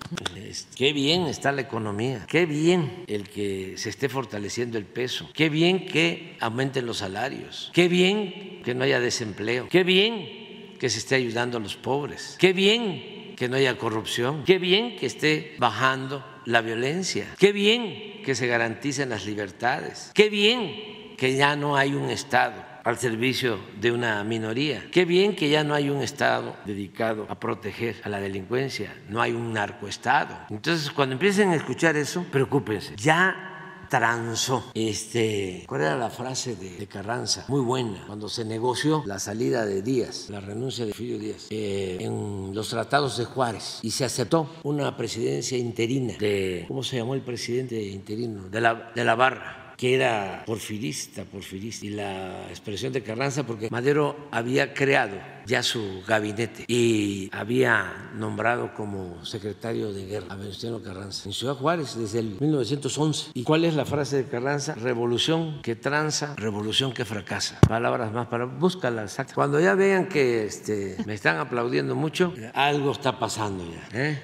qué 0.75 0.93
bien 0.93 1.23
está 1.23 1.51
la 1.51 1.61
economía, 1.61 2.25
qué 2.27 2.45
bien 2.45 3.03
el 3.07 3.29
que 3.29 3.75
se 3.77 3.89
esté 3.89 4.09
fortaleciendo 4.09 4.77
el 4.77 4.85
peso, 4.85 5.29
qué 5.33 5.49
bien 5.49 5.85
que 5.85 6.37
aumenten 6.39 6.85
los 6.85 6.97
salarios, 6.97 7.71
qué 7.73 7.87
bien 7.87 8.61
que 8.63 8.75
no 8.75 8.83
haya 8.83 8.99
desempleo, 8.99 9.67
qué 9.69 9.83
bien 9.83 10.40
que 10.81 10.89
se 10.89 10.97
esté 10.97 11.13
ayudando 11.13 11.59
a 11.59 11.61
los 11.61 11.75
pobres. 11.75 12.37
Qué 12.39 12.53
bien 12.53 13.35
que 13.37 13.47
no 13.47 13.55
haya 13.55 13.77
corrupción. 13.77 14.43
Qué 14.45 14.57
bien 14.57 14.95
que 14.95 15.05
esté 15.05 15.55
bajando 15.59 16.25
la 16.45 16.61
violencia. 16.61 17.27
Qué 17.37 17.51
bien 17.51 18.23
que 18.25 18.33
se 18.33 18.47
garanticen 18.47 19.09
las 19.09 19.27
libertades. 19.27 20.09
Qué 20.15 20.31
bien 20.31 21.15
que 21.17 21.35
ya 21.35 21.55
no 21.55 21.75
hay 21.75 21.93
un 21.93 22.09
Estado 22.09 22.65
al 22.83 22.97
servicio 22.97 23.59
de 23.79 23.91
una 23.91 24.23
minoría. 24.23 24.83
Qué 24.91 25.05
bien 25.05 25.35
que 25.35 25.49
ya 25.49 25.63
no 25.63 25.75
hay 25.75 25.91
un 25.91 26.01
Estado 26.01 26.55
dedicado 26.65 27.27
a 27.29 27.39
proteger 27.39 28.01
a 28.03 28.09
la 28.09 28.19
delincuencia, 28.19 28.91
no 29.07 29.21
hay 29.21 29.33
un 29.33 29.53
narcoestado. 29.53 30.35
Entonces, 30.49 30.89
cuando 30.89 31.13
empiecen 31.13 31.49
a 31.49 31.55
escuchar 31.55 31.95
eso, 31.95 32.25
preocúpense. 32.31 32.95
Ya 32.95 33.50
transó. 33.91 34.63
Este, 34.73 35.65
¿Cuál 35.67 35.81
era 35.81 35.97
la 35.97 36.09
frase 36.09 36.55
de, 36.55 36.87
Carranza? 36.87 37.43
Muy 37.49 37.59
buena. 37.59 38.05
Cuando 38.07 38.29
se 38.29 38.45
negoció 38.45 39.03
la 39.05 39.19
salida 39.19 39.65
de 39.65 39.81
Díaz, 39.81 40.29
la 40.29 40.39
renuncia 40.39 40.85
de 40.85 40.93
Filio 40.93 41.19
Díaz, 41.19 41.47
eh, 41.49 41.97
en 41.99 42.55
los 42.55 42.69
tratados 42.69 43.17
de 43.17 43.25
Juárez, 43.25 43.79
y 43.81 43.91
se 43.91 44.05
aceptó 44.05 44.49
una 44.63 44.95
presidencia 44.95 45.57
interina 45.57 46.13
de, 46.17 46.63
¿cómo 46.69 46.83
se 46.83 46.97
llamó 46.97 47.15
el 47.15 47.21
presidente 47.21 47.81
interino? 47.83 48.47
De 48.49 48.61
la, 48.61 48.91
de 48.95 49.03
la 49.03 49.15
Barra 49.15 49.60
que 49.81 49.95
era 49.95 50.43
porfirista, 50.45 51.23
porfirista, 51.23 51.83
y 51.87 51.89
la 51.89 52.47
expresión 52.49 52.93
de 52.93 53.01
Carranza, 53.01 53.47
porque 53.47 53.67
Madero 53.71 54.27
había 54.29 54.75
creado 54.75 55.17
ya 55.47 55.63
su 55.63 56.03
gabinete 56.07 56.65
y 56.67 57.31
había 57.33 58.11
nombrado 58.13 58.75
como 58.75 59.25
secretario 59.25 59.91
de 59.91 60.05
guerra 60.05 60.27
a 60.29 60.35
Venustiano 60.35 60.83
Carranza 60.83 61.27
en 61.27 61.33
Ciudad 61.33 61.55
Juárez 61.55 61.95
desde 61.97 62.19
el 62.19 62.37
1911. 62.39 63.31
¿Y 63.33 63.41
cuál 63.41 63.65
es 63.65 63.73
la 63.73 63.85
frase 63.85 64.17
de 64.17 64.25
Carranza? 64.25 64.75
Revolución 64.75 65.63
que 65.63 65.75
tranza, 65.75 66.35
revolución 66.35 66.93
que 66.93 67.03
fracasa. 67.03 67.59
Palabras 67.67 68.11
más 68.11 68.27
para 68.27 68.45
búscalas. 68.45 69.17
Cuando 69.33 69.59
ya 69.59 69.73
vean 69.73 70.07
que 70.07 70.45
este, 70.45 70.95
me 71.07 71.15
están 71.15 71.37
aplaudiendo 71.37 71.95
mucho, 71.95 72.35
algo 72.53 72.91
está 72.91 73.17
pasando 73.17 73.65
ya. 73.65 73.99
¿eh? 73.99 74.21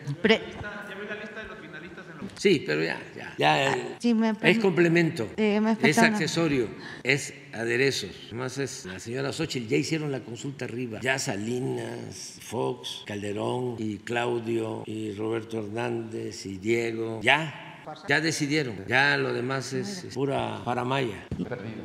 Sí, 2.38 2.64
pero 2.66 2.84
ya, 2.84 3.02
ya, 3.16 3.34
ya 3.38 3.72
ah, 3.72 4.38
es 4.44 4.60
complemento, 4.60 5.28
eh, 5.38 5.60
es 5.82 5.98
accesorio, 5.98 6.70
es 7.04 7.34
aderezo. 7.52 8.08
Además 8.28 8.58
es 8.60 8.86
la 8.86 9.00
señora 9.00 9.34
Xochitl, 9.34 9.68
ya 9.68 9.78
hicieron 9.78 10.12
la 10.12 10.20
consulta 10.20 10.66
arriba, 10.66 11.00
ya 11.02 11.18
Salinas, 11.18 12.38
Fox, 12.42 13.04
Calderón 13.08 13.76
y 13.80 13.98
Claudio 13.98 14.84
y 14.86 15.14
Roberto 15.14 15.60
Hernández 15.60 16.46
y 16.46 16.58
Diego, 16.58 17.22
ya 17.24 17.67
ya 18.08 18.22
decidieron, 18.22 18.76
ya 18.88 19.18
lo 19.18 19.34
demás 19.34 19.74
es, 19.74 20.04
es 20.04 20.14
pura 20.14 20.62
paramaya. 20.64 21.28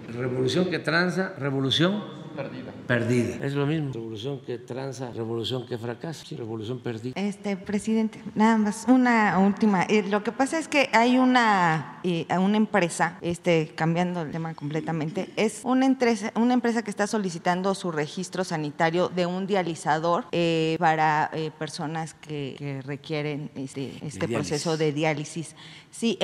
Revolución 0.08 0.70
que 0.70 0.78
tranza, 0.78 1.34
revolución 1.38 2.22
Perdida. 2.34 2.72
Perdida. 2.86 3.46
Es 3.46 3.54
lo 3.54 3.66
mismo. 3.66 3.92
Revolución 3.92 4.40
que 4.40 4.58
tranza, 4.58 5.12
revolución 5.12 5.66
que 5.66 5.78
fracasa, 5.78 6.24
revolución 6.36 6.80
perdida. 6.80 7.12
Este, 7.16 7.56
presidente, 7.56 8.20
nada 8.34 8.56
más, 8.56 8.86
una 8.88 9.38
última. 9.38 9.82
Eh, 9.84 10.02
lo 10.08 10.22
que 10.22 10.32
pasa 10.32 10.58
es 10.58 10.68
que 10.68 10.88
hay 10.92 11.18
una, 11.18 12.00
eh, 12.02 12.26
una 12.38 12.56
empresa, 12.56 13.18
este, 13.20 13.72
cambiando 13.74 14.22
el 14.22 14.30
tema 14.30 14.54
completamente, 14.54 15.30
es 15.36 15.60
una 15.64 15.86
empresa, 15.86 16.32
una 16.34 16.54
empresa 16.54 16.82
que 16.82 16.90
está 16.90 17.06
solicitando 17.06 17.74
su 17.74 17.92
registro 17.92 18.44
sanitario 18.44 19.08
de 19.08 19.26
un 19.26 19.46
dializador 19.46 20.24
eh, 20.32 20.76
para 20.78 21.30
personas 21.58 22.14
que, 22.14 22.54
que, 22.58 22.82
requieren 22.82 23.50
este, 23.54 23.92
este 24.02 24.26
proceso 24.28 24.76
de 24.76 24.92
diálisis. 24.92 25.54
Sí, 25.92 26.18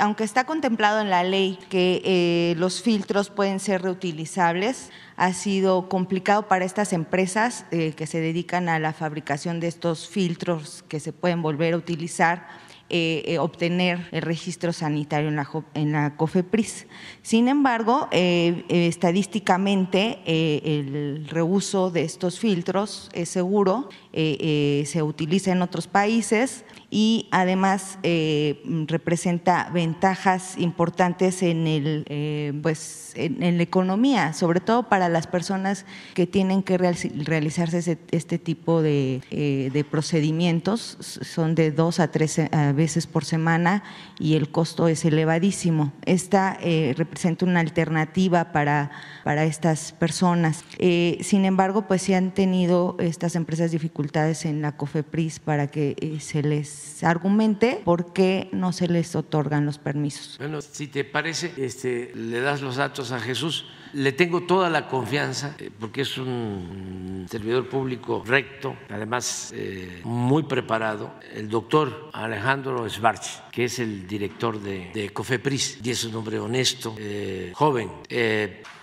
aunque 0.00 0.24
está 0.24 0.44
contemplado 0.44 1.00
en 1.00 1.10
la 1.10 1.22
ley 1.22 1.58
que 1.68 2.56
los 2.58 2.82
filtros 2.82 3.30
pueden 3.30 3.60
ser 3.60 3.82
reutilizables, 3.82 4.90
ha 5.16 5.32
sido 5.32 5.88
complicado 5.88 6.46
para 6.46 6.64
estas 6.64 6.92
empresas 6.92 7.64
eh, 7.70 7.94
que 7.96 8.06
se 8.06 8.20
dedican 8.20 8.68
a 8.68 8.78
la 8.78 8.92
fabricación 8.92 9.58
de 9.60 9.68
estos 9.68 10.08
filtros 10.08 10.84
que 10.88 11.00
se 11.00 11.12
pueden 11.12 11.42
volver 11.42 11.74
a 11.74 11.78
utilizar. 11.78 12.66
Eh, 12.88 13.24
eh, 13.26 13.40
obtener 13.40 14.06
el 14.12 14.22
registro 14.22 14.72
sanitario 14.72 15.28
en 15.28 15.34
la, 15.34 15.48
en 15.74 15.90
la 15.90 16.16
COFEPRIS. 16.16 16.86
Sin 17.20 17.48
embargo, 17.48 18.08
estadísticamente 18.12 20.20
el 20.24 21.26
reuso 21.26 21.90
de 21.90 22.04
estos 22.04 22.38
filtros 22.38 23.10
es 23.12 23.28
seguro, 23.28 23.88
se 24.12 25.02
utiliza 25.02 25.50
en 25.50 25.62
otros 25.62 25.88
países 25.88 26.64
y 26.90 27.28
además 27.30 27.98
eh, 28.02 28.62
representa 28.86 29.70
ventajas 29.72 30.56
importantes 30.58 31.42
en, 31.42 31.66
el, 31.66 32.04
eh, 32.08 32.52
pues, 32.62 33.05
en, 33.16 33.56
la 33.56 33.62
economía, 33.62 34.32
sobre 34.32 34.60
todo 34.60 34.84
para 34.84 35.08
las 35.08 35.26
personas 35.26 35.84
que 36.14 36.26
tienen 36.26 36.62
que 36.62 36.78
realizarse 36.78 37.98
este 38.10 38.38
tipo 38.38 38.82
de, 38.82 39.22
eh, 39.30 39.70
de, 39.72 39.84
procedimientos. 39.84 40.96
Son 41.00 41.54
de 41.54 41.70
dos 41.70 42.00
a 42.00 42.10
tres 42.10 42.40
veces 42.74 43.06
por 43.06 43.24
semana 43.24 43.82
y 44.18 44.34
el 44.34 44.50
costo 44.50 44.88
es 44.88 45.04
elevadísimo. 45.04 45.92
Esta 46.04 46.58
representa 46.96 47.44
una 47.44 47.60
alternativa 47.60 48.52
para, 48.52 48.90
para 49.24 49.44
estas 49.44 49.92
personas. 49.92 50.64
sin 50.78 51.44
embargo, 51.44 51.86
pues 51.86 52.02
sí 52.02 52.14
han 52.14 52.32
tenido 52.32 52.96
estas 52.98 53.36
empresas 53.36 53.70
dificultades 53.70 54.44
en 54.44 54.62
la 54.62 54.76
COFEPRIS 54.76 55.40
para 55.40 55.68
que 55.68 56.18
se 56.20 56.42
les 56.42 57.02
argumente 57.02 57.80
por 57.84 58.12
qué 58.12 58.48
no 58.52 58.72
se 58.72 58.88
les 58.88 59.14
otorgan 59.14 59.66
los 59.66 59.78
permisos. 59.78 60.36
Bueno, 60.38 60.60
si 60.60 60.88
te 60.88 61.04
parece, 61.04 61.52
este, 61.56 62.12
le 62.14 62.40
das 62.40 62.62
los 62.62 62.76
datos 62.76 63.05
a 63.12 63.20
Jesús. 63.20 63.66
Le 63.92 64.12
tengo 64.12 64.42
toda 64.42 64.68
la 64.68 64.88
confianza 64.88 65.54
eh, 65.58 65.70
porque 65.78 66.02
es 66.02 66.18
un 66.18 67.26
servidor 67.30 67.68
público 67.68 68.22
recto, 68.26 68.76
además 68.90 69.52
eh, 69.54 70.00
muy 70.04 70.42
preparado, 70.42 71.14
el 71.32 71.48
doctor 71.48 72.10
Alejandro 72.12 72.88
Svarch, 72.88 73.48
que 73.50 73.64
es 73.64 73.78
el 73.78 74.06
director 74.06 74.60
de, 74.60 75.10
COFEPRIS, 75.12 75.78
y 75.82 75.90
es 75.90 76.04
un 76.04 76.16
hombre 76.16 76.38
honesto, 76.38 76.94
eh, 76.98 77.52
joven 77.54 77.90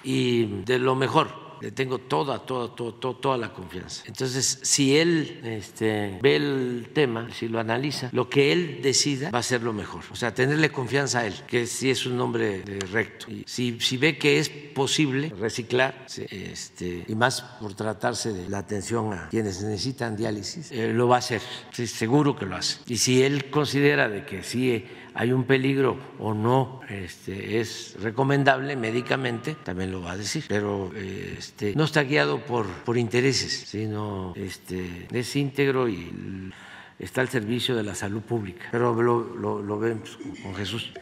y 0.03 0.45
de 0.63 0.79
lo 0.79 0.95
mejor 0.95 1.42
le 1.63 1.71
tengo 1.71 1.97
toda, 1.97 2.45
toda, 2.45 2.75
toda, 2.75 3.19
toda, 3.21 3.37
la 3.37 3.53
confianza. 3.53 4.03
Entonces, 4.05 4.59
si 4.63 4.97
él 4.97 5.39
este, 5.45 6.19
ve 6.21 6.35
el 6.35 6.89
tema, 6.93 7.29
si 7.33 7.47
lo 7.47 7.57
analiza, 7.57 8.09
lo 8.11 8.29
que 8.29 8.51
él 8.51 8.79
decida 8.83 9.31
va 9.31 9.39
a 9.39 9.43
ser 9.43 9.61
lo 9.61 9.71
mejor. 9.71 10.03
O 10.11 10.15
sea, 10.15 10.33
tenerle 10.33 10.71
confianza 10.71 11.19
a 11.19 11.25
él, 11.25 11.33
que 11.47 11.65
si 11.65 11.89
es 11.89 12.05
un 12.05 12.19
hombre 12.19 12.63
recto. 12.91 13.31
Y 13.31 13.45
si, 13.47 13.79
si 13.79 13.95
ve 13.95 14.17
que 14.17 14.39
es 14.39 14.49
posible 14.49 15.31
reciclar, 15.39 16.05
este, 16.29 17.05
y 17.07 17.15
más 17.15 17.41
por 17.61 17.73
tratarse 17.75 18.33
de 18.33 18.49
la 18.49 18.57
atención 18.57 19.13
a 19.13 19.29
quienes 19.29 19.63
necesitan 19.63 20.17
diálisis, 20.17 20.69
eh, 20.69 20.91
lo 20.91 21.07
va 21.07 21.15
a 21.15 21.19
hacer. 21.19 21.41
seguro 21.71 22.35
que 22.35 22.45
lo 22.45 22.57
hace. 22.57 22.79
Y 22.87 22.97
si 22.97 23.23
él 23.23 23.49
considera 23.49 24.09
de 24.09 24.25
que 24.25 24.43
sí 24.43 24.83
hay 25.15 25.31
un 25.31 25.43
peligro 25.43 25.97
o 26.19 26.33
no 26.33 26.81
este, 26.89 27.59
es 27.59 27.95
recomendable 28.01 28.75
médicamente, 28.75 29.55
también 29.63 29.91
lo 29.91 30.01
va 30.01 30.13
a 30.13 30.17
decir, 30.17 30.45
pero 30.47 30.91
este, 30.95 31.75
no 31.75 31.83
está 31.83 32.03
guiado 32.03 32.39
por, 32.39 32.65
por 32.67 32.97
intereses, 32.97 33.51
sino 33.67 34.33
este, 34.35 35.07
es 35.11 35.35
íntegro 35.35 35.87
y 35.87 36.51
está 36.99 37.21
al 37.21 37.29
servicio 37.29 37.75
de 37.75 37.83
la 37.83 37.95
salud 37.95 38.21
pública. 38.21 38.67
Pero 38.71 38.93
lo 39.01 39.79
vemos 39.79 40.17
con 40.41 40.55
Jesús. 40.55 40.93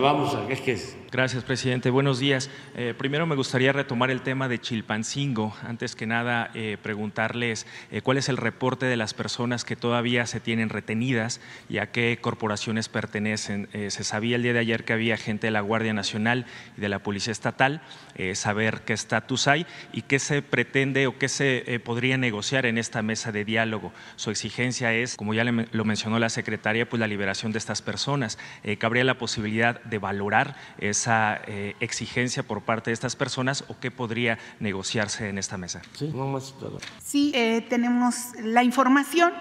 Vamos 0.00 0.34
a 0.34 0.48
es 0.52 0.60
que 0.60 0.72
es. 0.72 0.96
Gracias, 1.10 1.42
presidente. 1.42 1.88
Buenos 1.88 2.18
días. 2.18 2.50
Eh, 2.76 2.94
primero 2.96 3.26
me 3.26 3.34
gustaría 3.34 3.72
retomar 3.72 4.10
el 4.10 4.20
tema 4.20 4.46
de 4.46 4.60
Chilpancingo. 4.60 5.56
Antes 5.62 5.96
que 5.96 6.06
nada, 6.06 6.50
eh, 6.54 6.76
preguntarles 6.82 7.66
eh, 7.90 8.02
cuál 8.02 8.18
es 8.18 8.28
el 8.28 8.36
reporte 8.36 8.84
de 8.84 8.96
las 8.98 9.14
personas 9.14 9.64
que 9.64 9.74
todavía 9.74 10.26
se 10.26 10.38
tienen 10.38 10.68
retenidas 10.68 11.40
y 11.70 11.78
a 11.78 11.90
qué 11.90 12.18
corporaciones 12.20 12.90
pertenecen. 12.90 13.68
se 13.72 14.04
sabía 14.04 14.36
el 14.36 14.42
día 14.42 14.52
de 14.52 14.58
ayer 14.58 14.84
que 14.84 14.92
había 14.92 15.16
gente 15.16 15.46
de 15.46 15.50
la 15.50 15.62
Guardia 15.62 15.94
Nacional 15.94 16.44
y 16.76 16.80
de 16.82 16.88
la 16.90 16.98
Policía 16.98 17.32
Estatal. 17.32 17.80
saber 18.34 18.82
qué 18.82 18.92
estatus 18.92 19.48
hay 19.48 19.66
y 19.92 20.02
qué 20.02 20.18
se 20.18 20.42
pretende 20.42 21.06
o 21.06 21.18
qué 21.18 21.28
se 21.28 21.80
podría 21.84 22.18
negociar 22.18 22.66
en 22.66 22.76
esta 22.76 23.02
mesa 23.02 23.32
de 23.32 23.44
diálogo. 23.44 23.92
Su 24.16 24.30
exigencia 24.30 24.92
es, 24.92 25.16
como 25.16 25.32
ya 25.32 25.44
lo 25.44 25.84
mencionó 25.84 26.18
la 26.18 26.28
secretaria, 26.28 26.88
pues 26.88 27.00
la 27.00 27.06
liberación 27.06 27.52
de 27.52 27.58
estas 27.58 27.80
personas. 27.82 28.38
cabría 28.78 29.04
la 29.04 29.18
posibilidad 29.18 29.47
de 29.48 29.98
valorar 29.98 30.56
esa 30.78 31.40
eh, 31.46 31.74
exigencia 31.80 32.42
por 32.42 32.62
parte 32.62 32.90
de 32.90 32.94
estas 32.94 33.16
personas 33.16 33.64
o 33.68 33.78
qué 33.80 33.90
podría 33.90 34.38
negociarse 34.60 35.28
en 35.28 35.38
esta 35.38 35.56
mesa? 35.56 35.82
Sí, 37.02 37.32
eh, 37.34 37.66
tenemos 37.68 38.14
la 38.42 38.62
información 38.62 39.32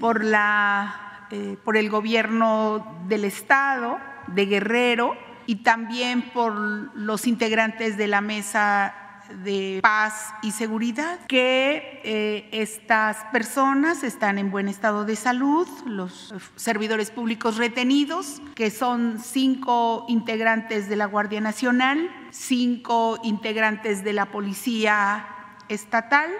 por, 0.00 0.24
la, 0.24 1.26
eh, 1.30 1.56
por 1.64 1.76
el 1.76 1.90
gobierno 1.90 3.04
del 3.06 3.24
Estado 3.24 3.98
de 4.28 4.46
Guerrero 4.46 5.16
y 5.46 5.56
también 5.56 6.30
por 6.32 6.54
los 6.54 7.26
integrantes 7.26 7.96
de 7.96 8.06
la 8.08 8.20
mesa 8.20 9.05
de 9.42 9.80
paz 9.82 10.34
y 10.42 10.52
seguridad, 10.52 11.18
que 11.26 12.00
eh, 12.04 12.48
estas 12.52 13.24
personas 13.32 14.02
están 14.02 14.38
en 14.38 14.50
buen 14.50 14.68
estado 14.68 15.04
de 15.04 15.16
salud, 15.16 15.68
los 15.86 16.34
servidores 16.56 17.10
públicos 17.10 17.56
retenidos, 17.56 18.40
que 18.54 18.70
son 18.70 19.18
cinco 19.18 20.04
integrantes 20.08 20.88
de 20.88 20.96
la 20.96 21.06
Guardia 21.06 21.40
Nacional, 21.40 22.10
cinco 22.30 23.18
integrantes 23.22 24.04
de 24.04 24.12
la 24.12 24.26
Policía 24.26 25.26
Estatal, 25.68 26.30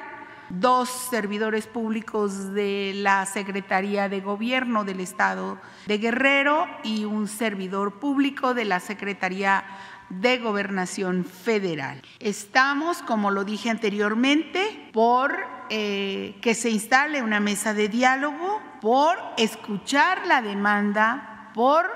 dos 0.49 0.89
servidores 0.89 1.67
públicos 1.67 2.53
de 2.53 2.93
la 2.95 3.27
Secretaría 3.27 4.09
de 4.09 4.21
Gobierno 4.21 4.85
del 4.85 5.01
Estado 5.01 5.59
de 5.87 5.99
Guerrero 5.99 6.67
y 6.85 7.05
un 7.05 7.27
servidor 7.27 7.99
público 7.99 8.55
de 8.55 8.65
la 8.65 8.81
Secretaría 8.81 9.65
de 10.09 10.39
Gobernación 10.39 11.25
Federal. 11.25 12.03
Estamos, 12.21 13.03
como 13.03 13.31
lo 13.31 13.45
dije 13.45 13.71
anteriormente, 13.71 14.91
por 14.93 15.35
eh, 15.69 16.37
que 16.41 16.55
se 16.55 16.71
instale 16.71 17.23
una 17.23 17.41
mesa 17.41 17.75
de 17.75 17.89
diálogo, 17.89 18.61
por 18.81 19.17
escuchar 19.37 20.27
la 20.27 20.43
demanda, 20.43 21.51
por 21.55 21.87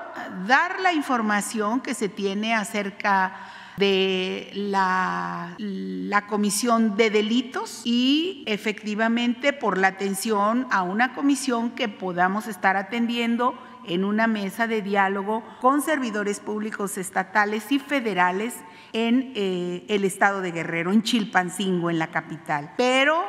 dar 0.47 0.81
la 0.81 0.93
información 0.93 1.81
que 1.81 1.95
se 1.95 2.09
tiene 2.09 2.55
acerca 2.55 3.35
de 3.77 4.51
la, 4.55 5.55
la, 5.59 6.27
comisión 6.27 6.97
de 6.97 7.11
delitos 7.11 7.83
y 7.85 8.43
efectivamente 8.47 9.53
por 9.53 9.79
la 9.79 9.89
atención 9.89 10.67
a 10.71 10.83
una 10.83 11.15
comisión 11.15 11.71
que 11.71 11.89
podamos 11.89 12.47
estar 12.47 12.77
atendiendo 12.77 13.55
en 13.87 14.05
una 14.05 14.27
mesa 14.27 14.67
de 14.67 14.83
diálogo 14.83 15.43
con 15.61 15.83
servidores 15.83 16.41
públicos 16.41 16.99
estatales 16.99 17.71
y 17.73 17.79
federales 17.79 18.55
en 18.93 19.33
eh, 19.35 19.85
el 19.89 20.05
estado 20.05 20.41
de 20.41 20.53
Guerrero, 20.53 20.93
en 20.93 21.03
Chilpancingo, 21.03 21.91
en 21.91 21.99
la 21.99 22.11
capital. 22.11 22.73
Pero 22.77 23.23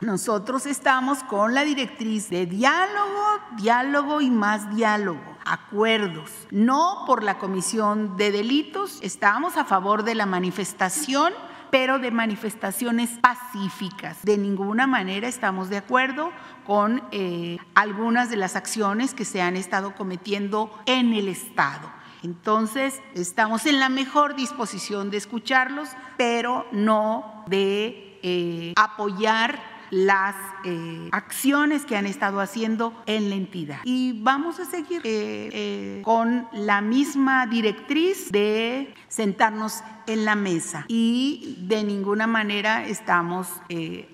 nosotros 0.00 0.66
estamos 0.66 1.22
con 1.24 1.54
la 1.54 1.64
directriz 1.64 2.28
de 2.28 2.46
diálogo, 2.46 3.40
diálogo 3.56 4.20
y 4.20 4.30
más 4.30 4.74
diálogo 4.74 5.36
acuerdos, 5.46 6.30
no 6.50 7.04
por 7.06 7.22
la 7.22 7.38
comisión 7.38 8.16
de 8.16 8.32
delitos. 8.32 8.98
Estamos 9.00 9.56
a 9.56 9.64
favor 9.64 10.02
de 10.02 10.14
la 10.14 10.26
manifestación 10.26 11.32
pero 11.70 11.98
de 11.98 12.10
manifestaciones 12.10 13.10
pacíficas. 13.20 14.22
De 14.22 14.38
ninguna 14.38 14.86
manera 14.86 15.28
estamos 15.28 15.68
de 15.68 15.76
acuerdo 15.76 16.30
con 16.66 17.02
eh, 17.12 17.58
algunas 17.74 18.28
de 18.28 18.36
las 18.36 18.56
acciones 18.56 19.14
que 19.14 19.24
se 19.24 19.40
han 19.40 19.56
estado 19.56 19.94
cometiendo 19.94 20.70
en 20.86 21.12
el 21.14 21.28
Estado. 21.28 21.90
Entonces, 22.22 23.00
estamos 23.14 23.66
en 23.66 23.78
la 23.78 23.88
mejor 23.88 24.34
disposición 24.34 25.10
de 25.10 25.18
escucharlos, 25.18 25.88
pero 26.16 26.66
no 26.72 27.44
de 27.46 28.18
eh, 28.22 28.72
apoyar 28.76 29.76
las 29.90 30.34
eh, 30.64 31.08
acciones 31.12 31.86
que 31.86 31.96
han 31.96 32.06
estado 32.06 32.40
haciendo 32.40 32.92
en 33.06 33.30
la 33.30 33.36
entidad. 33.36 33.78
Y 33.84 34.20
vamos 34.20 34.58
a 34.58 34.64
seguir 34.64 36.02
con 36.02 36.48
la 36.52 36.80
misma 36.80 37.46
directriz 37.46 38.32
de 38.32 38.92
sentarnos 39.06 39.84
en 40.06 40.24
la 40.24 40.34
mesa 40.34 40.84
y 40.88 41.56
de 41.58 41.84
ninguna 41.84 42.26
manera 42.26 42.86
estamos 42.86 43.48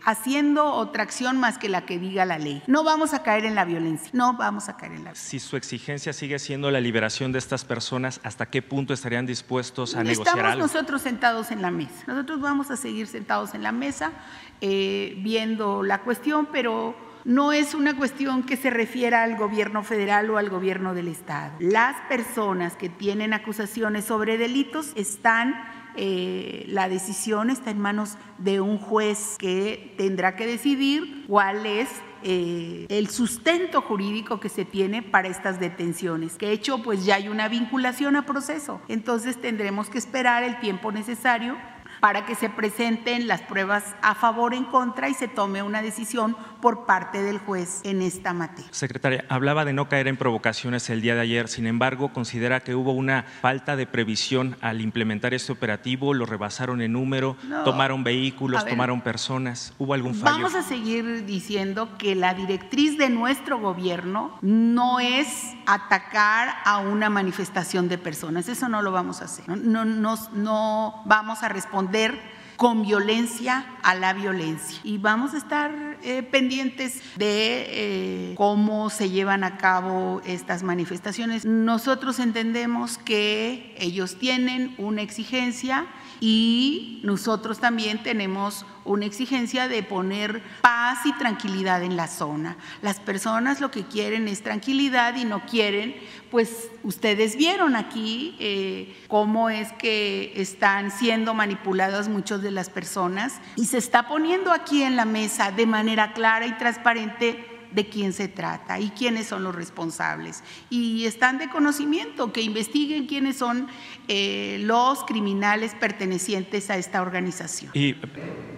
haciendo 0.04 0.66
otra 0.66 1.02
acción 1.02 1.38
más 1.38 1.58
que 1.58 1.68
la 1.68 1.86
que 1.86 1.98
diga 1.98 2.24
la 2.24 2.38
ley. 2.38 2.62
No 2.66 2.84
vamos 2.84 3.14
a 3.14 3.22
caer 3.22 3.44
en 3.44 3.54
la 3.54 3.64
violencia, 3.64 4.10
no 4.12 4.34
vamos 4.36 4.68
a 4.68 4.76
caer 4.76 4.92
en 4.92 5.04
la 5.04 5.10
violencia. 5.10 5.30
Si 5.30 5.38
su 5.38 5.56
exigencia 5.56 6.12
sigue 6.12 6.38
siendo 6.38 6.70
la 6.70 6.80
liberación 6.80 7.32
de 7.32 7.38
estas 7.38 7.64
personas, 7.64 8.20
¿hasta 8.22 8.46
qué 8.46 8.62
punto 8.62 8.94
estarían 8.94 9.26
dispuestos 9.26 9.94
a 9.94 10.02
negociar 10.02 10.28
Estamos 10.28 10.52
algo? 10.52 10.66
nosotros 10.66 11.02
sentados 11.02 11.50
en 11.50 11.62
la 11.62 11.70
mesa. 11.70 12.04
Nosotros 12.06 12.40
vamos 12.40 12.70
a 12.70 12.76
seguir 12.76 13.06
sentados 13.06 13.54
en 13.54 13.62
la 13.62 13.72
mesa 13.72 14.12
viendo 14.60 15.82
la 15.82 16.02
cuestión 16.02 16.48
pero 16.52 16.94
no 17.24 17.52
es 17.52 17.74
una 17.74 17.96
cuestión 17.96 18.42
que 18.42 18.56
se 18.56 18.70
refiera 18.70 19.22
al 19.22 19.36
gobierno 19.36 19.84
federal 19.84 20.28
o 20.30 20.38
al 20.38 20.50
gobierno 20.50 20.92
del 20.92 21.08
Estado. 21.08 21.52
Las 21.60 21.94
personas 22.08 22.74
que 22.74 22.88
tienen 22.88 23.32
acusaciones 23.32 24.04
sobre 24.04 24.38
delitos 24.38 24.92
están, 24.96 25.54
eh, 25.96 26.64
la 26.68 26.88
decisión 26.88 27.50
está 27.50 27.70
en 27.70 27.78
manos 27.78 28.16
de 28.38 28.60
un 28.60 28.78
juez 28.78 29.36
que 29.38 29.94
tendrá 29.98 30.36
que 30.36 30.46
decidir 30.46 31.24
cuál 31.26 31.66
es 31.66 31.88
eh, 32.24 32.86
el 32.88 33.08
sustento 33.08 33.82
jurídico 33.82 34.38
que 34.38 34.48
se 34.48 34.64
tiene 34.64 35.02
para 35.02 35.28
estas 35.28 35.58
detenciones. 35.58 36.36
Que 36.36 36.52
hecho, 36.52 36.82
pues 36.82 37.04
ya 37.04 37.16
hay 37.16 37.28
una 37.28 37.48
vinculación 37.48 38.16
a 38.16 38.24
proceso. 38.24 38.80
Entonces 38.88 39.40
tendremos 39.40 39.90
que 39.90 39.98
esperar 39.98 40.44
el 40.44 40.60
tiempo 40.60 40.92
necesario 40.92 41.56
para 42.00 42.26
que 42.26 42.34
se 42.34 42.48
presenten 42.48 43.28
las 43.28 43.42
pruebas 43.42 43.94
a 44.02 44.14
favor, 44.14 44.54
en 44.54 44.64
contra 44.64 45.08
y 45.08 45.14
se 45.14 45.28
tome 45.28 45.62
una 45.62 45.82
decisión 45.82 46.36
por 46.62 46.86
parte 46.86 47.20
del 47.22 47.38
juez 47.38 47.80
en 47.82 48.00
esta 48.00 48.32
materia. 48.32 48.70
Secretaria, 48.70 49.24
hablaba 49.28 49.64
de 49.64 49.72
no 49.72 49.88
caer 49.88 50.06
en 50.06 50.16
provocaciones 50.16 50.88
el 50.88 51.02
día 51.02 51.16
de 51.16 51.20
ayer, 51.20 51.48
sin 51.48 51.66
embargo, 51.66 52.12
considera 52.12 52.60
que 52.60 52.76
hubo 52.76 52.92
una 52.92 53.24
falta 53.42 53.74
de 53.76 53.86
previsión 53.86 54.56
al 54.60 54.80
implementar 54.80 55.34
este 55.34 55.52
operativo, 55.52 56.14
lo 56.14 56.24
rebasaron 56.24 56.80
en 56.80 56.92
número, 56.92 57.36
tomaron 57.64 58.04
vehículos, 58.04 58.64
tomaron 58.64 59.00
personas, 59.00 59.74
¿hubo 59.76 59.92
algún 59.92 60.14
fallo? 60.14 60.36
Vamos 60.36 60.54
a 60.54 60.62
seguir 60.62 61.26
diciendo 61.26 61.98
que 61.98 62.14
la 62.14 62.32
directriz 62.32 62.96
de 62.96 63.10
nuestro 63.10 63.58
gobierno 63.58 64.38
no 64.40 65.00
es 65.00 65.54
atacar 65.66 66.54
a 66.64 66.78
una 66.78 67.10
manifestación 67.10 67.88
de 67.88 67.98
personas, 67.98 68.48
eso 68.48 68.68
no 68.68 68.82
lo 68.82 68.92
vamos 68.92 69.20
a 69.20 69.24
hacer, 69.24 69.48
no, 69.48 69.84
no, 69.84 70.16
no 70.32 71.02
vamos 71.06 71.42
a 71.42 71.48
responder 71.48 72.31
con 72.62 72.82
violencia 72.82 73.66
a 73.82 73.96
la 73.96 74.12
violencia. 74.12 74.78
Y 74.84 74.98
vamos 74.98 75.34
a 75.34 75.38
estar 75.38 75.98
eh, 76.04 76.22
pendientes 76.22 77.02
de 77.16 77.64
eh, 77.66 78.34
cómo 78.36 78.88
se 78.88 79.10
llevan 79.10 79.42
a 79.42 79.56
cabo 79.58 80.22
estas 80.24 80.62
manifestaciones. 80.62 81.44
Nosotros 81.44 82.20
entendemos 82.20 82.98
que 82.98 83.74
ellos 83.80 84.16
tienen 84.16 84.76
una 84.78 85.02
exigencia 85.02 85.86
y 86.24 87.00
nosotros 87.02 87.58
también 87.58 88.00
tenemos 88.04 88.64
una 88.84 89.06
exigencia 89.06 89.66
de 89.66 89.82
poner 89.82 90.40
paz 90.60 91.00
y 91.04 91.12
tranquilidad 91.14 91.82
en 91.82 91.96
la 91.96 92.06
zona. 92.06 92.56
Las 92.80 93.00
personas 93.00 93.60
lo 93.60 93.72
que 93.72 93.82
quieren 93.82 94.28
es 94.28 94.40
tranquilidad 94.40 95.16
y 95.16 95.24
no 95.24 95.44
quieren, 95.46 95.96
pues 96.30 96.70
ustedes 96.84 97.34
vieron 97.34 97.74
aquí 97.74 98.36
eh, 98.38 98.96
cómo 99.08 99.50
es 99.50 99.72
que 99.72 100.32
están 100.36 100.92
siendo 100.92 101.34
manipuladas 101.34 102.08
muchas 102.08 102.40
de 102.40 102.52
las 102.52 102.70
personas 102.70 103.40
y 103.56 103.64
se 103.64 103.78
está 103.78 104.06
poniendo 104.06 104.52
aquí 104.52 104.84
en 104.84 104.94
la 104.94 105.04
mesa 105.04 105.50
de 105.50 105.66
manera 105.66 106.12
clara 106.12 106.46
y 106.46 106.56
transparente 106.56 107.51
de 107.74 107.88
quién 107.88 108.12
se 108.12 108.28
trata 108.28 108.78
y 108.78 108.90
quiénes 108.90 109.26
son 109.26 109.44
los 109.44 109.54
responsables. 109.54 110.42
Y 110.70 111.04
están 111.04 111.38
de 111.38 111.48
conocimiento, 111.48 112.32
que 112.32 112.42
investiguen 112.42 113.06
quiénes 113.06 113.36
son 113.36 113.68
eh, 114.08 114.58
los 114.60 115.04
criminales 115.04 115.74
pertenecientes 115.74 116.70
a 116.70 116.76
esta 116.76 117.02
organización. 117.02 117.72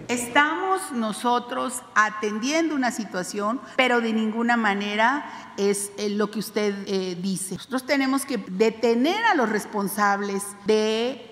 Estamos 0.07 0.91
nosotros 0.91 1.81
atendiendo 1.95 2.75
una 2.75 2.91
situación, 2.91 3.59
pero 3.75 4.01
de 4.01 4.13
ninguna 4.13 4.55
manera 4.55 5.25
es 5.57 5.91
eh, 5.97 6.09
lo 6.09 6.29
que 6.29 6.39
usted 6.39 6.75
eh, 6.85 7.17
dice. 7.19 7.55
Nosotros 7.55 7.85
tenemos 7.85 8.25
que 8.25 8.37
detener 8.37 9.23
a 9.25 9.35
los 9.35 9.49
responsables 9.49 10.43
de 10.65 11.29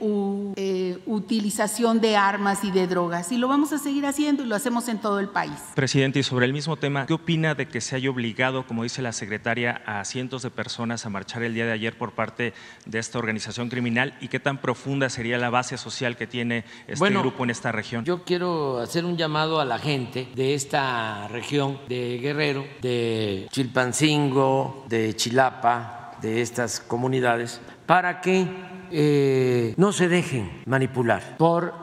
eh, 0.56 1.04
utilización 1.06 2.00
de 2.00 2.16
armas 2.16 2.64
y 2.64 2.72
de 2.72 2.88
drogas 2.88 3.32
y 3.32 3.38
lo 3.38 3.48
vamos 3.48 3.74
a 3.74 3.78
seguir 3.78 4.06
haciendo 4.06 4.44
y 4.44 4.48
lo 4.48 4.56
hacemos 4.56 4.88
en 4.88 5.00
todo 5.00 5.20
el 5.20 5.30
país. 5.30 5.54
Presidente, 5.76 6.20
y 6.20 6.24
sobre 6.24 6.46
el 6.46 6.54
mismo 6.54 6.78
tema, 6.78 7.06
¿qué 7.06 7.14
opina 7.14 7.54
de 7.54 7.68
que 7.68 7.82
se 7.82 7.96
haya 7.96 8.10
obligado, 8.10 8.66
como 8.66 8.84
dice 8.84 9.02
la 9.02 9.12
secretaria, 9.12 9.84
a 9.86 10.04
cientos 10.06 10.42
de 10.42 10.50
personas 10.50 11.06
a 11.06 11.10
marchar 11.10 11.44
el 11.44 11.54
día 11.54 11.66
de 11.66 11.74
ayer 11.74 11.98
por 11.98 12.14
parte 12.14 12.54
de 12.86 13.00
esta 13.00 13.20
organización 13.20 13.70
criminal 13.70 14.18
y 14.22 14.30
qué 14.30 14.40
tan 14.40 14.60
profunda 14.60 15.10
sería 15.10 15.38
la 15.38 15.50
base 15.50 15.78
social 15.78 16.18
que 16.18 16.28
tiene 16.28 16.66
este 16.88 17.10
grupo 17.10 17.44
en 17.44 17.50
esta 17.50 17.72
región? 17.72 18.06
Yo 18.06 18.24
quiero 18.24 18.63
hacer 18.82 19.06
un 19.06 19.18
llamado 19.18 19.60
a 19.60 19.66
la 19.66 19.80
gente 19.80 20.28
de 20.36 20.54
esta 20.54 21.28
región 21.28 21.80
de 21.88 22.18
Guerrero, 22.20 22.66
de 22.82 23.48
Chilpancingo, 23.52 24.86
de 24.88 25.16
Chilapa, 25.16 26.18
de 26.22 26.42
estas 26.42 26.80
comunidades, 26.80 27.62
para 27.86 28.22
que 28.22 28.48
eh, 28.92 29.74
no 29.78 29.92
se 29.92 30.08
dejen 30.08 30.62
manipular 30.66 31.38
por 31.38 31.74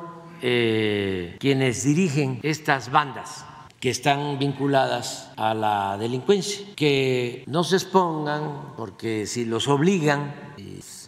eh, 0.43 1.37
quienes 1.39 1.85
dirigen 1.85 2.41
estas 2.43 2.91
bandas 2.91 3.45
que 3.78 3.91
están 3.91 4.39
vinculadas 4.39 5.31
a 5.37 5.55
la 5.55 5.97
delincuencia, 5.99 6.66
que 6.76 7.45
no 7.47 7.64
se 7.64 7.76
expongan 7.76 8.74
porque 8.76 9.26
si 9.26 9.45
los 9.45 9.68
obligan 9.68 10.35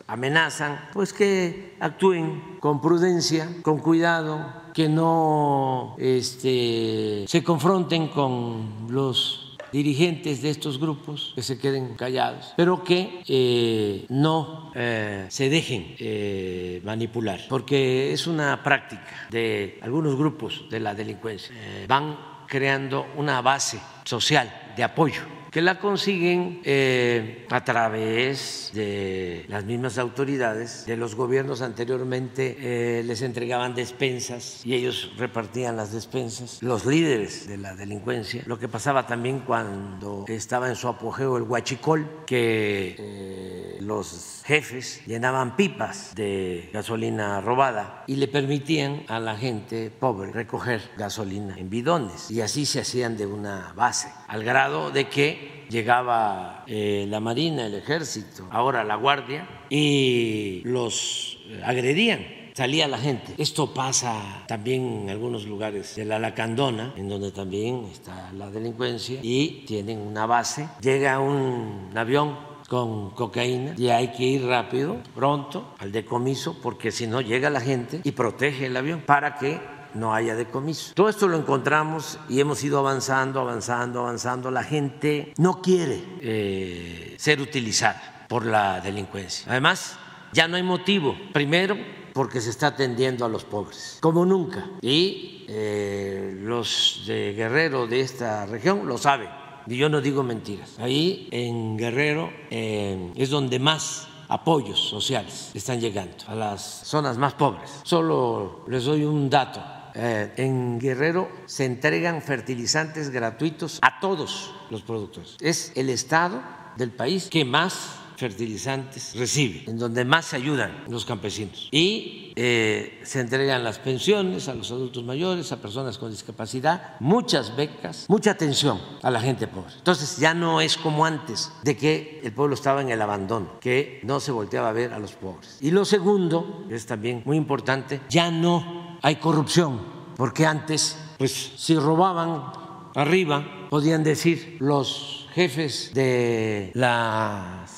amenazan, 0.06 0.78
pues 0.92 1.12
que 1.12 1.76
actúen 1.80 2.58
con 2.60 2.80
prudencia, 2.80 3.48
con 3.62 3.78
cuidado, 3.78 4.61
que 4.72 4.88
no 4.88 5.96
este, 5.98 7.24
se 7.26 7.44
confronten 7.44 8.08
con 8.08 8.86
los 8.88 9.58
dirigentes 9.72 10.42
de 10.42 10.50
estos 10.50 10.78
grupos 10.78 11.32
que 11.34 11.42
se 11.42 11.58
queden 11.58 11.94
callados, 11.94 12.52
pero 12.56 12.84
que 12.84 13.22
eh, 13.26 14.04
no 14.10 14.70
eh, 14.74 15.26
se 15.28 15.48
dejen 15.48 15.96
eh, 15.98 16.80
manipular, 16.84 17.40
porque 17.48 18.12
es 18.12 18.26
una 18.26 18.62
práctica 18.62 19.28
de 19.30 19.78
algunos 19.80 20.16
grupos 20.16 20.66
de 20.70 20.80
la 20.80 20.94
delincuencia. 20.94 21.54
van 21.88 22.16
creando 22.46 23.06
una 23.16 23.40
base 23.40 23.80
social 24.04 24.74
de 24.76 24.84
apoyo 24.84 25.41
que 25.52 25.60
la 25.60 25.78
consiguen 25.78 26.62
eh, 26.64 27.46
a 27.50 27.62
través 27.62 28.70
de 28.72 29.44
las 29.48 29.66
mismas 29.66 29.98
autoridades, 29.98 30.86
de 30.86 30.96
los 30.96 31.14
gobiernos 31.14 31.60
anteriormente 31.60 32.56
eh, 32.58 33.02
les 33.02 33.20
entregaban 33.20 33.74
despensas 33.74 34.64
y 34.64 34.72
ellos 34.72 35.12
repartían 35.18 35.76
las 35.76 35.92
despensas, 35.92 36.62
los 36.62 36.86
líderes 36.86 37.46
de 37.46 37.58
la 37.58 37.74
delincuencia, 37.74 38.42
lo 38.46 38.58
que 38.58 38.66
pasaba 38.66 39.06
también 39.06 39.40
cuando 39.40 40.24
estaba 40.26 40.70
en 40.70 40.74
su 40.74 40.88
apogeo 40.88 41.36
el 41.36 41.42
huachicol, 41.42 42.24
que 42.26 42.96
eh, 42.98 43.76
los 43.82 44.42
jefes 44.46 45.02
llenaban 45.06 45.54
pipas 45.54 46.14
de 46.14 46.70
gasolina 46.72 47.42
robada 47.42 48.04
y 48.06 48.16
le 48.16 48.26
permitían 48.26 49.02
a 49.06 49.20
la 49.20 49.36
gente 49.36 49.90
pobre 49.90 50.32
recoger 50.32 50.80
gasolina 50.96 51.58
en 51.58 51.68
bidones. 51.68 52.30
Y 52.30 52.40
así 52.40 52.64
se 52.64 52.80
hacían 52.80 53.18
de 53.18 53.26
una 53.26 53.74
base, 53.76 54.08
al 54.28 54.44
grado 54.44 54.90
de 54.90 55.10
que 55.10 55.41
llegaba 55.68 56.64
eh, 56.66 57.06
la 57.08 57.20
Marina, 57.20 57.66
el 57.66 57.74
Ejército, 57.74 58.46
ahora 58.50 58.84
la 58.84 58.96
Guardia, 58.96 59.48
y 59.70 60.62
los 60.64 61.38
agredían 61.64 62.42
salía 62.54 62.86
la 62.86 62.98
gente. 62.98 63.34
Esto 63.38 63.72
pasa 63.72 64.44
también 64.46 65.02
en 65.02 65.10
algunos 65.10 65.46
lugares 65.46 65.96
de 65.96 66.04
la 66.04 66.18
Lacandona, 66.18 66.92
en 66.96 67.08
donde 67.08 67.32
también 67.32 67.86
está 67.90 68.30
la 68.32 68.50
delincuencia, 68.50 69.20
y 69.22 69.64
tienen 69.66 69.98
una 69.98 70.26
base. 70.26 70.68
Llega 70.80 71.18
un 71.18 71.90
avión 71.94 72.36
con 72.68 73.10
cocaína 73.10 73.74
y 73.76 73.88
hay 73.88 74.12
que 74.12 74.24
ir 74.24 74.46
rápido, 74.46 74.96
pronto, 75.14 75.74
al 75.78 75.92
decomiso, 75.92 76.56
porque 76.62 76.90
si 76.90 77.06
no 77.06 77.20
llega 77.20 77.50
la 77.50 77.60
gente 77.60 78.00
y 78.02 78.12
protege 78.12 78.66
el 78.66 78.76
avión 78.76 79.02
para 79.04 79.36
que 79.36 79.60
no 79.94 80.14
haya 80.14 80.34
decomiso. 80.34 80.94
Todo 80.94 81.08
esto 81.08 81.28
lo 81.28 81.36
encontramos 81.36 82.18
y 82.28 82.40
hemos 82.40 82.62
ido 82.64 82.78
avanzando, 82.78 83.40
avanzando, 83.40 84.00
avanzando. 84.00 84.50
La 84.50 84.64
gente 84.64 85.32
no 85.38 85.60
quiere 85.60 86.02
eh, 86.20 87.14
ser 87.18 87.40
utilizada 87.40 88.26
por 88.28 88.46
la 88.46 88.80
delincuencia. 88.80 89.46
Además, 89.50 89.96
ya 90.32 90.48
no 90.48 90.56
hay 90.56 90.62
motivo. 90.62 91.16
Primero, 91.32 91.76
porque 92.12 92.40
se 92.40 92.50
está 92.50 92.68
atendiendo 92.68 93.24
a 93.24 93.28
los 93.28 93.44
pobres, 93.44 93.98
como 94.00 94.24
nunca. 94.24 94.70
Y 94.80 95.44
eh, 95.48 96.38
los 96.42 97.04
de 97.06 97.32
Guerrero 97.34 97.86
de 97.86 98.00
esta 98.00 98.46
región 98.46 98.86
lo 98.86 98.98
saben. 98.98 99.28
Y 99.66 99.76
yo 99.76 99.88
no 99.88 100.00
digo 100.00 100.22
mentiras. 100.22 100.78
Ahí 100.78 101.28
en 101.30 101.76
Guerrero 101.76 102.30
es 102.50 103.30
donde 103.30 103.58
más 103.60 104.08
apoyos 104.32 104.80
sociales 104.80 105.50
están 105.52 105.78
llegando 105.78 106.16
a 106.26 106.34
las 106.34 106.62
zonas 106.84 107.18
más 107.18 107.34
pobres. 107.34 107.70
Solo 107.82 108.64
les 108.66 108.84
doy 108.84 109.04
un 109.04 109.28
dato. 109.28 109.60
Eh, 109.94 110.32
en 110.36 110.78
Guerrero 110.78 111.30
se 111.46 111.64
entregan 111.64 112.22
fertilizantes 112.22 113.10
gratuitos 113.10 113.78
a 113.82 114.00
todos 114.00 114.52
los 114.70 114.82
productores. 114.82 115.36
Es 115.40 115.72
el 115.74 115.88
estado 115.88 116.42
del 116.76 116.90
país 116.90 117.28
que 117.30 117.44
más 117.44 117.98
fertilizantes 118.16 119.14
recibe, 119.16 119.64
en 119.66 119.78
donde 119.78 120.04
más 120.04 120.26
se 120.26 120.36
ayudan 120.36 120.84
los 120.88 121.04
campesinos. 121.04 121.68
Y 121.72 122.32
eh, 122.36 123.00
se 123.02 123.20
entregan 123.20 123.64
las 123.64 123.80
pensiones 123.80 124.48
a 124.48 124.54
los 124.54 124.70
adultos 124.70 125.02
mayores, 125.02 125.50
a 125.50 125.60
personas 125.60 125.98
con 125.98 126.10
discapacidad, 126.10 126.94
muchas 127.00 127.56
becas, 127.56 128.06
mucha 128.08 128.30
atención 128.30 128.80
a 129.02 129.10
la 129.10 129.20
gente 129.20 129.48
pobre. 129.48 129.74
Entonces 129.76 130.18
ya 130.18 130.34
no 130.34 130.60
es 130.60 130.76
como 130.76 131.04
antes, 131.04 131.50
de 131.64 131.76
que 131.76 132.20
el 132.22 132.32
pueblo 132.32 132.54
estaba 132.54 132.80
en 132.80 132.90
el 132.90 133.02
abandono, 133.02 133.58
que 133.60 134.00
no 134.04 134.20
se 134.20 134.30
volteaba 134.30 134.68
a 134.68 134.72
ver 134.72 134.92
a 134.92 135.00
los 135.00 135.12
pobres. 135.12 135.58
Y 135.60 135.72
lo 135.72 135.84
segundo, 135.84 136.66
que 136.68 136.76
es 136.76 136.86
también 136.86 137.22
muy 137.24 137.36
importante, 137.36 138.00
ya 138.08 138.30
no 138.30 138.81
hay 139.02 139.16
corrupción, 139.16 139.80
porque 140.16 140.46
antes, 140.46 140.96
pues 141.18 141.52
si 141.56 141.76
robaban 141.76 142.52
arriba, 142.94 143.44
podían 143.68 144.04
decir 144.04 144.56
los 144.60 145.28
jefes 145.34 145.90
de 145.94 146.70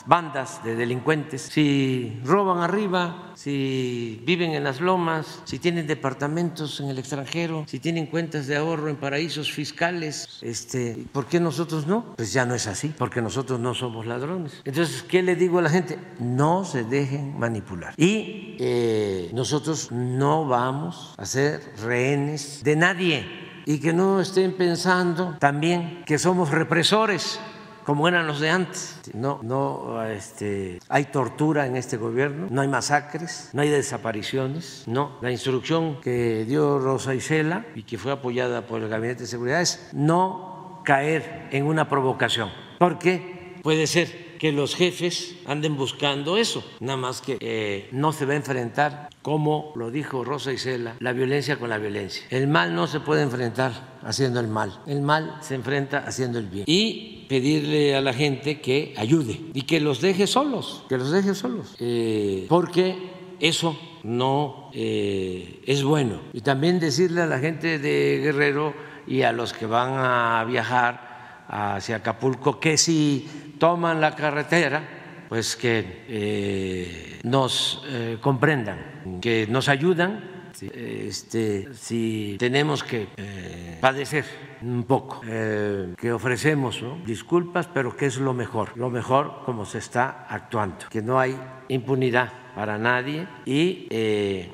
bandas 0.07 0.63
de 0.65 0.77
delincuentes, 0.77 1.43
si 1.43 2.21
roban 2.25 2.59
arriba, 2.59 3.33
si 3.35 4.23
viven 4.25 4.53
en 4.53 4.65
las 4.65 4.81
lomas, 4.81 5.43
si 5.45 5.59
tienen 5.59 5.87
departamentos 5.87 6.81
en 6.81 6.89
el 6.89 6.99
extranjero, 6.99 7.65
si 7.67 7.79
tienen 7.79 8.07
cuentas 8.07 8.47
de 8.47 8.57
ahorro 8.57 8.89
en 8.89 8.97
paraísos 8.97 9.53
fiscales, 9.53 10.39
este, 10.43 11.07
¿por 11.13 11.27
qué 11.27 11.41
nosotros 11.41 11.87
no? 11.87 12.15
Pues 12.17 12.33
ya 12.33 12.45
no 12.45 12.55
es 12.55 12.67
así, 12.67 12.93
porque 12.97 13.23
nosotros 13.23 13.61
no 13.61 13.75
somos 13.75 14.07
ladrones. 14.07 14.61
Entonces, 14.65 15.03
¿qué 15.03 15.23
le 15.23 15.37
digo 15.37 15.59
a 15.59 15.63
la 15.63 15.71
gente? 15.71 15.99
No 16.19 16.65
se 16.65 16.85
dejen 16.85 17.39
manipular. 17.39 17.95
Y 17.97 18.57
eh, 18.61 19.31
nosotros 19.33 19.91
no 19.91 20.47
vamos 20.47 21.15
a 21.17 21.27
ser 21.27 21.61
rehenes 21.83 22.63
de 22.63 22.77
nadie 22.77 23.45
y 23.67 23.79
que 23.79 23.93
no 23.93 24.21
estén 24.21 24.53
pensando 24.53 25.37
también 25.41 26.03
que 26.07 26.19
somos 26.19 26.51
represores 26.51 27.41
como 27.85 28.09
eran 28.09 28.27
los 28.27 28.41
de 28.41 28.51
antes. 28.51 29.01
No, 29.13 29.41
no 29.43 30.03
este, 30.05 30.81
hay 30.89 31.05
tortura 31.07 31.67
en 31.67 31.77
este 31.77 31.97
gobierno, 31.97 32.49
no 32.51 32.63
hay 32.63 32.69
masacres, 32.69 33.51
no 33.53 33.63
hay 33.63 33.69
desapariciones. 33.69 34.85
No, 34.87 35.19
la 35.21 35.31
instrucción 35.31 36.01
que 36.01 36.45
dio 36.47 36.79
Rosa 36.79 37.15
Isela 37.15 37.67
y 37.75 37.83
que 37.83 37.99
fue 37.99 38.13
apoyada 38.13 38.67
por 38.67 38.83
el 38.83 38.89
Gabinete 38.89 39.23
de 39.23 39.27
Seguridad 39.29 39.61
es 39.61 39.89
no 39.93 40.83
caer 40.85 41.49
en 41.51 41.65
una 41.65 41.89
provocación, 41.89 42.51
porque 42.79 43.55
puede 43.63 43.87
ser 43.87 44.25
que 44.39 44.53
los 44.53 44.75
jefes 44.75 45.37
anden 45.47 45.77
buscando 45.77 46.37
eso, 46.37 46.63
nada 46.81 46.99
más 46.99 47.23
que 47.23 47.39
eh, 47.41 47.89
no 47.93 48.13
se 48.13 48.27
va 48.27 48.35
a 48.35 48.37
enfrentar, 48.37 49.09
como 49.23 49.73
lo 49.75 49.91
dijo 49.91 50.23
Rosa 50.23 50.53
Isela, 50.53 50.97
la 51.01 51.13
violencia 51.13 51.59
con 51.59 51.71
la 51.71 51.79
violencia. 51.79 52.27
El 52.29 52.49
mal 52.49 52.75
no 52.75 52.87
se 52.87 53.01
puede 53.01 53.23
enfrentar 53.23 53.95
haciendo 54.03 54.41
el 54.41 54.49
mal, 54.49 54.83
el 54.87 55.01
mal 55.01 55.39
se 55.41 55.55
enfrenta 55.55 56.05
haciendo 56.07 56.39
el 56.39 56.47
bien. 56.47 56.65
Y 56.67 57.24
pedirle 57.29 57.97
a 57.97 58.01
la 58.01 58.13
gente 58.13 58.61
que 58.61 58.95
ayude 58.97 59.41
y 59.53 59.63
que 59.63 59.81
los 59.81 60.01
deje 60.01 60.27
solos, 60.27 60.85
que 60.89 60.99
los 60.99 61.11
deje 61.11 61.35
solos, 61.35 61.77
eh, 61.79 62.47
porque 62.49 62.97
eso 63.41 63.79
no 64.03 64.71
eh, 64.73 65.63
es 65.67 65.83
bueno. 65.83 66.21
Y 66.33 66.41
también 66.41 66.81
decirle 66.81 67.23
a 67.23 67.27
la 67.27 67.39
gente 67.39 67.79
de 67.79 68.21
Guerrero 68.23 68.75
y 69.07 69.23
a 69.23 69.33
los 69.33 69.53
que 69.53 69.67
van 69.67 69.93
a 69.95 70.45
viajar 70.45 71.45
hacia 71.49 71.97
Acapulco 71.97 72.59
que 72.59 72.77
si 72.77 73.55
toman 73.59 74.01
la 74.01 74.15
carretera, 74.15 75.27
pues 75.29 75.57
que 75.57 76.05
eh, 76.09 77.21
nos 77.23 77.83
comprendan, 78.21 79.21
que 79.21 79.47
nos 79.49 79.69
ayudan 79.69 80.34
este, 80.63 81.75
si 81.75 82.37
tenemos 82.39 82.83
que 82.83 83.09
eh, 83.17 83.79
padecer 83.81 84.25
un 84.63 84.85
poco, 84.85 85.21
que 85.21 86.13
ofrecemos 86.13 86.83
disculpas, 87.05 87.67
pero 87.67 87.97
que 87.97 88.07
es 88.07 88.17
lo 88.19 88.33
mejor, 88.33 88.71
lo 88.77 88.91
mejor 88.91 89.43
como 89.45 89.65
se 89.67 89.79
está 89.79 90.27
actuando, 90.29 90.87
que 90.89 91.03
no 91.03 91.19
hay 91.19 91.37
impunidad 91.69 92.33
para 92.55 92.79
nadie 92.79 93.27
y 93.45 93.89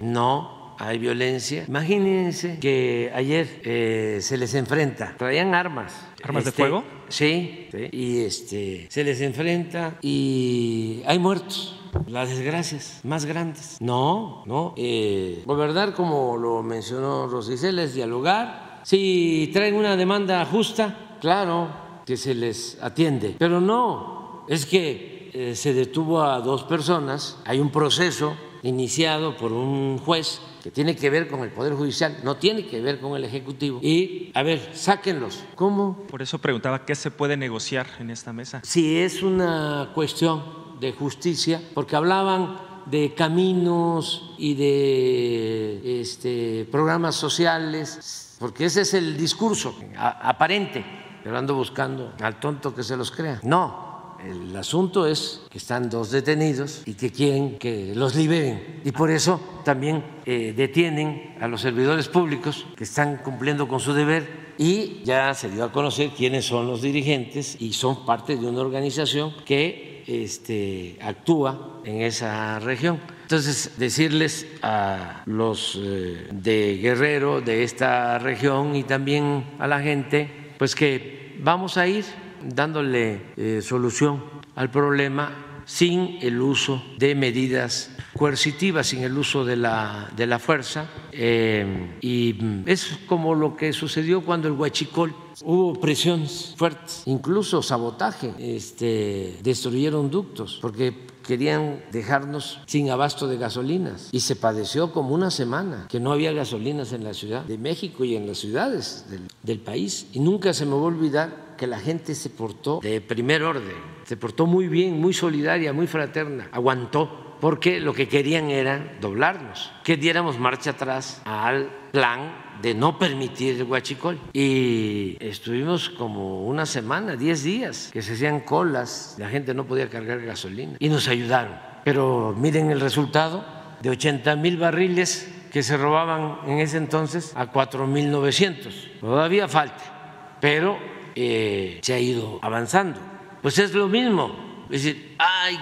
no 0.01 0.61
hay 0.81 0.99
violencia. 0.99 1.65
Imagínense 1.69 2.59
que 2.59 3.13
ayer 3.15 3.61
eh, 3.65 4.19
se 4.23 4.39
les 4.39 4.55
enfrenta, 4.55 5.15
traían 5.17 5.55
armas. 5.55 5.93
¿Armas 6.23 6.45
de 6.45 6.51
Este, 6.51 6.63
fuego? 6.63 6.85
Sí, 7.09 7.69
sí, 7.71 7.89
y 7.93 8.21
este, 8.21 8.87
se 8.91 9.05
les 9.05 9.21
enfrenta 9.21 9.99
y 10.03 11.03
hay 11.07 11.19
muertos. 11.19 11.77
Las 12.07 12.29
desgracias 12.29 13.01
más 13.03 13.25
grandes. 13.25 13.77
No, 13.81 14.45
no. 14.47 14.75
Eh, 14.77 15.43
gobernar, 15.45 15.93
como 15.93 16.37
lo 16.37 16.63
mencionó 16.63 17.27
Rosicel, 17.27 17.81
es 17.81 17.95
dialogar. 17.95 18.81
Si 18.85 19.51
traen 19.53 19.75
una 19.75 19.97
demanda 19.97 20.45
justa, 20.47 21.19
claro 21.21 21.69
que 22.07 22.17
se 22.17 22.35
les 22.35 22.79
atiende. 22.81 23.35
Pero 23.39 23.61
no, 23.61 24.45
es 24.49 24.67
que 24.67 25.31
eh, 25.35 25.57
se 25.57 25.75
detuvo 25.75 26.23
a 26.23 26.41
dos 26.41 26.63
personas. 26.63 27.39
Hay 27.45 27.59
un 27.59 27.71
proceso 27.71 28.37
iniciado 28.63 29.37
por 29.37 29.53
un 29.53 29.99
juez 29.99 30.41
que 30.63 30.71
tiene 30.71 30.97
que 30.97 31.11
ver 31.11 31.29
con 31.29 31.41
el 31.41 31.51
Poder 31.51 31.75
Judicial, 31.75 32.19
no 32.23 32.37
tiene 32.37 32.67
que 32.67 32.81
ver 32.81 33.01
con 33.01 33.17
el 33.17 33.25
Ejecutivo. 33.25 33.81
Y, 33.83 34.31
a 34.35 34.43
ver, 34.43 34.71
sáquenlos. 34.75 35.43
¿Cómo? 35.55 36.05
Por 36.09 36.23
eso 36.23 36.39
preguntaba 36.39 36.85
qué 36.85 36.95
se 36.95 37.11
puede 37.11 37.37
negociar 37.37 37.87
en 37.99 38.11
esta 38.11 38.33
mesa. 38.33 38.61
si 38.65 38.99
es 38.99 39.23
una 39.23 39.91
cuestión 39.95 40.43
de 40.81 40.93
justicia, 40.93 41.61
porque 41.75 41.97
hablaban 41.97 42.59
de 42.87 43.15
caminos 43.15 44.35
y 44.39 44.55
de 44.55 46.01
este, 46.01 46.67
programas 46.71 47.15
sociales, 47.15 48.37
porque 48.39 48.65
ese 48.65 48.83
es 48.83 48.95
el 48.95 49.17
discurso 49.17 49.75
aparente, 49.97 50.85
pero 51.23 51.37
ando 51.37 51.55
buscando 51.55 52.15
al 52.21 52.41
tonto 52.41 52.75
que 52.75 52.83
se 52.83 52.97
los 52.97 53.11
crea. 53.11 53.41
No, 53.43 53.90
el 54.27 54.57
asunto 54.57 55.07
es 55.07 55.43
que 55.51 55.59
están 55.59 55.89
dos 55.89 56.11
detenidos 56.11 56.83
y 56.87 56.95
que 56.95 57.11
quieren 57.11 57.59
que 57.59 57.95
los 57.95 58.15
liberen. 58.15 58.81
Y 58.85 58.93
por 58.93 59.11
eso 59.11 59.41
también 59.65 60.05
eh, 60.27 60.53
detienen 60.57 61.37
a 61.41 61.49
los 61.49 61.61
servidores 61.61 62.09
públicos 62.09 62.67
que 62.77 62.85
están 62.85 63.19
cumpliendo 63.19 63.69
con 63.69 63.81
su 63.81 63.93
deber 63.93 64.51
y 64.59 65.03
ya 65.05 65.33
se 65.35 65.51
dio 65.51 65.65
a 65.65 65.73
conocer 65.73 66.11
quiénes 66.11 66.45
son 66.45 66.67
los 66.67 66.83
dirigentes 66.83 67.57
y 67.61 67.73
son 67.73 68.05
parte 68.05 68.37
de 68.37 68.47
una 68.47 68.61
organización 68.61 69.35
que 69.45 70.05
este, 70.07 70.99
actúa 71.01 71.81
en 71.85 72.03
esa 72.03 72.59
región. 72.59 73.01
Entonces, 73.23 73.75
decirles 73.79 74.47
a 74.61 75.23
los 75.27 75.79
eh, 75.81 76.29
de 76.33 76.79
Guerrero, 76.79 77.41
de 77.41 77.63
esta 77.63 78.19
región 78.19 78.75
y 78.75 78.83
también 78.83 79.45
a 79.59 79.67
la 79.67 79.81
gente, 79.81 80.29
pues 80.59 80.75
que 80.75 81.37
vamos 81.43 81.77
a 81.77 81.87
ir 81.87 82.05
dándole 82.43 83.33
eh, 83.37 83.61
solución 83.63 84.23
al 84.55 84.71
problema 84.71 85.47
sin 85.71 86.19
el 86.21 86.41
uso 86.41 86.83
de 86.99 87.15
medidas 87.15 87.91
coercitivas, 88.19 88.89
sin 88.89 89.05
el 89.05 89.17
uso 89.17 89.45
de 89.45 89.57
la, 89.57 90.11
de 90.17 90.27
la 90.27 90.41
fuerza. 90.41 90.89
Eh, 91.13 91.97
y 92.01 92.35
mm, 92.41 92.65
es 92.67 92.99
como 93.07 93.35
lo 93.37 93.57
que 93.57 93.73
sucedió 93.73 94.23
cuando 94.25 94.49
el 94.49 94.55
Huachicol 94.55 95.15
hubo 95.45 95.75
presiones 95.75 96.55
fuertes, 96.57 97.03
incluso 97.07 97.63
sabotaje, 97.63 98.35
este, 98.39 99.39
destruyeron 99.43 100.11
ductos, 100.11 100.59
porque 100.61 100.93
querían 101.25 101.81
dejarnos 101.93 102.59
sin 102.67 102.91
abasto 102.91 103.29
de 103.29 103.37
gasolinas 103.37 104.09
y 104.11 104.21
se 104.21 104.35
padeció 104.35 104.93
como 104.93 105.15
una 105.15 105.31
semana 105.31 105.87
que 105.89 106.01
no 106.01 106.11
había 106.11 106.33
gasolinas 106.33 106.93
en 106.93 107.05
la 107.05 107.15
Ciudad 107.15 107.45
de 107.45 107.57
México 107.57 108.05
y 108.05 108.17
en 108.17 108.27
las 108.27 108.39
ciudades 108.39 109.05
del, 109.09 109.29
del 109.45 109.61
país. 109.61 110.09
Y 110.13 110.19
nunca 110.19 110.53
se 110.53 110.65
me 110.65 110.73
va 110.73 110.79
a 110.79 110.85
olvidar 110.85 111.50
que 111.61 111.67
la 111.67 111.79
gente 111.79 112.15
se 112.15 112.31
portó 112.31 112.81
de 112.83 113.03
primer 113.03 113.43
orden, 113.43 113.77
se 114.05 114.17
portó 114.17 114.47
muy 114.47 114.67
bien, 114.67 114.99
muy 114.99 115.13
solidaria, 115.13 115.75
muy 115.75 115.87
fraterna, 115.87 116.49
aguantó, 116.53 117.37
porque 117.39 117.81
lo 117.81 117.93
que 117.93 118.09
querían 118.09 118.49
era 118.49 118.97
doblarnos, 118.99 119.71
que 119.85 119.99
diéramos 119.99 120.39
marcha 120.39 120.71
atrás 120.71 121.21
al 121.27 121.69
plan 121.93 122.33
de 122.63 122.73
no 122.73 122.99
permitir 122.99 123.57
el 123.57 123.65
huachicol. 123.65 124.19
Y 124.33 125.19
estuvimos 125.21 125.91
como 125.91 126.47
una 126.47 126.65
semana, 126.65 127.15
10 127.15 127.43
días, 127.43 127.91
que 127.93 128.01
se 128.01 128.15
hacían 128.15 128.41
colas, 128.41 129.17
la 129.19 129.29
gente 129.29 129.53
no 129.53 129.67
podía 129.67 129.91
cargar 129.91 130.23
gasolina 130.23 130.77
y 130.79 130.89
nos 130.89 131.09
ayudaron. 131.09 131.59
Pero 131.85 132.35
miren 132.39 132.71
el 132.71 132.81
resultado 132.81 133.45
de 133.83 133.91
80 133.91 134.35
mil 134.37 134.57
barriles 134.57 135.31
que 135.53 135.63
se 135.63 135.77
robaban 135.77 136.39
en 136.47 136.61
ese 136.61 136.79
entonces 136.79 137.33
a 137.37 137.49
4 137.49 137.87
mil 137.87 138.11
900. 138.11 138.93
Todavía 139.01 139.47
falta, 139.47 140.39
pero 140.41 140.99
eh, 141.15 141.79
se 141.83 141.95
ha 141.95 141.99
ido 141.99 142.39
avanzando. 142.43 143.01
Pues 143.43 143.59
es 143.59 143.75
lo 143.75 143.89
mismo. 143.89 144.65
Es 144.71 144.85
decir, 144.85 145.17
ay, 145.19 145.59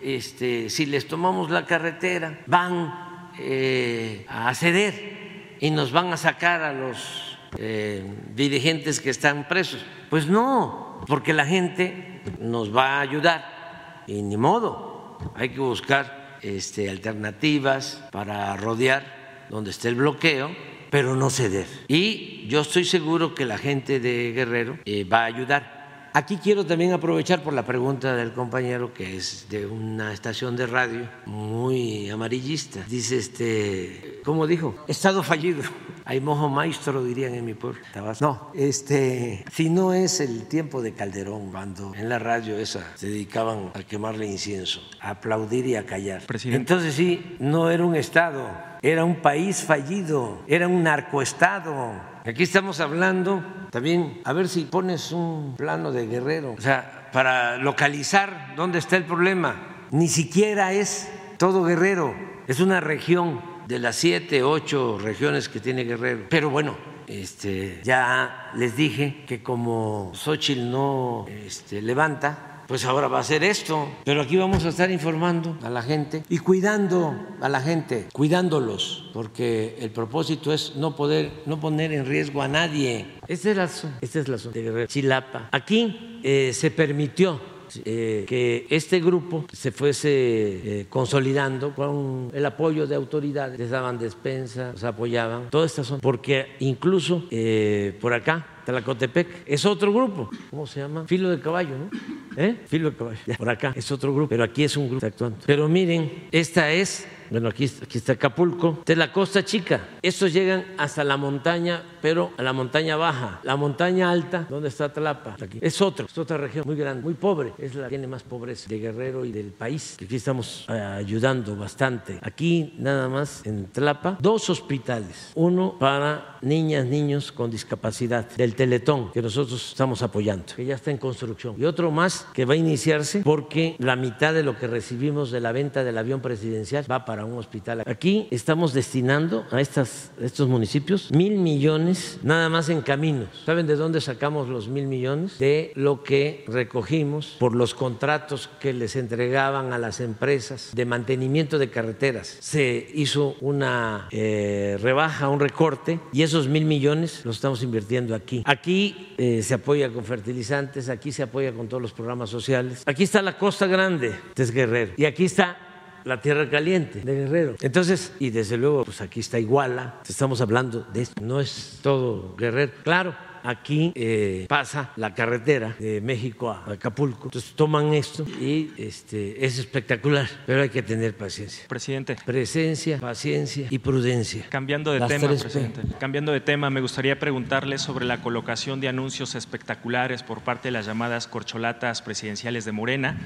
este, 0.00 0.70
si 0.70 0.86
les 0.86 1.08
tomamos 1.08 1.50
la 1.50 1.64
carretera, 1.64 2.40
van 2.46 3.30
eh, 3.38 4.26
a 4.28 4.54
ceder 4.54 5.56
y 5.60 5.70
nos 5.70 5.92
van 5.92 6.12
a 6.12 6.16
sacar 6.16 6.62
a 6.62 6.72
los 6.72 7.38
eh, 7.58 8.04
dirigentes 8.34 9.00
que 9.00 9.10
están 9.10 9.48
presos. 9.48 9.84
Pues 10.10 10.26
no, 10.26 11.00
porque 11.06 11.32
la 11.32 11.46
gente 11.46 12.22
nos 12.40 12.74
va 12.74 12.98
a 12.98 13.00
ayudar 13.00 14.04
y 14.06 14.22
ni 14.22 14.36
modo, 14.36 15.18
hay 15.34 15.50
que 15.50 15.60
buscar 15.60 16.38
este, 16.42 16.90
alternativas 16.90 18.02
para 18.10 18.56
rodear 18.56 19.46
donde 19.48 19.70
esté 19.70 19.88
el 19.88 19.96
bloqueo, 19.96 20.50
pero 20.92 21.16
no 21.16 21.30
ceder. 21.30 21.66
Y 21.88 22.46
yo 22.48 22.60
estoy 22.60 22.84
seguro 22.84 23.34
que 23.34 23.46
la 23.46 23.56
gente 23.56 23.98
de 23.98 24.32
Guerrero 24.32 24.78
eh, 24.84 25.04
va 25.04 25.22
a 25.22 25.24
ayudar. 25.24 26.10
Aquí 26.12 26.36
quiero 26.36 26.66
también 26.66 26.92
aprovechar 26.92 27.42
por 27.42 27.54
la 27.54 27.64
pregunta 27.64 28.14
del 28.14 28.32
compañero 28.32 28.92
que 28.92 29.16
es 29.16 29.46
de 29.48 29.64
una 29.64 30.12
estación 30.12 30.54
de 30.54 30.66
radio 30.66 31.08
muy 31.24 32.10
amarillista. 32.10 32.84
Dice 32.86 33.16
este, 33.16 34.20
¿cómo 34.22 34.46
dijo? 34.46 34.74
Estado 34.86 35.22
fallido. 35.22 35.62
Hay 36.04 36.20
mojo 36.20 36.48
maestro, 36.48 37.04
dirían 37.04 37.34
en 37.34 37.44
mi 37.44 37.54
pueblo. 37.54 37.80
Tabasco. 37.92 38.24
No, 38.24 38.50
este, 38.54 39.44
si 39.52 39.70
no 39.70 39.92
es 39.92 40.20
el 40.20 40.48
tiempo 40.48 40.82
de 40.82 40.94
Calderón, 40.94 41.50
cuando 41.50 41.94
en 41.94 42.08
la 42.08 42.18
radio 42.18 42.56
esa 42.58 42.96
se 42.96 43.08
dedicaban 43.08 43.70
a 43.74 43.82
quemarle 43.84 44.26
incienso, 44.26 44.80
a 45.00 45.10
aplaudir 45.10 45.66
y 45.66 45.76
a 45.76 45.86
callar. 45.86 46.22
Presidente. 46.22 46.60
Entonces 46.60 46.94
sí, 46.94 47.36
no 47.38 47.70
era 47.70 47.84
un 47.84 47.94
Estado, 47.94 48.48
era 48.82 49.04
un 49.04 49.16
país 49.16 49.62
fallido, 49.62 50.42
era 50.48 50.66
un 50.66 50.82
narcoestado. 50.82 51.92
Aquí 52.24 52.42
estamos 52.42 52.80
hablando 52.80 53.44
también, 53.70 54.20
a 54.24 54.32
ver 54.32 54.48
si 54.48 54.64
pones 54.64 55.12
un 55.12 55.54
plano 55.56 55.92
de 55.92 56.06
guerrero, 56.06 56.54
o 56.58 56.60
sea, 56.60 57.08
para 57.12 57.58
localizar 57.58 58.54
dónde 58.56 58.78
está 58.78 58.96
el 58.96 59.04
problema. 59.04 59.86
Ni 59.92 60.08
siquiera 60.08 60.72
es 60.72 61.08
todo 61.36 61.62
guerrero, 61.64 62.14
es 62.48 62.60
una 62.60 62.80
región 62.80 63.51
de 63.72 63.78
las 63.78 63.96
siete, 63.96 64.42
ocho 64.42 64.98
regiones 64.98 65.48
que 65.48 65.58
tiene 65.58 65.84
Guerrero. 65.84 66.26
Pero 66.28 66.50
bueno, 66.50 66.76
este, 67.06 67.80
ya 67.82 68.50
les 68.54 68.76
dije 68.76 69.24
que 69.26 69.42
como 69.42 70.12
Xochitl 70.14 70.70
no 70.70 71.24
este, 71.26 71.80
levanta, 71.80 72.64
pues 72.68 72.84
ahora 72.84 73.08
va 73.08 73.20
a 73.20 73.22
ser 73.22 73.42
esto. 73.42 73.88
Pero 74.04 74.20
aquí 74.20 74.36
vamos 74.36 74.66
a 74.66 74.68
estar 74.68 74.90
informando 74.90 75.56
a 75.62 75.70
la 75.70 75.80
gente 75.80 76.22
y 76.28 76.38
cuidando 76.38 77.18
a 77.40 77.48
la 77.48 77.62
gente, 77.62 78.08
cuidándolos, 78.12 79.10
porque 79.14 79.78
el 79.80 79.90
propósito 79.90 80.52
es 80.52 80.76
no 80.76 80.94
poder, 80.94 81.32
no 81.46 81.58
poner 81.58 81.94
en 81.94 82.04
riesgo 82.04 82.42
a 82.42 82.48
nadie. 82.48 83.06
Este 83.26 83.52
es 83.52 83.56
el 83.56 83.60
asunto, 83.60 83.96
este 84.02 84.20
es 84.20 84.28
el 84.28 84.34
asunto 84.34 84.58
de 84.58 84.64
Guerrero. 84.66 84.86
Chilapa. 84.86 85.48
Aquí 85.50 86.20
eh, 86.22 86.52
se 86.52 86.70
permitió 86.70 87.51
eh, 87.84 88.24
que 88.26 88.66
este 88.70 89.00
grupo 89.00 89.46
se 89.52 89.72
fuese 89.72 90.10
eh, 90.10 90.86
consolidando 90.88 91.74
con 91.74 92.30
el 92.32 92.44
apoyo 92.46 92.86
de 92.86 92.94
autoridades, 92.94 93.58
les 93.58 93.70
daban 93.70 93.98
despensa, 93.98 94.72
los 94.72 94.84
apoyaban, 94.84 95.50
toda 95.50 95.66
esta 95.66 95.84
zona, 95.84 96.00
porque 96.00 96.56
incluso 96.60 97.24
eh, 97.30 97.96
por 98.00 98.12
acá, 98.12 98.46
Tlacotepec, 98.64 99.42
es 99.46 99.64
otro 99.66 99.92
grupo, 99.92 100.30
¿cómo 100.50 100.66
se 100.66 100.80
llama? 100.80 101.06
Filo 101.06 101.30
de 101.30 101.40
caballo, 101.40 101.76
¿no? 101.78 101.90
¿Eh? 102.36 102.60
Filo 102.66 102.90
de 102.90 102.96
caballo, 102.96 103.18
Ya, 103.26 103.36
por 103.36 103.50
acá 103.50 103.72
es 103.74 103.90
otro 103.90 104.14
grupo, 104.14 104.28
pero 104.28 104.44
aquí 104.44 104.64
es 104.64 104.76
un 104.76 104.88
grupo 104.88 105.04
actuando. 105.04 105.38
Pero 105.46 105.68
miren, 105.68 106.28
esta 106.30 106.70
es 106.70 107.06
bueno, 107.32 107.48
aquí, 107.48 107.64
está 107.64 108.12
Acapulco, 108.12 108.82
de 108.84 108.94
la 108.94 109.10
costa 109.10 109.42
chica. 109.42 109.88
Estos 110.02 110.34
llegan 110.34 110.66
hasta 110.76 111.02
la 111.02 111.16
montaña, 111.16 111.82
pero 112.02 112.32
a 112.36 112.42
la 112.42 112.52
montaña 112.52 112.96
baja. 112.96 113.40
La 113.42 113.56
montaña 113.56 114.10
alta, 114.10 114.46
donde 114.50 114.68
está 114.68 114.92
Tlapa, 114.92 115.36
aquí. 115.40 115.58
es 115.62 115.80
otra, 115.80 116.04
es 116.04 116.18
otra 116.18 116.36
región 116.36 116.64
muy 116.66 116.76
grande, 116.76 117.02
muy 117.02 117.14
pobre. 117.14 117.54
Es 117.56 117.74
la 117.74 117.84
que 117.84 117.88
tiene 117.90 118.06
más 118.06 118.22
pobreza 118.22 118.68
de 118.68 118.78
Guerrero 118.78 119.24
y 119.24 119.32
del 119.32 119.46
país. 119.46 119.96
Aquí 120.02 120.16
estamos 120.16 120.66
eh, 120.68 120.72
ayudando 120.72 121.56
bastante. 121.56 122.18
Aquí 122.20 122.74
nada 122.76 123.08
más 123.08 123.46
en 123.46 123.64
Tlapa, 123.64 124.18
dos 124.20 124.50
hospitales. 124.50 125.32
Uno 125.34 125.78
para 125.78 126.36
niñas, 126.42 126.84
niños 126.84 127.32
con 127.32 127.50
discapacidad 127.50 128.28
del 128.32 128.54
Teletón, 128.54 129.10
que 129.10 129.22
nosotros 129.22 129.70
estamos 129.70 130.02
apoyando, 130.02 130.44
que 130.54 130.66
ya 130.66 130.74
está 130.74 130.90
en 130.90 130.98
construcción. 130.98 131.54
Y 131.58 131.64
otro 131.64 131.90
más 131.90 132.26
que 132.34 132.44
va 132.44 132.52
a 132.52 132.58
iniciarse 132.58 133.20
porque 133.20 133.74
la 133.78 133.96
mitad 133.96 134.34
de 134.34 134.42
lo 134.42 134.58
que 134.58 134.66
recibimos 134.66 135.30
de 135.30 135.40
la 135.40 135.52
venta 135.52 135.82
del 135.82 135.96
avión 135.96 136.20
presidencial 136.20 136.84
va 136.90 137.06
para 137.06 137.21
para 137.22 137.32
un 137.32 137.38
hospital. 137.38 137.84
Aquí 137.86 138.26
estamos 138.32 138.72
destinando 138.72 139.44
a 139.52 139.60
estas, 139.60 140.10
estos 140.20 140.48
municipios 140.48 141.12
mil 141.12 141.38
millones 141.38 142.18
nada 142.24 142.48
más 142.48 142.68
en 142.68 142.80
caminos. 142.80 143.28
¿Saben 143.46 143.68
de 143.68 143.76
dónde 143.76 144.00
sacamos 144.00 144.48
los 144.48 144.66
mil 144.66 144.88
millones? 144.88 145.38
De 145.38 145.72
lo 145.76 146.02
que 146.02 146.44
recogimos 146.48 147.36
por 147.38 147.54
los 147.54 147.74
contratos 147.74 148.50
que 148.60 148.72
les 148.72 148.96
entregaban 148.96 149.72
a 149.72 149.78
las 149.78 150.00
empresas 150.00 150.70
de 150.74 150.84
mantenimiento 150.84 151.58
de 151.58 151.70
carreteras. 151.70 152.38
Se 152.40 152.90
hizo 152.92 153.36
una 153.40 154.08
eh, 154.10 154.76
rebaja, 154.80 155.28
un 155.28 155.38
recorte 155.38 156.00
y 156.12 156.22
esos 156.22 156.48
mil 156.48 156.64
millones 156.64 157.24
los 157.24 157.36
estamos 157.36 157.62
invirtiendo 157.62 158.16
aquí. 158.16 158.42
Aquí 158.46 159.14
eh, 159.16 159.42
se 159.44 159.54
apoya 159.54 159.92
con 159.92 160.04
fertilizantes, 160.04 160.88
aquí 160.88 161.12
se 161.12 161.22
apoya 161.22 161.52
con 161.52 161.68
todos 161.68 161.82
los 161.82 161.92
programas 161.92 162.30
sociales. 162.30 162.82
Aquí 162.84 163.04
está 163.04 163.22
la 163.22 163.38
Costa 163.38 163.66
Grande 163.68 164.12
de 164.34 164.44
Guerrero 164.46 164.94
y 164.96 165.04
aquí 165.04 165.26
está 165.26 165.68
la 166.04 166.20
tierra 166.20 166.48
caliente 166.48 167.00
de 167.00 167.14
Guerrero. 167.14 167.56
Entonces, 167.60 168.12
y 168.18 168.30
desde 168.30 168.56
luego, 168.56 168.84
pues 168.84 169.00
aquí 169.00 169.20
está 169.20 169.38
Iguala, 169.38 170.00
estamos 170.08 170.40
hablando 170.40 170.86
de 170.92 171.02
esto, 171.02 171.22
no 171.22 171.40
es 171.40 171.78
todo 171.82 172.34
Guerrero. 172.36 172.72
Claro, 172.82 173.14
aquí 173.42 173.92
eh, 173.94 174.46
pasa 174.48 174.90
la 174.96 175.14
carretera 175.14 175.74
de 175.78 176.00
México 176.00 176.50
a 176.50 176.72
Acapulco. 176.72 177.24
Entonces 177.24 177.52
toman 177.54 177.94
esto 177.94 178.24
y 178.40 178.72
este, 178.76 179.44
es 179.44 179.58
espectacular, 179.58 180.28
pero 180.46 180.62
hay 180.62 180.68
que 180.68 180.82
tener 180.82 181.16
paciencia. 181.16 181.64
Presidente. 181.68 182.16
Presencia, 182.24 182.98
paciencia 182.98 183.66
y 183.70 183.78
prudencia. 183.78 184.46
Cambiando 184.48 184.92
de 184.92 185.00
Las 185.00 185.08
tema, 185.08 185.28
presidente. 185.28 185.82
Cambiando 185.98 186.32
de 186.32 186.40
tema, 186.40 186.70
me 186.70 186.80
gustaría 186.80 187.18
preguntarle 187.18 187.78
sobre 187.78 188.04
la 188.04 188.22
colocación 188.22 188.80
de 188.80 188.88
anuncios 188.88 189.34
espectaculares 189.34 190.22
por 190.22 190.42
parte 190.42 190.68
de 190.68 190.72
las 190.72 190.86
llamadas 190.86 191.26
corcholatas 191.26 192.02
presidenciales 192.02 192.64
de 192.64 192.72
Morena. 192.72 193.18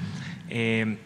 Eh, 0.49 0.97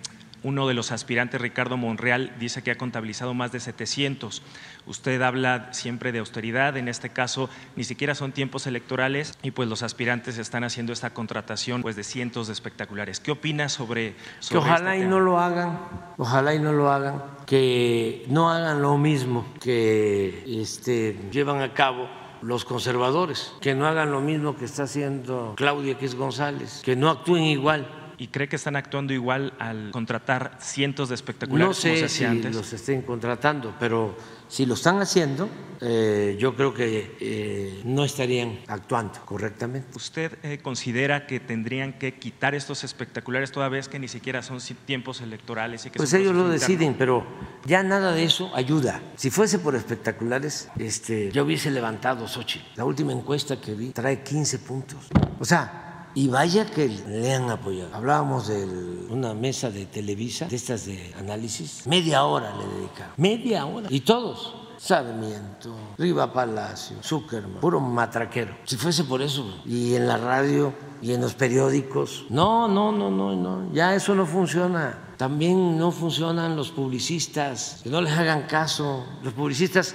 uno 0.43 0.68
de 0.68 0.73
los 0.73 0.91
aspirantes, 0.91 1.39
Ricardo 1.39 1.77
Monreal, 1.77 2.34
dice 2.39 2.63
que 2.63 2.72
ha 2.72 2.77
contabilizado 2.77 3.34
más 3.34 3.51
de 3.51 3.59
700. 3.59 4.41
Usted 4.88 5.22
habla 5.22 5.72
siempre 5.73 6.11
de 6.11 6.19
austeridad, 6.19 6.77
en 6.77 6.88
este 6.88 7.09
caso 7.09 7.49
ni 7.76 7.84
siquiera 7.84 8.15
son 8.15 8.31
tiempos 8.31 8.65
electorales 8.65 9.38
y 9.43 9.51
pues 9.51 9.69
los 9.69 9.84
aspirantes 9.84 10.38
están 10.38 10.63
haciendo 10.63 10.93
esta 10.93 11.11
contratación 11.13 11.81
pues 11.84 11.95
de 11.95 12.03
cientos 12.03 12.47
de 12.47 12.53
espectaculares. 12.53 13.19
¿Qué 13.19 13.31
opina 13.31 13.69
sobre, 13.69 14.13
Que 14.13 14.22
sobre 14.39 14.59
ojalá 14.61 14.95
este 14.95 14.97
y 14.97 15.01
tema? 15.01 15.11
no 15.11 15.19
lo 15.19 15.39
hagan, 15.39 15.80
ojalá 16.18 16.55
y 16.55 16.59
no 16.59 16.73
lo 16.73 16.91
hagan, 16.91 17.22
que 17.45 18.26
no 18.27 18.49
hagan 18.49 18.81
lo 18.81 18.97
mismo 18.97 19.45
que 19.59 20.43
este, 20.47 21.19
llevan 21.31 21.61
a 21.61 21.73
cabo 21.73 22.09
los 22.41 22.65
conservadores, 22.65 23.53
que 23.61 23.76
no 23.76 23.85
hagan 23.85 24.11
lo 24.11 24.19
mismo 24.22 24.55
que 24.55 24.65
está 24.65 24.84
haciendo 24.84 25.53
Claudia 25.55 25.91
X 25.93 26.15
González, 26.15 26.81
que 26.84 26.95
no 26.95 27.09
actúen 27.11 27.43
igual. 27.43 27.88
¿Y 28.22 28.27
cree 28.27 28.48
que 28.48 28.56
están 28.56 28.76
actuando 28.76 29.14
igual 29.14 29.52
al 29.57 29.89
contratar 29.89 30.56
cientos 30.61 31.10
de 31.10 31.15
espectaculares 31.15 31.76
No 31.76 31.81
como 31.81 31.95
sé 31.95 32.07
se 32.07 32.18
si 32.19 32.23
antes? 32.23 32.56
los 32.56 32.72
estén 32.72 33.02
contratando, 33.02 33.73
pero 33.80 34.15
si 34.48 34.68
lo 34.68 34.76
están 34.76 35.02
haciendo, 35.02 35.49
eh, 35.81 36.38
yo 36.39 36.56
creo 36.56 36.72
que 36.72 37.18
eh, 37.19 37.81
no 37.84 38.06
estarían 38.06 38.60
actuando 38.68 39.19
correctamente. 39.26 39.88
¿Usted 39.98 40.38
eh, 40.43 40.60
considera 40.61 41.26
que 41.26 41.39
tendrían 41.39 41.93
que 41.93 42.19
quitar 42.19 42.53
estos 42.53 42.84
espectaculares 42.84 43.52
toda 43.52 43.69
vez 43.69 43.88
que 43.88 43.98
ni 43.98 44.07
siquiera 44.07 44.43
son 44.43 44.60
tiempos 44.85 45.22
electorales? 45.22 45.88
Y 45.88 45.89
que 45.89 45.98
Pues 45.98 46.14
ellos 46.14 46.35
lo 46.35 46.48
deciden, 46.48 46.93
pero 46.93 47.26
ya 47.65 47.81
nada 47.81 48.11
de 48.11 48.23
eso 48.23 48.56
ayuda. 48.56 49.02
Si 49.15 49.31
fuese 49.31 49.57
por 49.57 49.73
espectaculares, 49.73 50.69
este, 50.77 51.31
yo 51.31 51.43
hubiese 51.43 51.72
levantado 51.72 52.27
Xochitl. 52.27 52.65
La 52.76 52.85
última 52.85 53.14
encuesta 53.14 53.60
que 53.60 53.73
vi 53.73 53.89
trae 53.89 54.22
15 54.22 54.60
puntos. 54.60 55.07
O 55.39 55.45
sea, 55.45 55.90
y 56.14 56.28
vaya 56.28 56.66
que 56.66 56.88
le 56.88 57.34
han 57.34 57.50
apoyado. 57.50 57.94
Hablábamos 57.94 58.48
de 58.48 58.66
una 59.10 59.34
mesa 59.34 59.70
de 59.70 59.86
Televisa, 59.86 60.46
de 60.46 60.56
estas 60.56 60.86
de 60.86 61.14
análisis, 61.18 61.86
media 61.88 62.24
hora 62.26 62.56
le 62.58 62.66
dedicaron. 62.66 63.14
Media 63.18 63.66
hora. 63.66 63.88
Y 63.90 64.02
todos. 64.02 64.56
Sarmiento, 64.82 65.76
Riva 65.96 66.34
Palacio, 66.34 66.98
Zuckerman, 67.04 67.62
puro 67.62 67.80
matraquero. 67.80 68.58
Si 68.64 68.78
fuese 68.78 69.04
por 69.04 69.22
eso, 69.22 69.62
y 69.64 69.94
en 69.94 70.08
la 70.08 70.18
radio 70.18 70.74
y 71.04 71.14
en 71.14 71.22
los 71.22 71.36
periódicos, 71.36 72.26
no, 72.32 72.68
no, 72.68 72.92
no, 72.92 73.12
no, 73.12 73.36
no, 73.36 73.72
ya 73.74 73.94
eso 73.94 74.16
no 74.16 74.26
funciona. 74.26 74.98
También 75.18 75.78
no 75.78 75.92
funcionan 75.92 76.56
los 76.56 76.72
publicistas, 76.72 77.82
que 77.84 77.92
no 77.92 78.02
les 78.02 78.12
hagan 78.14 78.48
caso. 78.48 79.06
Los 79.22 79.34
publicistas 79.34 79.94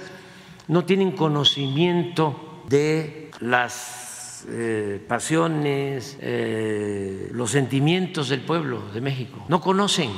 no 0.69 0.85
tienen 0.85 1.11
conocimiento 1.17 2.61
de 2.69 3.31
las 3.41 4.06
eh, 4.49 5.03
pasiones, 5.07 6.17
eh, 6.21 7.29
los 7.31 7.51
sentimientos 7.51 8.29
del 8.29 8.41
pueblo 8.41 8.81
de 8.93 9.01
México. 9.01 9.45
No 9.49 9.61
conocen. 9.61 10.11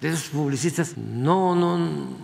Esos 0.00 0.30
publicistas 0.30 0.98
no, 0.98 1.54
no, 1.54 1.78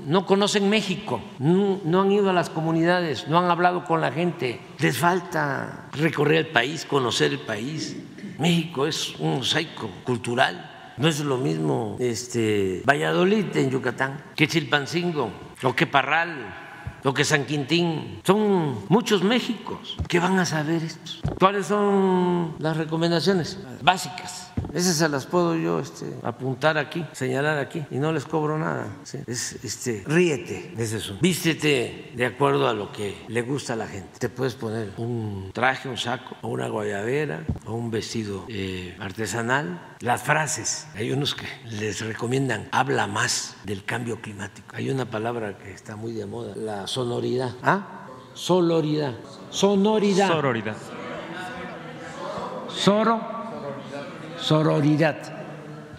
no 0.06 0.26
conocen 0.26 0.68
México, 0.68 1.22
no, 1.38 1.80
no 1.84 2.02
han 2.02 2.12
ido 2.12 2.28
a 2.28 2.32
las 2.32 2.50
comunidades, 2.50 3.28
no 3.28 3.38
han 3.38 3.50
hablado 3.50 3.84
con 3.84 4.00
la 4.00 4.12
gente. 4.12 4.60
Les 4.80 4.98
falta 4.98 5.88
recorrer 5.92 6.38
el 6.38 6.46
país, 6.48 6.84
conocer 6.84 7.32
el 7.32 7.38
país. 7.38 7.96
México 8.38 8.86
es 8.86 9.14
un 9.18 9.36
mosaico 9.36 9.88
cultural. 10.04 10.94
No 10.98 11.08
es 11.08 11.20
lo 11.20 11.38
mismo 11.38 11.96
este, 11.98 12.82
Valladolid 12.84 13.56
en 13.56 13.70
Yucatán 13.70 14.22
que 14.36 14.46
Chilpancingo 14.46 15.30
o 15.62 15.74
que 15.74 15.86
Parral 15.86 16.59
o 17.04 17.12
que 17.14 17.24
San 17.24 17.44
Quintín. 17.44 18.20
Son 18.24 18.76
muchos 18.88 19.22
Méxicos. 19.22 19.96
¿Qué 20.08 20.18
van 20.18 20.38
a 20.38 20.44
saber 20.44 20.82
estos? 20.82 21.20
¿Cuáles 21.38 21.66
son 21.66 22.54
las 22.58 22.76
recomendaciones 22.76 23.58
básicas? 23.82 24.49
Esas 24.72 24.96
se 24.96 25.08
las 25.08 25.26
puedo 25.26 25.56
yo 25.56 25.80
este, 25.80 26.06
apuntar 26.22 26.78
aquí, 26.78 27.04
señalar 27.12 27.58
aquí, 27.58 27.84
y 27.90 27.98
no 27.98 28.12
les 28.12 28.24
cobro 28.24 28.58
nada. 28.58 28.86
¿sí? 29.02 29.18
Es, 29.26 29.64
este, 29.64 30.04
ríete, 30.06 30.74
es 30.76 30.92
eso. 30.92 31.18
Vístete 31.20 32.12
de 32.14 32.26
acuerdo 32.26 32.68
a 32.68 32.74
lo 32.74 32.92
que 32.92 33.24
le 33.28 33.42
gusta 33.42 33.74
a 33.74 33.76
la 33.76 33.86
gente. 33.86 34.18
Te 34.18 34.28
puedes 34.28 34.54
poner 34.54 34.92
un 34.96 35.50
traje, 35.52 35.88
un 35.88 35.96
saco, 35.96 36.36
o 36.42 36.48
una 36.48 36.68
guayabera, 36.68 37.44
o 37.66 37.74
un 37.74 37.90
vestido 37.90 38.44
eh, 38.48 38.96
artesanal. 38.98 39.96
Las 40.00 40.22
frases, 40.22 40.86
hay 40.94 41.12
unos 41.12 41.34
que 41.34 41.46
les 41.64 42.00
recomiendan, 42.00 42.68
habla 42.72 43.06
más 43.06 43.56
del 43.64 43.84
cambio 43.84 44.20
climático. 44.20 44.74
Hay 44.74 44.90
una 44.90 45.10
palabra 45.10 45.58
que 45.58 45.72
está 45.72 45.96
muy 45.96 46.12
de 46.12 46.26
moda, 46.26 46.54
la 46.56 46.86
sonoridad. 46.86 47.54
¿Ah? 47.62 48.06
Soloridad. 48.34 49.14
Sonoridad. 49.50 50.28
Sororidad. 50.28 50.76
Soro, 52.68 53.20
sororidad. 54.40 55.16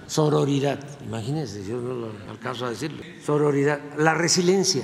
Sororidad. 0.08 0.80
Imagínense, 1.06 1.66
yo 1.66 1.78
no 1.78 1.94
lo 1.94 2.12
alcanzo 2.30 2.66
a 2.66 2.70
decirlo. 2.72 3.02
Sororidad. 3.26 3.80
La 3.98 4.14
resiliencia. 4.14 4.84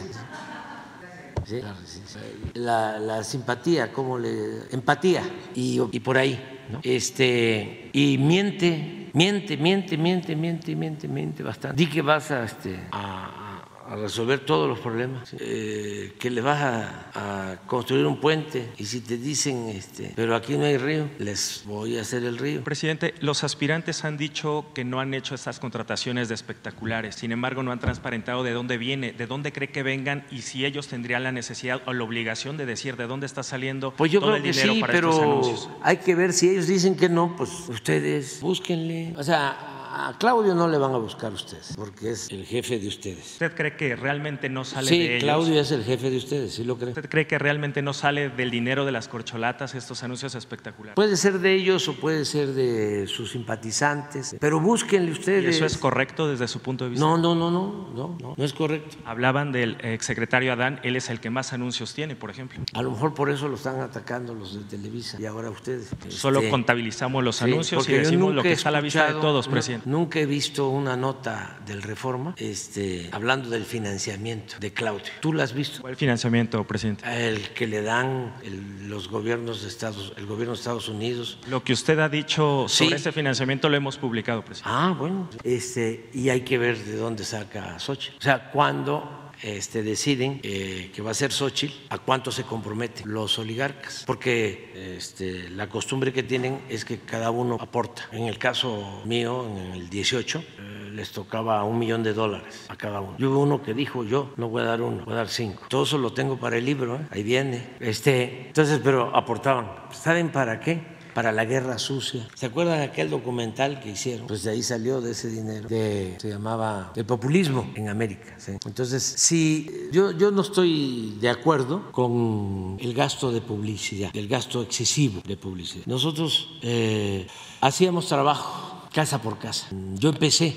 ¿sí? 1.46 1.62
La, 1.62 1.74
resiliencia. 1.74 2.22
La- 2.54 3.00
la 3.00 3.24
simpatía, 3.24 3.92
como 3.92 4.18
le. 4.18 4.64
empatía. 4.72 5.24
Y, 5.54 5.82
y 5.92 6.00
por 6.00 6.18
ahí. 6.18 6.40
¿no? 6.70 6.80
Este, 6.84 7.90
y 7.94 8.18
miente, 8.18 9.10
miente, 9.14 9.58
miente, 9.58 9.98
miente, 9.98 10.36
miente, 10.36 10.76
miente, 10.76 11.08
miente 11.08 11.44
bastante. 11.44 11.76
Di 11.78 11.90
que 11.90 12.02
vas 12.02 12.32
a, 12.32 12.44
este, 12.44 12.80
a, 12.92 13.47
a 13.90 13.96
resolver 13.96 14.42
todos 14.42 14.68
los 14.68 14.80
problemas, 14.80 15.34
eh, 15.40 16.14
que 16.20 16.30
le 16.30 16.42
vas 16.42 16.62
a, 16.62 17.52
a 17.54 17.58
construir 17.68 18.06
un 18.06 18.20
puente 18.20 18.70
y 18.78 18.86
si 18.86 19.02
te 19.02 19.18
dicen, 19.18 19.70
este, 19.70 20.12
pero 20.16 20.36
aquí 20.36 20.58
no 20.58 20.66
hay 20.66 20.78
río, 20.78 21.10
les 21.20 21.64
voy 21.66 21.98
a 21.98 22.02
hacer 22.02 22.24
el 22.24 22.38
río. 22.38 22.64
Presidente, 22.64 23.14
los 23.22 23.44
aspirantes 23.44 24.04
han 24.04 24.18
dicho 24.18 24.66
que 24.74 24.84
no 24.84 25.00
han 25.00 25.14
hecho 25.14 25.36
estas 25.36 25.60
contrataciones 25.60 26.28
de 26.28 26.36
espectaculares, 26.36 27.16
sin 27.16 27.32
embargo 27.32 27.64
no 27.64 27.72
han 27.72 27.80
transparentado 27.80 28.44
de 28.44 28.52
dónde 28.52 28.78
viene, 28.78 29.14
de 29.14 29.26
dónde 29.28 29.52
cree 29.54 29.70
que 29.70 29.84
vengan 29.84 30.26
y 30.32 30.42
si 30.42 30.66
ellos 30.66 30.88
tendrían 30.88 31.24
la 31.24 31.32
necesidad 31.32 31.82
o 31.86 31.94
la 31.94 32.04
obligación 32.04 32.58
de 32.58 32.66
decir 32.66 32.98
de 32.98 33.08
dónde 33.08 33.26
está 33.26 33.44
saliendo 33.44 33.94
Pues 33.96 34.12
yo 34.12 34.20
todo 34.20 34.32
creo 34.32 34.38
el 34.38 34.44
que 34.44 34.52
dinero 34.52 34.74
sí, 34.74 34.80
para 34.82 34.94
estos 34.94 35.16
pero 35.18 35.32
anuncios. 35.32 35.70
hay 35.82 35.98
que 35.98 36.16
ver 36.16 36.34
si 36.34 36.50
ellos 36.50 36.68
dicen 36.68 36.96
que 36.96 37.10
no, 37.10 37.36
pues 37.38 37.52
ustedes 37.70 38.40
búsquenle. 38.42 39.14
O 39.18 39.24
sea, 39.24 39.77
a 40.00 40.14
Claudio 40.18 40.54
no 40.54 40.68
le 40.68 40.78
van 40.78 40.94
a 40.94 40.98
buscar 40.98 41.34
ustedes, 41.34 41.74
porque 41.76 42.12
es 42.12 42.30
el 42.32 42.46
jefe 42.46 42.78
de 42.78 42.88
ustedes. 42.88 43.34
¿Usted 43.34 43.54
cree 43.56 43.76
que 43.76 43.96
realmente 43.96 44.48
no 44.50 44.64
sale 44.64 44.88
Sí, 44.90 45.00
de 45.00 45.06
ellos? 45.18 45.24
Claudio 45.24 45.60
es 45.62 45.72
el 45.72 45.84
jefe 45.84 46.10
de 46.12 46.18
ustedes, 46.18 46.54
sí 46.54 46.64
lo 46.64 46.78
creo. 46.78 46.90
¿Usted 46.90 47.10
cree 47.10 47.26
que 47.26 47.40
realmente 47.40 47.82
no 47.82 47.94
sale 47.94 48.30
del 48.30 48.52
dinero 48.52 48.86
de 48.86 48.92
las 48.92 49.08
corcholatas 49.08 49.74
estos 49.76 50.04
anuncios 50.04 50.36
espectaculares? 50.36 50.96
Puede 50.96 51.18
ser 51.18 51.40
de 51.40 51.56
ellos 51.56 51.88
o 51.88 51.94
puede 51.94 52.26
ser 52.26 52.50
de 52.50 53.08
sus 53.08 53.32
simpatizantes, 53.32 54.36
pero 54.40 54.60
búsquenle 54.60 55.10
¿Y 55.10 55.14
ustedes. 55.14 55.56
eso 55.56 55.66
es 55.66 55.78
correcto 55.78 56.28
desde 56.28 56.48
su 56.48 56.60
punto 56.60 56.84
de 56.84 56.92
vista? 56.92 57.06
No, 57.06 57.18
no, 57.18 57.34
no, 57.34 57.50
no, 57.50 57.92
no, 57.96 58.18
no, 58.22 58.36
no 58.38 58.44
es 58.44 58.54
correcto. 58.54 58.98
Hablaban 59.06 59.52
del 59.52 59.78
exsecretario 59.82 60.54
Adán, 60.54 60.80
él 60.84 60.96
es 60.96 61.10
el 61.10 61.20
que 61.20 61.30
más 61.30 61.54
anuncios 61.54 61.94
tiene, 61.94 62.16
por 62.16 62.30
ejemplo. 62.30 62.60
A 62.74 62.82
lo 62.82 62.92
mejor 62.92 63.14
por 63.14 63.30
eso 63.30 63.48
lo 63.48 63.56
están 63.56 63.80
atacando 63.82 64.34
los 64.36 64.54
de 64.54 64.62
Televisa 64.66 65.20
y 65.20 65.26
ahora 65.26 65.50
ustedes. 65.50 65.90
Solo 66.10 66.40
Este, 66.40 66.52
contabilizamos 66.52 67.24
los 67.24 67.38
sí, 67.38 67.46
anuncios 67.46 67.88
y 67.90 67.94
decimos 67.94 68.34
lo 68.36 68.44
que 68.44 68.52
está 68.52 68.70
a 68.70 68.74
la 68.74 68.82
vista 68.82 69.08
de 69.08 69.20
todos, 69.20 69.48
no, 69.48 69.52
presidente. 69.54 69.87
Nunca 69.88 70.20
he 70.20 70.26
visto 70.26 70.68
una 70.68 70.98
nota 70.98 71.58
del 71.66 71.82
Reforma 71.82 72.34
este, 72.36 73.08
hablando 73.14 73.50
del 73.50 73.64
financiamiento 73.64 74.56
de 74.60 74.74
Claudio. 74.74 75.14
¿Tú 75.22 75.32
lo 75.32 75.42
has 75.42 75.54
visto? 75.54 75.80
¿Cuál 75.82 75.96
financiamiento, 75.96 76.62
presidente? 76.66 77.06
El 77.08 77.40
que 77.54 77.68
le 77.68 77.82
dan 77.82 78.34
el- 78.44 78.90
los 78.90 79.08
gobiernos 79.08 79.62
de 79.62 79.70
Estados, 79.70 80.12
el 80.18 80.26
gobierno 80.26 80.54
de 80.56 80.58
Estados 80.60 80.90
Unidos. 80.90 81.40
Lo 81.50 81.64
que 81.64 81.72
usted 81.72 81.98
ha 82.00 82.10
dicho 82.10 82.66
sobre 82.68 82.90
Sí. 82.90 82.96
ese 82.96 83.14
financiamiento 83.14 83.70
lo 83.70 83.78
hemos 83.78 83.96
publicado, 83.98 84.44
presidente. 84.44 84.72
Ah, 84.78 84.94
bueno. 84.98 85.30
Este, 85.42 86.10
y 86.14 86.28
hay 86.28 86.42
que 86.42 86.58
ver 86.58 86.78
de 86.78 86.98
dónde 86.98 87.24
saca 87.24 87.80
Xochitl. 87.80 88.18
O 88.18 88.22
sea, 88.22 88.52
cuando 88.52 89.27
este, 89.42 89.84
deciden 89.84 90.40
eh, 90.44 90.92
que 90.94 91.02
va 91.02 91.12
a 91.12 91.14
ser 91.14 91.32
Xochitl, 91.32 91.74
a 91.90 91.98
cuánto 91.98 92.32
se 92.32 92.44
comprometen 92.44 93.12
los 93.12 93.38
oligarcas. 93.40 94.04
Porque 94.06 94.96
este, 94.98 95.50
la 95.50 95.70
costumbre 95.70 96.14
que 96.14 96.24
tienen 96.24 96.62
es 96.70 96.86
que 96.86 97.00
cada 97.00 97.32
uno 97.32 97.58
aporta. 97.60 98.04
En 98.12 98.24
el 98.24 98.38
caso 98.38 99.02
mío, 99.06 99.46
en 99.48 99.74
el 99.74 99.90
18, 99.90 100.40
eh, 100.40 100.90
les 100.94 101.12
tocaba 101.12 101.64
un 101.64 101.78
millón 101.78 102.04
de 102.04 102.14
dólares 102.14 102.66
a 102.70 102.76
cada 102.76 103.02
uno. 103.02 103.16
Y 103.18 103.26
hubo 103.26 103.40
uno 103.40 103.62
que 103.62 103.74
dijo, 103.74 104.04
yo 104.04 104.34
no 104.38 104.50
voy 104.50 104.64
a 104.64 104.66
dar 104.66 104.82
uno, 104.82 105.04
voy 105.06 105.14
a 105.14 105.18
dar 105.18 105.30
cinco. 105.30 105.64
Todo 105.70 105.84
eso 105.84 105.98
lo 105.98 106.14
tengo 106.14 106.38
para 106.38 106.58
el 106.58 106.66
libro, 106.66 106.96
¿eh? 106.96 107.08
ahí 107.12 107.24
viene. 107.24 107.76
Este, 107.80 108.48
entonces, 108.48 108.82
pero 108.84 109.16
aportaban. 109.16 109.68
¿Saben 109.92 110.32
para 110.32 110.60
qué? 110.60 110.97
Para 111.18 111.32
la 111.32 111.46
guerra 111.46 111.80
sucia. 111.80 112.28
¿Se 112.36 112.46
acuerdan 112.46 112.80
aquel 112.80 113.10
documental 113.10 113.80
que 113.80 113.90
hicieron? 113.90 114.28
Pues 114.28 114.44
de 114.44 114.52
ahí 114.52 114.62
salió 114.62 115.02
de 115.02 115.14
ese 115.14 115.32
dinero. 115.32 115.68
Se 115.68 116.30
llamaba 116.30 116.94
El 116.96 117.06
populismo 117.06 117.72
en 117.74 117.90
América. 117.90 118.38
Entonces, 118.64 119.02
sí, 119.18 119.68
yo, 119.92 120.12
yo 120.12 120.30
no 120.30 120.44
estoy 120.44 121.18
de 121.20 121.32
acuerdo 121.32 121.92
con 121.92 122.78
el 122.80 122.94
gasto 122.94 123.32
de 123.32 123.42
publicidad, 123.42 124.12
el 124.14 124.28
gasto 124.28 124.62
excesivo 124.62 125.24
de 125.26 125.38
publicidad. 125.38 125.88
Nosotros 125.88 126.50
eh, 126.62 127.26
hacíamos 127.62 128.08
trabajo 128.08 128.88
casa 128.94 129.20
por 129.20 129.40
casa. 129.40 129.68
Yo 129.96 130.10
empecé 130.10 130.56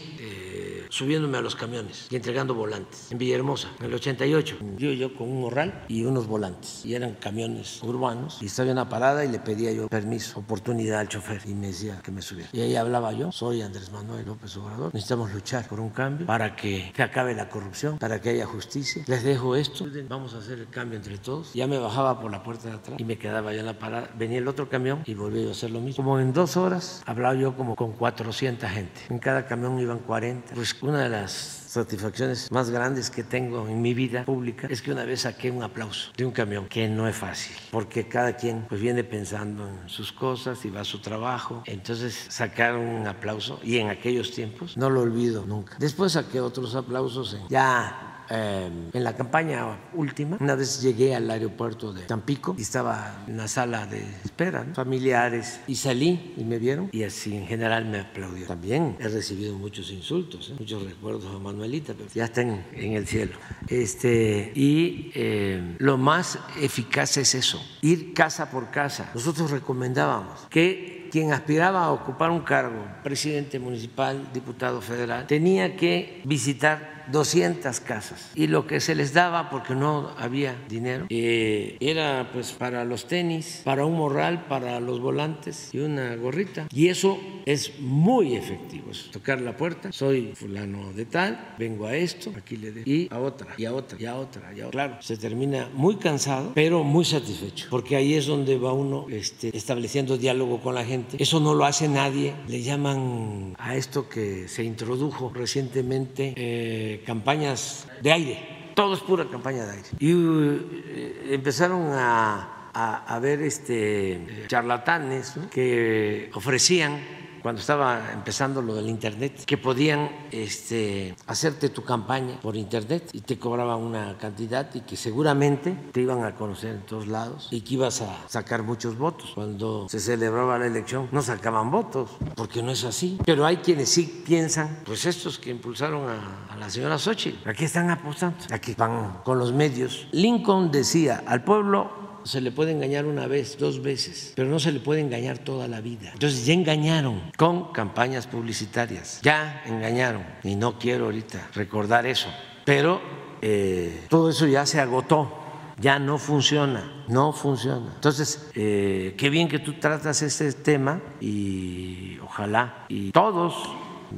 subiéndome 0.90 1.38
a 1.38 1.40
los 1.40 1.56
camiones 1.56 2.06
y 2.10 2.16
entregando 2.16 2.54
volantes 2.54 3.10
en 3.10 3.18
Villahermosa, 3.18 3.68
en 3.78 3.86
el 3.86 3.94
88. 3.94 4.58
Yo, 4.76 4.92
yo 4.92 5.14
con 5.14 5.30
un 5.30 5.40
morral 5.40 5.84
y 5.88 6.04
unos 6.04 6.26
volantes. 6.26 6.84
Y 6.84 6.94
eran 6.94 7.14
camiones 7.14 7.82
urbanos. 7.82 8.38
Y 8.42 8.46
estaba 8.46 8.66
en 8.66 8.72
una 8.72 8.88
parada 8.88 9.24
y 9.24 9.28
le 9.28 9.38
pedía 9.38 9.72
yo 9.72 9.88
permiso, 9.88 10.38
oportunidad 10.40 11.00
al 11.00 11.08
chofer. 11.08 11.40
Y 11.46 11.54
me 11.54 11.68
decía 11.68 12.00
que 12.02 12.10
me 12.10 12.20
subiera. 12.22 12.50
Y 12.52 12.60
ahí 12.60 12.76
hablaba 12.76 13.12
yo, 13.12 13.32
soy 13.32 13.62
Andrés 13.62 13.90
Manuel 13.90 14.26
López 14.26 14.56
Obrador. 14.56 14.92
Necesitamos 14.92 15.32
luchar 15.32 15.66
por 15.68 15.80
un 15.80 15.90
cambio 15.90 16.26
para 16.26 16.56
que 16.56 16.92
se 16.94 17.02
acabe 17.02 17.34
la 17.34 17.48
corrupción, 17.48 17.98
para 17.98 18.20
que 18.20 18.30
haya 18.30 18.46
justicia. 18.46 19.04
Les 19.06 19.22
dejo 19.22 19.56
esto, 19.56 19.86
vamos 20.08 20.34
a 20.34 20.38
hacer 20.38 20.58
el 20.58 20.68
cambio 20.68 20.96
entre 20.98 21.18
todos. 21.18 21.54
Ya 21.54 21.66
me 21.66 21.78
bajaba 21.78 22.20
por 22.20 22.30
la 22.30 22.42
puerta 22.42 22.68
de 22.68 22.74
atrás 22.74 23.00
y 23.00 23.04
me 23.04 23.18
quedaba 23.18 23.52
yo 23.52 23.60
en 23.60 23.66
la 23.66 23.78
parada. 23.78 24.10
Venía 24.18 24.38
el 24.38 24.48
otro 24.48 24.68
camión 24.68 25.02
y 25.06 25.14
volví 25.14 25.46
a 25.46 25.52
hacer 25.52 25.70
lo 25.70 25.80
mismo. 25.80 26.02
Como 26.02 26.18
en 26.18 26.32
dos 26.32 26.56
horas 26.56 27.02
hablaba 27.06 27.34
yo 27.34 27.56
como 27.56 27.76
con 27.76 27.92
400 27.92 28.68
gente. 28.70 29.00
En 29.08 29.18
cada 29.18 29.46
camión 29.46 29.78
iban 29.78 30.00
40. 30.00 30.54
Pues 30.54 30.74
una 30.82 31.02
de 31.02 31.08
las 31.08 31.30
satisfacciones 31.70 32.50
más 32.50 32.70
grandes 32.70 33.10
que 33.10 33.22
tengo 33.22 33.68
en 33.68 33.80
mi 33.80 33.94
vida 33.94 34.24
pública 34.24 34.66
es 34.70 34.82
que 34.82 34.90
una 34.92 35.04
vez 35.04 35.20
saqué 35.20 35.50
un 35.50 35.62
aplauso 35.62 36.10
de 36.16 36.24
un 36.24 36.32
camión, 36.32 36.66
que 36.68 36.88
no 36.88 37.06
es 37.06 37.14
fácil, 37.16 37.54
porque 37.70 38.08
cada 38.08 38.34
quien 38.36 38.66
pues 38.68 38.80
viene 38.80 39.04
pensando 39.04 39.68
en 39.68 39.88
sus 39.88 40.10
cosas 40.12 40.64
y 40.64 40.70
va 40.70 40.80
a 40.80 40.84
su 40.84 40.98
trabajo. 41.00 41.62
Entonces 41.66 42.26
sacar 42.28 42.76
un 42.76 43.06
aplauso 43.06 43.60
y 43.62 43.78
en 43.78 43.88
aquellos 43.88 44.32
tiempos 44.32 44.76
no 44.76 44.90
lo 44.90 45.02
olvido 45.02 45.44
nunca. 45.46 45.76
Después 45.78 46.12
saqué 46.12 46.40
otros 46.40 46.74
aplausos 46.74 47.34
en- 47.34 47.48
ya 47.48 48.09
eh, 48.30 48.70
en 48.92 49.04
la 49.04 49.14
campaña 49.14 49.78
última, 49.94 50.36
una 50.40 50.54
vez 50.54 50.80
llegué 50.80 51.14
al 51.14 51.30
aeropuerto 51.30 51.92
de 51.92 52.02
Tampico 52.02 52.54
y 52.56 52.62
estaba 52.62 53.24
en 53.26 53.36
la 53.36 53.48
sala 53.48 53.86
de 53.86 54.04
espera, 54.24 54.64
¿no? 54.64 54.74
familiares, 54.74 55.60
y 55.66 55.76
salí 55.76 56.34
y 56.36 56.44
me 56.44 56.58
vieron 56.58 56.88
y 56.92 57.02
así 57.02 57.36
en 57.36 57.46
general 57.46 57.86
me 57.86 58.00
aplaudió. 58.00 58.46
También 58.46 58.96
he 59.00 59.08
recibido 59.08 59.56
muchos 59.56 59.90
insultos, 59.90 60.50
¿eh? 60.50 60.54
muchos 60.58 60.82
recuerdos 60.84 61.26
a 61.34 61.38
Manuelita, 61.38 61.94
pero 61.94 62.08
ya 62.14 62.24
está 62.24 62.42
en, 62.42 62.64
en 62.72 62.92
el 62.92 63.06
cielo. 63.06 63.32
Este, 63.68 64.52
y 64.54 65.10
eh, 65.14 65.76
lo 65.78 65.98
más 65.98 66.38
eficaz 66.60 67.16
es 67.16 67.34
eso, 67.34 67.62
ir 67.82 68.14
casa 68.14 68.50
por 68.50 68.70
casa. 68.70 69.10
Nosotros 69.14 69.50
recomendábamos 69.50 70.46
que 70.50 71.08
quien 71.10 71.32
aspiraba 71.32 71.84
a 71.84 71.90
ocupar 71.90 72.30
un 72.30 72.40
cargo, 72.40 72.86
presidente 73.02 73.58
municipal, 73.58 74.28
diputado 74.32 74.80
federal, 74.80 75.26
tenía 75.26 75.76
que 75.76 76.22
visitar 76.24 76.99
200 77.10 77.80
casas 77.80 78.30
y 78.34 78.46
lo 78.46 78.66
que 78.66 78.80
se 78.80 78.94
les 78.94 79.12
daba 79.12 79.50
porque 79.50 79.74
no 79.74 80.10
había 80.18 80.56
dinero 80.68 81.06
eh, 81.08 81.76
era 81.80 82.30
pues 82.32 82.52
para 82.52 82.84
los 82.84 83.06
tenis, 83.06 83.62
para 83.64 83.84
un 83.84 83.96
morral, 83.96 84.46
para 84.46 84.80
los 84.80 85.00
volantes 85.00 85.70
y 85.72 85.78
una 85.78 86.16
gorrita 86.16 86.66
y 86.72 86.88
eso 86.88 87.18
es 87.46 87.80
muy 87.80 88.36
efectivo, 88.36 88.90
tocar 89.12 89.40
la 89.40 89.56
puerta, 89.56 89.92
soy 89.92 90.32
fulano 90.34 90.92
de 90.92 91.04
tal, 91.06 91.54
vengo 91.58 91.86
a 91.86 91.96
esto, 91.96 92.32
aquí 92.36 92.56
le 92.56 92.72
dejo 92.72 92.88
y 92.88 93.08
a 93.10 93.18
otra 93.18 93.54
y 93.56 93.64
a 93.64 93.74
otra 93.74 93.98
y 94.00 94.06
a 94.06 94.16
otra 94.16 94.54
y 94.54 94.60
a 94.60 94.68
otra. 94.68 94.70
Claro, 94.70 95.02
se 95.02 95.16
termina 95.16 95.68
muy 95.74 95.96
cansado 95.96 96.52
pero 96.54 96.84
muy 96.84 97.04
satisfecho 97.04 97.66
porque 97.70 97.96
ahí 97.96 98.14
es 98.14 98.26
donde 98.26 98.58
va 98.58 98.72
uno 98.72 99.06
este, 99.10 99.56
estableciendo 99.56 100.18
diálogo 100.18 100.60
con 100.60 100.74
la 100.74 100.84
gente. 100.84 101.16
Eso 101.20 101.40
no 101.40 101.54
lo 101.54 101.64
hace 101.64 101.88
nadie, 101.88 102.34
le 102.48 102.62
llaman 102.62 103.54
a 103.58 103.76
esto 103.76 104.08
que 104.08 104.48
se 104.48 104.64
introdujo 104.64 105.32
recientemente 105.34 106.34
eh, 106.36 106.99
campañas 107.06 107.86
de 108.02 108.12
aire. 108.12 108.72
Todo 108.74 108.94
es 108.94 109.00
pura 109.00 109.26
campaña 109.28 109.64
de 109.66 109.70
aire. 109.72 109.88
Y 109.98 110.12
eh, 110.12 111.34
empezaron 111.34 111.90
a, 111.92 113.18
ver 113.20 113.42
este, 113.42 114.44
charlatanes 114.46 115.34
que 115.50 116.30
ofrecían 116.34 117.19
cuando 117.42 117.60
estaba 117.60 118.12
empezando 118.12 118.62
lo 118.62 118.74
del 118.74 118.88
internet, 118.88 119.44
que 119.44 119.58
podían 119.58 120.10
este, 120.30 121.14
hacerte 121.26 121.68
tu 121.68 121.82
campaña 121.82 122.40
por 122.40 122.56
internet 122.56 123.10
y 123.12 123.20
te 123.20 123.38
cobraban 123.38 123.78
una 123.78 124.16
cantidad 124.18 124.72
y 124.74 124.80
que 124.80 124.96
seguramente 124.96 125.76
te 125.92 126.00
iban 126.00 126.24
a 126.24 126.34
conocer 126.34 126.74
en 126.74 126.82
todos 126.82 127.06
lados 127.06 127.48
y 127.50 127.62
que 127.62 127.74
ibas 127.74 128.02
a 128.02 128.28
sacar 128.28 128.62
muchos 128.62 128.96
votos. 128.96 129.32
Cuando 129.34 129.88
se 129.88 130.00
celebraba 130.00 130.58
la 130.58 130.66
elección 130.66 131.08
no 131.12 131.22
sacaban 131.22 131.70
votos, 131.70 132.10
porque 132.36 132.62
no 132.62 132.70
es 132.70 132.84
así. 132.84 133.18
Pero 133.24 133.46
hay 133.46 133.58
quienes 133.58 133.88
sí 133.88 134.22
piensan, 134.26 134.80
pues 134.84 135.06
estos 135.06 135.38
que 135.38 135.50
impulsaron 135.50 136.08
a, 136.08 136.52
a 136.52 136.56
la 136.56 136.70
señora 136.70 136.98
Xochitl, 136.98 137.48
aquí 137.48 137.64
están 137.64 137.90
apostando, 137.90 138.36
aquí 138.50 138.74
van 138.76 139.20
con 139.24 139.38
los 139.38 139.52
medios. 139.52 140.08
Lincoln 140.12 140.70
decía, 140.70 141.22
al 141.26 141.44
pueblo 141.44 142.09
se 142.24 142.40
le 142.40 142.52
puede 142.52 142.72
engañar 142.72 143.06
una 143.06 143.26
vez, 143.26 143.58
dos 143.58 143.82
veces, 143.82 144.32
pero 144.36 144.48
no 144.48 144.58
se 144.58 144.72
le 144.72 144.80
puede 144.80 145.00
engañar 145.00 145.38
toda 145.38 145.68
la 145.68 145.80
vida. 145.80 146.10
Entonces 146.12 146.46
ya 146.46 146.54
engañaron 146.54 147.30
con 147.36 147.72
campañas 147.72 148.26
publicitarias, 148.26 149.20
ya 149.22 149.62
engañaron 149.66 150.24
y 150.42 150.56
no 150.56 150.78
quiero 150.78 151.06
ahorita 151.06 151.50
recordar 151.54 152.06
eso, 152.06 152.28
pero 152.64 153.00
eh, 153.42 154.06
todo 154.08 154.30
eso 154.30 154.46
ya 154.46 154.66
se 154.66 154.80
agotó. 154.80 155.36
Ya 155.78 155.98
no 155.98 156.18
funciona, 156.18 157.04
no 157.08 157.32
funciona. 157.32 157.92
Entonces, 157.94 158.50
eh, 158.54 159.14
qué 159.16 159.30
bien 159.30 159.48
que 159.48 159.58
tú 159.58 159.80
tratas 159.80 160.20
este 160.20 160.52
tema 160.52 161.00
y 161.22 162.18
ojalá 162.22 162.84
y 162.90 163.12
todos 163.12 163.54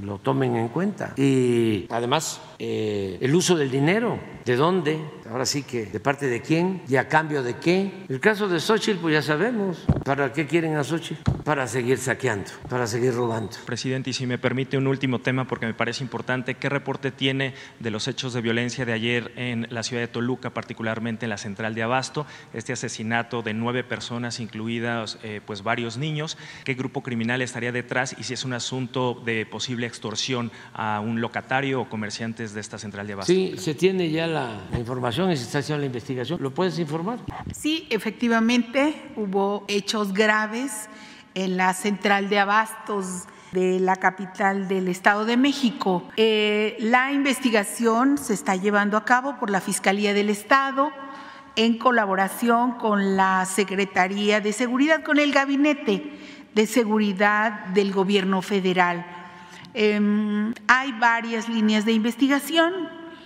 lo 0.01 0.19
tomen 0.19 0.57
en 0.57 0.69
cuenta. 0.69 1.13
Y 1.17 1.87
además, 1.91 2.41
eh, 2.65 3.19
el 3.21 3.35
uso 3.35 3.57
del 3.57 3.73
dinero, 3.73 4.21
¿de 4.45 4.55
dónde? 4.55 5.01
Ahora 5.29 5.47
sí 5.47 5.65
que, 5.65 5.87
¿de 5.87 5.99
parte 5.99 6.29
de 6.29 6.43
quién? 6.43 6.83
¿Y 6.89 6.95
a 6.95 7.09
cambio 7.09 7.43
de 7.43 7.57
qué? 7.57 8.05
El 8.09 8.21
caso 8.21 8.49
de 8.49 8.61
Xochitl, 8.61 9.01
pues 9.01 9.15
ya 9.15 9.23
sabemos. 9.23 9.85
¿Para 10.05 10.33
qué 10.33 10.47
quieren 10.47 10.77
a 10.77 10.85
Xochitl? 10.85 11.29
Para 11.43 11.67
seguir 11.67 11.99
saqueando, 11.99 12.53
para 12.69 12.87
seguir 12.87 13.15
robando. 13.15 13.51
Presidente, 13.67 14.11
y 14.11 14.13
si 14.13 14.27
me 14.27 14.39
permite 14.39 14.79
un 14.79 14.87
último 14.87 15.19
tema, 15.19 15.45
porque 15.49 15.67
me 15.67 15.75
parece 15.75 16.05
importante, 16.05 16.55
¿qué 16.55 16.69
reporte 16.69 17.11
tiene 17.11 17.55
de 17.81 17.91
los 17.91 18.07
hechos 18.07 18.33
de 18.33 18.41
violencia 18.41 18.85
de 18.85 18.93
ayer 18.93 19.33
en 19.35 19.67
la 19.71 19.83
ciudad 19.83 20.03
de 20.03 20.07
Toluca, 20.07 20.51
particularmente 20.51 21.27
en 21.27 21.31
la 21.31 21.39
central 21.39 21.75
de 21.75 21.83
Abasto? 21.83 22.27
Este 22.53 22.73
asesinato 22.73 23.43
de 23.43 23.55
nueve 23.55 23.83
personas, 23.83 24.39
incluidas 24.39 25.19
eh, 25.25 25.41
pues 25.45 25.65
varios 25.65 25.99
niños. 25.99 26.39
¿Qué 26.63 26.75
grupo 26.75 27.03
criminal 27.03 27.43
estaría 27.43 27.73
detrás 27.73 28.15
y 28.17 28.23
si 28.23 28.35
es 28.35 28.45
un 28.45 28.53
asunto 28.53 29.21
de 29.25 29.47
posible 29.47 29.89
extorsión 29.89 30.53
a 30.75 31.01
un 31.01 31.21
locatario 31.21 31.81
o 31.81 31.89
comerciantes 31.89 32.52
de 32.55 32.61
esta 32.61 32.79
central 32.79 33.07
de 33.07 33.15
Abasto? 33.15 33.33
Sí, 33.33 33.55
se 33.57 33.75
tiene 33.75 34.11
ya 34.11 34.27
la 34.27 34.61
información 34.77 35.31
y 35.31 35.37
se 35.37 35.45
está 35.45 35.59
haciendo 35.59 35.81
la 35.81 35.87
investigación. 35.87 36.43
¿Lo 36.43 36.53
puedes 36.53 36.79
informar? 36.79 37.19
Sí, 37.55 37.87
efectivamente 37.91 38.95
hubo 39.17 39.65
hechos 39.69 40.13
graves 40.13 40.89
en 41.35 41.57
la 41.57 41.75
central 41.75 42.29
de 42.29 42.39
abastos 42.39 43.25
de 43.53 43.81
la 43.81 43.97
capital 43.97 44.67
del 44.67 44.89
Estado 44.89 45.25
de 45.25 45.37
México. 45.37 46.09
Eh, 46.17 46.77
la 46.81 47.13
investigación 47.13 48.19
se 48.19 48.35
está 48.35 48.57
llevando 48.57 48.97
a 48.97 49.05
cabo 49.05 49.39
por 49.39 49.51
la 49.51 49.61
Fiscalía 49.61 50.15
del 50.15 50.31
Estado 50.31 50.91
en 51.55 51.77
colaboración 51.79 52.73
con 52.73 53.17
la 53.17 53.45
Secretaría 53.45 54.41
de 54.41 54.53
Seguridad, 54.53 55.03
con 55.03 55.19
el 55.19 55.33
Gabinete 55.33 56.19
de 56.55 56.67
Seguridad 56.67 57.67
del 57.67 57.93
Gobierno 57.93 58.41
Federal. 58.41 59.22
Em, 59.75 60.55
hay 60.69 60.93
varias 60.93 61.49
líneas 61.49 61.85
de 61.85 61.93
investigación 61.93 62.73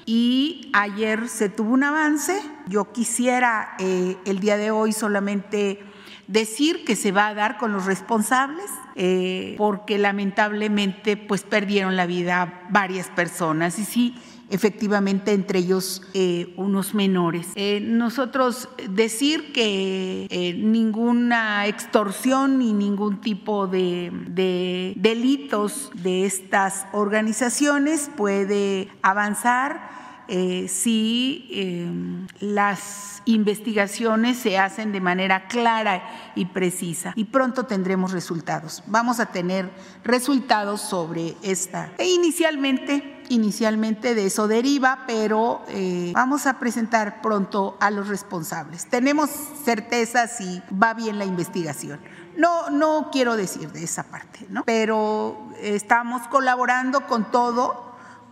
y 0.05 0.71
ayer 0.73 1.29
se 1.29 1.49
tuvo 1.49 1.73
un 1.73 1.85
avance. 1.85 2.41
Yo 2.69 2.93
quisiera 2.93 3.75
eh, 3.79 4.17
el 4.25 4.39
día 4.39 4.57
de 4.57 4.71
hoy 4.71 4.93
solamente 4.93 5.81
decir 6.29 6.85
que 6.85 6.97
se 6.97 7.13
va 7.13 7.29
a 7.29 7.35
dar 7.35 7.57
con 7.57 7.73
los 7.73 7.87
responsables, 7.87 8.71
eh, 8.95 9.55
porque 9.59 9.99
lamentablemente 9.99 11.17
pues 11.17 11.43
perdieron 11.43 11.97
la 11.97 12.07
vida 12.07 12.67
varias 12.71 13.09
personas 13.09 13.79
y 13.79 13.85
sí 13.85 14.15
efectivamente 14.51 15.33
entre 15.33 15.61
ellos 15.61 16.03
eh, 16.15 16.53
unos 16.57 16.95
menores. 16.95 17.49
Eh, 17.55 17.81
nosotros 17.83 18.69
decir 18.89 19.53
que 19.53 20.27
eh, 20.31 20.55
ninguna 20.55 21.67
extorsión 21.67 22.59
ni 22.59 22.73
ningún 22.73 23.21
tipo 23.21 23.67
de, 23.67 24.11
de 24.29 24.93
delitos 24.97 25.91
de 25.95 26.27
estas 26.27 26.87
organizaciones 26.93 28.11
puede 28.17 28.89
avanzar 29.03 29.96
eh, 30.29 30.67
si 30.69 31.49
eh, 31.53 32.27
las 32.41 33.23
investigaciones 33.27 34.37
se 34.39 34.59
hacen 34.59 34.93
de 34.93 35.01
manera 35.01 35.47
clara 35.49 36.03
y 36.35 36.47
precisa. 36.47 37.13
Y 37.17 37.25
pronto 37.25 37.65
tendremos 37.65 38.13
resultados. 38.13 38.83
Vamos 38.87 39.21
a 39.21 39.27
tener 39.27 39.71
resultados 40.05 40.81
sobre 40.81 41.37
esta. 41.43 41.93
E 41.99 42.09
inicialmente, 42.09 43.23
inicialmente 43.29 44.15
de 44.15 44.27
eso 44.27 44.49
deriva, 44.49 45.05
pero 45.07 45.63
eh, 45.69 46.13
vamos 46.15 46.47
a 46.47 46.59
presentar 46.59 47.21
pronto 47.21 47.77
a 47.81 47.91
los 47.91 48.09
responsables. 48.09 48.87
Tenemos 48.87 49.31
certeza 49.65 50.29
si 50.29 50.63
va 50.73 50.95
bien 50.95 51.19
la 51.19 51.25
investigación. 51.25 52.01
No, 52.37 52.71
no 52.71 53.09
quiero 53.11 53.37
decir 53.37 53.73
de 53.73 53.83
esa 53.83 54.05
parte, 54.05 54.47
¿no? 54.51 54.63
Pero 54.65 55.49
estamos 55.61 56.29
colaborando 56.29 57.07
con 57.07 57.31
todo 57.31 57.86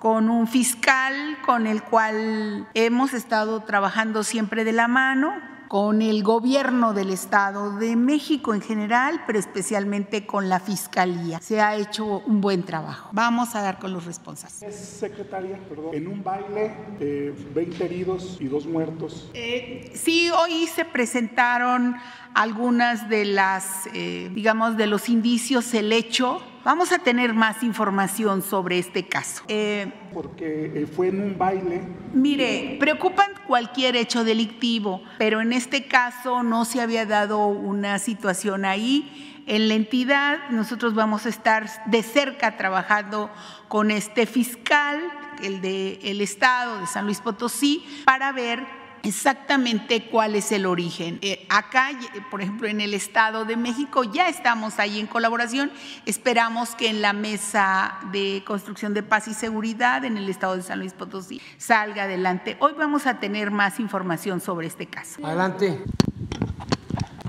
con 0.04 0.28
un 0.28 0.46
fiscal 0.46 1.38
con 1.46 1.66
el 1.66 1.82
cual 1.82 2.68
hemos 2.74 3.14
estado 3.14 3.62
trabajando 3.62 4.22
siempre 4.22 4.62
de 4.62 4.72
la 4.72 4.86
mano, 4.86 5.32
con 5.66 6.02
el 6.02 6.22
gobierno 6.22 6.92
del 6.92 7.08
Estado 7.08 7.78
de 7.78 7.96
México 7.96 8.52
en 8.52 8.60
general, 8.60 9.22
pero 9.26 9.38
especialmente 9.38 10.26
con 10.26 10.50
la 10.50 10.60
Fiscalía. 10.60 11.40
Se 11.40 11.62
ha 11.62 11.76
hecho 11.76 12.22
un 12.26 12.42
buen 12.42 12.64
trabajo. 12.64 13.08
Vamos 13.12 13.54
a 13.54 13.62
dar 13.62 13.78
con 13.78 13.94
los 13.94 14.04
responsables. 14.04 14.76
Secretaria, 14.76 15.58
perdón, 15.70 15.94
en 15.94 16.06
un 16.06 16.22
baile, 16.22 16.74
eh, 17.00 17.34
20 17.54 17.84
heridos 17.84 18.36
y 18.40 18.44
dos 18.44 18.66
muertos. 18.66 19.30
Eh, 19.32 19.90
sí, 19.94 20.30
hoy 20.30 20.66
se 20.66 20.84
presentaron 20.84 21.96
algunas 22.34 23.08
de 23.08 23.24
las, 23.24 23.88
eh, 23.94 24.30
digamos, 24.34 24.76
de 24.76 24.86
los 24.86 25.08
indicios, 25.08 25.72
el 25.72 25.92
hecho. 25.92 26.42
Vamos 26.64 26.92
a 26.92 26.98
tener 26.98 27.34
más 27.34 27.62
información 27.62 28.42
sobre 28.42 28.78
este 28.78 29.06
caso. 29.06 29.44
Eh, 29.48 29.92
Porque 30.12 30.72
eh, 30.74 30.86
fue 30.86 31.08
en 31.08 31.20
un 31.20 31.38
baile. 31.38 31.82
Mire, 32.12 32.76
preocupan 32.80 33.30
cualquier 33.46 33.96
hecho 33.96 34.24
delictivo, 34.24 35.02
pero 35.18 35.40
en 35.40 35.52
este 35.52 35.86
caso 35.86 36.42
no 36.42 36.64
se 36.64 36.80
había 36.80 37.06
dado 37.06 37.46
una 37.46 37.98
situación 37.98 38.64
ahí. 38.64 39.42
En 39.46 39.68
la 39.68 39.74
entidad 39.74 40.48
nosotros 40.50 40.94
vamos 40.94 41.26
a 41.26 41.28
estar 41.28 41.68
de 41.86 42.02
cerca 42.02 42.56
trabajando 42.56 43.30
con 43.68 43.90
este 43.90 44.24
fiscal, 44.26 45.00
el 45.42 45.60
del 45.60 45.98
el 46.02 46.20
Estado 46.22 46.80
de 46.80 46.86
San 46.86 47.04
Luis 47.04 47.20
Potosí, 47.20 47.84
para 48.06 48.32
ver 48.32 48.83
exactamente 49.04 50.08
cuál 50.10 50.34
es 50.34 50.50
el 50.52 50.66
origen. 50.66 51.18
Eh, 51.22 51.46
acá, 51.48 51.90
por 52.30 52.40
ejemplo, 52.42 52.66
en 52.68 52.80
el 52.80 52.94
Estado 52.94 53.44
de 53.44 53.56
México 53.56 54.04
ya 54.04 54.28
estamos 54.28 54.78
ahí 54.78 54.98
en 54.98 55.06
colaboración. 55.06 55.70
Esperamos 56.06 56.74
que 56.74 56.88
en 56.88 57.02
la 57.02 57.12
mesa 57.12 57.98
de 58.10 58.42
construcción 58.46 58.94
de 58.94 59.02
paz 59.02 59.28
y 59.28 59.34
seguridad 59.34 60.04
en 60.04 60.16
el 60.16 60.28
Estado 60.28 60.56
de 60.56 60.62
San 60.62 60.78
Luis 60.78 60.92
Potosí 60.92 61.40
salga 61.58 62.04
adelante. 62.04 62.56
Hoy 62.60 62.72
vamos 62.76 63.06
a 63.06 63.20
tener 63.20 63.50
más 63.50 63.78
información 63.78 64.40
sobre 64.40 64.66
este 64.66 64.86
caso. 64.86 65.24
Adelante. 65.24 65.82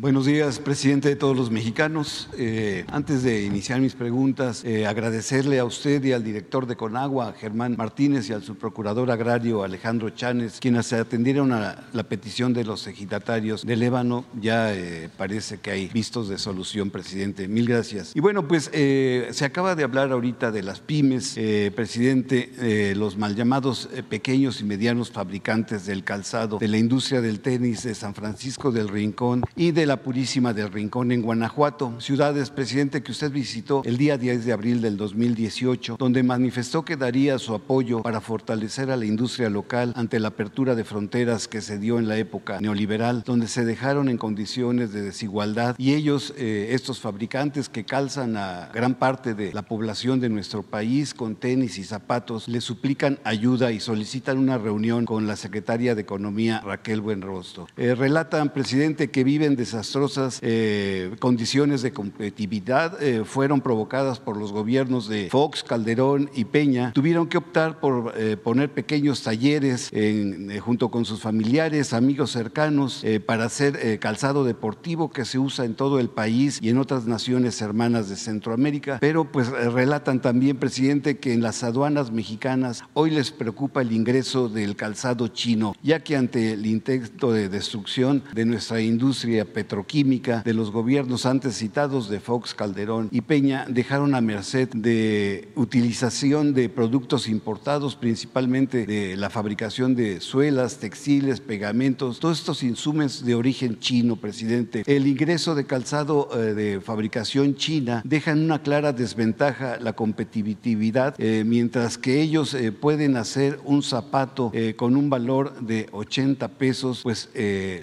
Buenos 0.06 0.28
días, 0.28 0.60
presidente 0.60 1.10
de 1.10 1.16
todos 1.16 1.36
los 1.36 1.50
mexicanos. 1.50 2.30
Eh, 2.38 2.86
antes 2.90 3.24
de 3.24 3.44
iniciar 3.44 3.82
mis 3.82 3.96
preguntas, 3.96 4.64
eh, 4.64 4.86
agradecerle 4.86 5.58
a 5.58 5.66
usted 5.66 6.04
y 6.04 6.12
al 6.12 6.24
director 6.24 6.68
de 6.68 6.76
Conagua, 6.76 7.34
Germán 7.34 7.74
Martínez, 7.76 8.30
y 8.30 8.34
al 8.34 8.44
subprocurador 8.44 9.10
agrario, 9.10 9.64
Alejandro 9.64 10.12
Chanes, 10.12 10.60
quienes 10.60 10.94
atendieron 10.94 11.52
a 11.54 11.88
la 11.92 12.04
petición 12.04 12.54
de 12.54 12.66
los 12.66 12.86
ejidatarios 12.86 13.66
del 13.66 13.82
Ébano. 13.82 14.26
Ya 14.40 14.76
eh, 14.76 15.10
parece 15.18 15.58
que 15.58 15.72
hay 15.72 15.88
vistos 15.88 16.30
de 16.30 16.38
solución, 16.38 16.92
presidente. 16.92 17.48
Mil 17.48 17.66
gracias. 17.66 18.16
Y 18.16 18.20
bueno, 18.20 18.48
pues 18.48 18.66
se 18.66 19.44
acaba 19.44 19.74
de 19.74 19.86
hablar 19.86 20.12
ahorita 20.12 20.52
de 20.52 20.62
las 20.62 20.82
pymes, 20.82 21.34
presidente, 21.74 22.94
los 22.96 23.18
mal 23.18 23.36
llamados 23.36 23.90
pequeños 24.08 24.62
y 24.62 24.66
medianos 24.66 25.10
fabricantes 25.10 25.88
del 25.88 26.04
calzado, 26.04 26.60
de 26.60 26.68
la 26.68 26.78
industria 26.78 27.22
del 27.22 27.40
tenis 27.40 27.82
de 27.82 27.96
San 27.96 28.14
Francisco 28.14 28.72
del 28.72 28.88
Rincón 28.88 29.44
y 29.56 29.72
de 29.72 29.88
la 29.88 29.95
Purísima 29.98 30.54
del 30.54 30.72
Rincón 30.72 31.12
en 31.12 31.22
Guanajuato, 31.22 32.00
ciudades, 32.00 32.50
presidente, 32.50 33.04
que 33.04 33.12
usted 33.12 33.32
visitó 33.32 33.82
el 33.86 33.98
día 33.98 34.18
10 34.18 34.46
de 34.46 34.54
abril 34.54 34.82
del 34.82 34.98
2018, 34.98 35.98
donde 36.00 36.24
manifestó 36.24 36.86
que 36.86 36.98
daría 36.98 37.40
su 37.40 37.54
apoyo 37.54 38.02
para 38.02 38.22
fortalecer 38.22 38.92
a 38.92 38.98
la 38.98 39.06
industria 39.06 39.50
local 39.50 39.94
ante 39.96 40.20
la 40.20 40.30
apertura 40.30 40.76
de 40.76 40.84
fronteras 40.84 41.48
que 41.48 41.62
se 41.62 41.80
dio 41.80 42.00
en 42.00 42.08
la 42.08 42.18
época 42.18 42.60
neoliberal, 42.62 43.24
donde 43.26 43.48
se 43.48 43.66
dejaron 43.66 44.10
en 44.10 44.18
condiciones 44.18 44.92
de 44.94 45.02
desigualdad 45.02 45.76
y 45.78 45.94
ellos, 45.94 46.34
eh, 46.38 46.70
estos 46.72 47.00
fabricantes 47.00 47.70
que 47.70 47.86
calzan 47.86 48.38
a 48.38 48.70
gran 48.74 48.96
parte 48.96 49.34
de 49.34 49.54
la 49.54 49.62
población 49.62 50.20
de 50.20 50.30
nuestro 50.30 50.64
país 50.64 51.14
con 51.14 51.36
tenis 51.36 51.78
y 51.78 51.84
zapatos, 51.84 52.48
le 52.48 52.62
suplican 52.62 53.20
ayuda 53.24 53.72
y 53.72 53.80
solicitan 53.80 54.38
una 54.38 54.58
reunión 54.58 55.06
con 55.06 55.28
la 55.28 55.36
secretaria 55.36 55.96
de 55.96 56.02
Economía, 56.02 56.62
Raquel 56.62 57.02
Buenrostro. 57.02 57.68
Eh, 57.78 57.96
relatan, 57.96 58.50
presidente, 58.50 59.10
que 59.10 59.24
viven 59.24 59.56
desastrosas 59.86 60.40
eh, 60.42 61.12
condiciones 61.20 61.82
de 61.82 61.92
competitividad, 61.92 63.02
eh, 63.02 63.24
fueron 63.24 63.62
provocadas 63.62 64.20
por 64.20 64.36
los 64.36 64.52
gobiernos 64.52 65.08
de 65.08 65.30
Fox, 65.30 65.64
Calderón 65.64 66.30
y 66.34 66.46
Peña. 66.46 66.92
Tuvieron 66.94 67.28
que 67.28 67.38
optar 67.38 67.80
por 67.80 68.14
eh, 68.18 68.36
poner 68.36 68.72
pequeños 68.72 69.22
talleres 69.22 69.90
en, 69.92 70.50
eh, 70.50 70.60
junto 70.60 70.90
con 70.90 71.06
sus 71.06 71.22
familiares, 71.22 71.94
amigos 71.94 72.32
cercanos, 72.32 73.04
eh, 73.04 73.20
para 73.20 73.46
hacer 73.46 73.78
eh, 73.82 74.00
calzado 74.00 74.44
deportivo 74.44 75.12
que 75.12 75.24
se 75.24 75.38
usa 75.38 75.66
en 75.66 75.76
todo 75.76 76.00
el 76.00 76.10
país 76.10 76.60
y 76.62 76.70
en 76.70 76.80
otras 76.80 77.06
naciones 77.06 77.62
hermanas 77.62 78.10
de 78.10 78.16
Centroamérica. 78.16 78.98
Pero 79.00 79.32
pues 79.32 79.50
relatan 79.50 80.22
también, 80.22 80.58
presidente, 80.58 81.20
que 81.20 81.34
en 81.34 81.42
las 81.42 81.64
aduanas 81.64 82.12
mexicanas 82.12 82.84
hoy 82.94 83.12
les 83.12 83.32
preocupa 83.32 83.82
el 83.82 83.92
ingreso 83.92 84.50
del 84.50 84.76
calzado 84.76 85.28
chino, 85.28 85.76
ya 85.84 86.04
que 86.04 86.16
ante 86.16 86.54
el 86.54 86.66
intento 86.66 87.32
de 87.32 87.50
destrucción 87.50 88.24
de 88.34 88.46
nuestra 88.46 88.82
industria 88.82 89.46
petroquímica 89.66 90.44
de 90.46 90.54
los 90.54 90.70
gobiernos 90.70 91.26
antes 91.26 91.56
citados 91.56 92.08
de 92.08 92.20
Fox, 92.20 92.54
Calderón 92.54 93.10
y 93.12 93.22
Peña, 93.22 93.66
dejaron 93.68 94.14
a 94.14 94.22
merced 94.22 94.70
de 94.70 95.50
utilización 95.56 96.54
de 96.54 96.70
productos 96.70 97.28
importados, 97.28 97.96
principalmente 97.96 98.86
de 98.86 99.18
la 99.18 99.32
fabricación 99.32 99.96
de 99.96 100.22
suelas, 100.22 100.78
textiles, 100.78 101.40
pegamentos, 101.40 102.20
todos 102.20 102.38
estos 102.38 102.62
insumos 102.62 103.26
de 103.26 103.34
origen 103.34 103.80
chino, 103.80 104.18
presidente. 104.18 104.84
El 104.86 105.08
ingreso 105.08 105.56
de 105.56 105.66
calzado 105.66 106.30
eh, 106.34 106.54
de 106.54 106.80
fabricación 106.80 107.56
china 107.56 108.04
deja 108.06 108.34
en 108.34 108.44
una 108.44 108.62
clara 108.62 108.94
desventaja 108.94 109.80
la 109.80 109.94
competitividad, 109.94 111.16
eh, 111.18 111.44
mientras 111.44 111.98
que 111.98 112.22
ellos 112.22 112.54
eh, 112.54 112.72
pueden 112.72 113.18
hacer 113.18 113.60
un 113.64 113.82
zapato 113.82 114.52
con 114.76 114.96
un 114.96 115.10
valor 115.10 115.60
de 115.62 115.88
80 115.92 116.48
pesos, 116.50 117.02
pues 117.02 117.30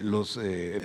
los 0.03 0.39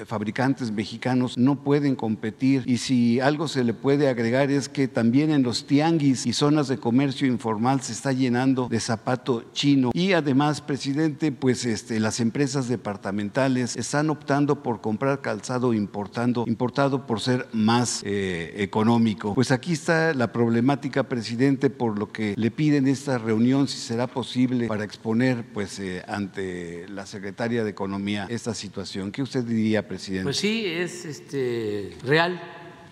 fabricantes 0.05 0.71
mexicanos 0.71 0.86
no 1.35 1.63
pueden 1.63 1.95
competir. 1.95 2.63
Y 2.65 2.77
si 2.77 3.19
algo 3.19 3.47
se 3.47 3.63
le 3.63 3.73
puede 3.73 4.07
agregar 4.07 4.51
es 4.51 4.69
que 4.69 4.87
también 4.87 5.31
en 5.31 5.43
los 5.43 5.65
tianguis 5.65 6.25
y 6.25 6.33
zonas 6.33 6.67
de 6.67 6.77
comercio 6.77 7.27
informal 7.27 7.81
se 7.81 7.93
está 7.93 8.11
llenando 8.11 8.67
de 8.69 8.79
zapato 8.79 9.43
chino. 9.53 9.91
Y 9.93 10.13
además, 10.13 10.61
presidente, 10.61 11.31
pues 11.31 11.65
este, 11.65 11.99
las 11.99 12.19
empresas 12.19 12.67
departamentales 12.67 13.75
están 13.75 14.09
optando 14.09 14.63
por 14.63 14.81
comprar 14.81 15.21
calzado 15.21 15.73
importando, 15.73 16.45
importado 16.47 17.05
por 17.05 17.19
ser 17.19 17.47
más 17.51 18.01
eh, 18.05 18.53
económico. 18.57 19.33
Pues 19.33 19.51
aquí 19.51 19.73
está 19.73 20.13
la 20.13 20.31
problemática, 20.31 21.03
presidente, 21.03 21.69
por 21.69 21.97
lo 21.97 22.11
que 22.11 22.33
le 22.37 22.51
piden 22.51 22.87
esta 22.87 23.17
reunión, 23.17 23.67
si 23.67 23.77
será 23.77 24.07
posible, 24.07 24.67
para 24.67 24.83
exponer 24.83 25.45
pues 25.53 25.79
eh, 25.79 26.03
ante 26.07 26.87
la 26.89 27.05
secretaria 27.05 27.63
de 27.63 27.69
Economía 27.69 28.27
esta 28.29 28.53
situación. 28.53 29.11
¿Qué 29.11 29.21
usted 29.21 29.43
diría, 29.43 29.87
presidente? 29.87 30.23
Pues 30.23 30.37
sí, 30.37 30.65
es 30.83 31.05
este, 31.05 31.97
real 32.03 32.39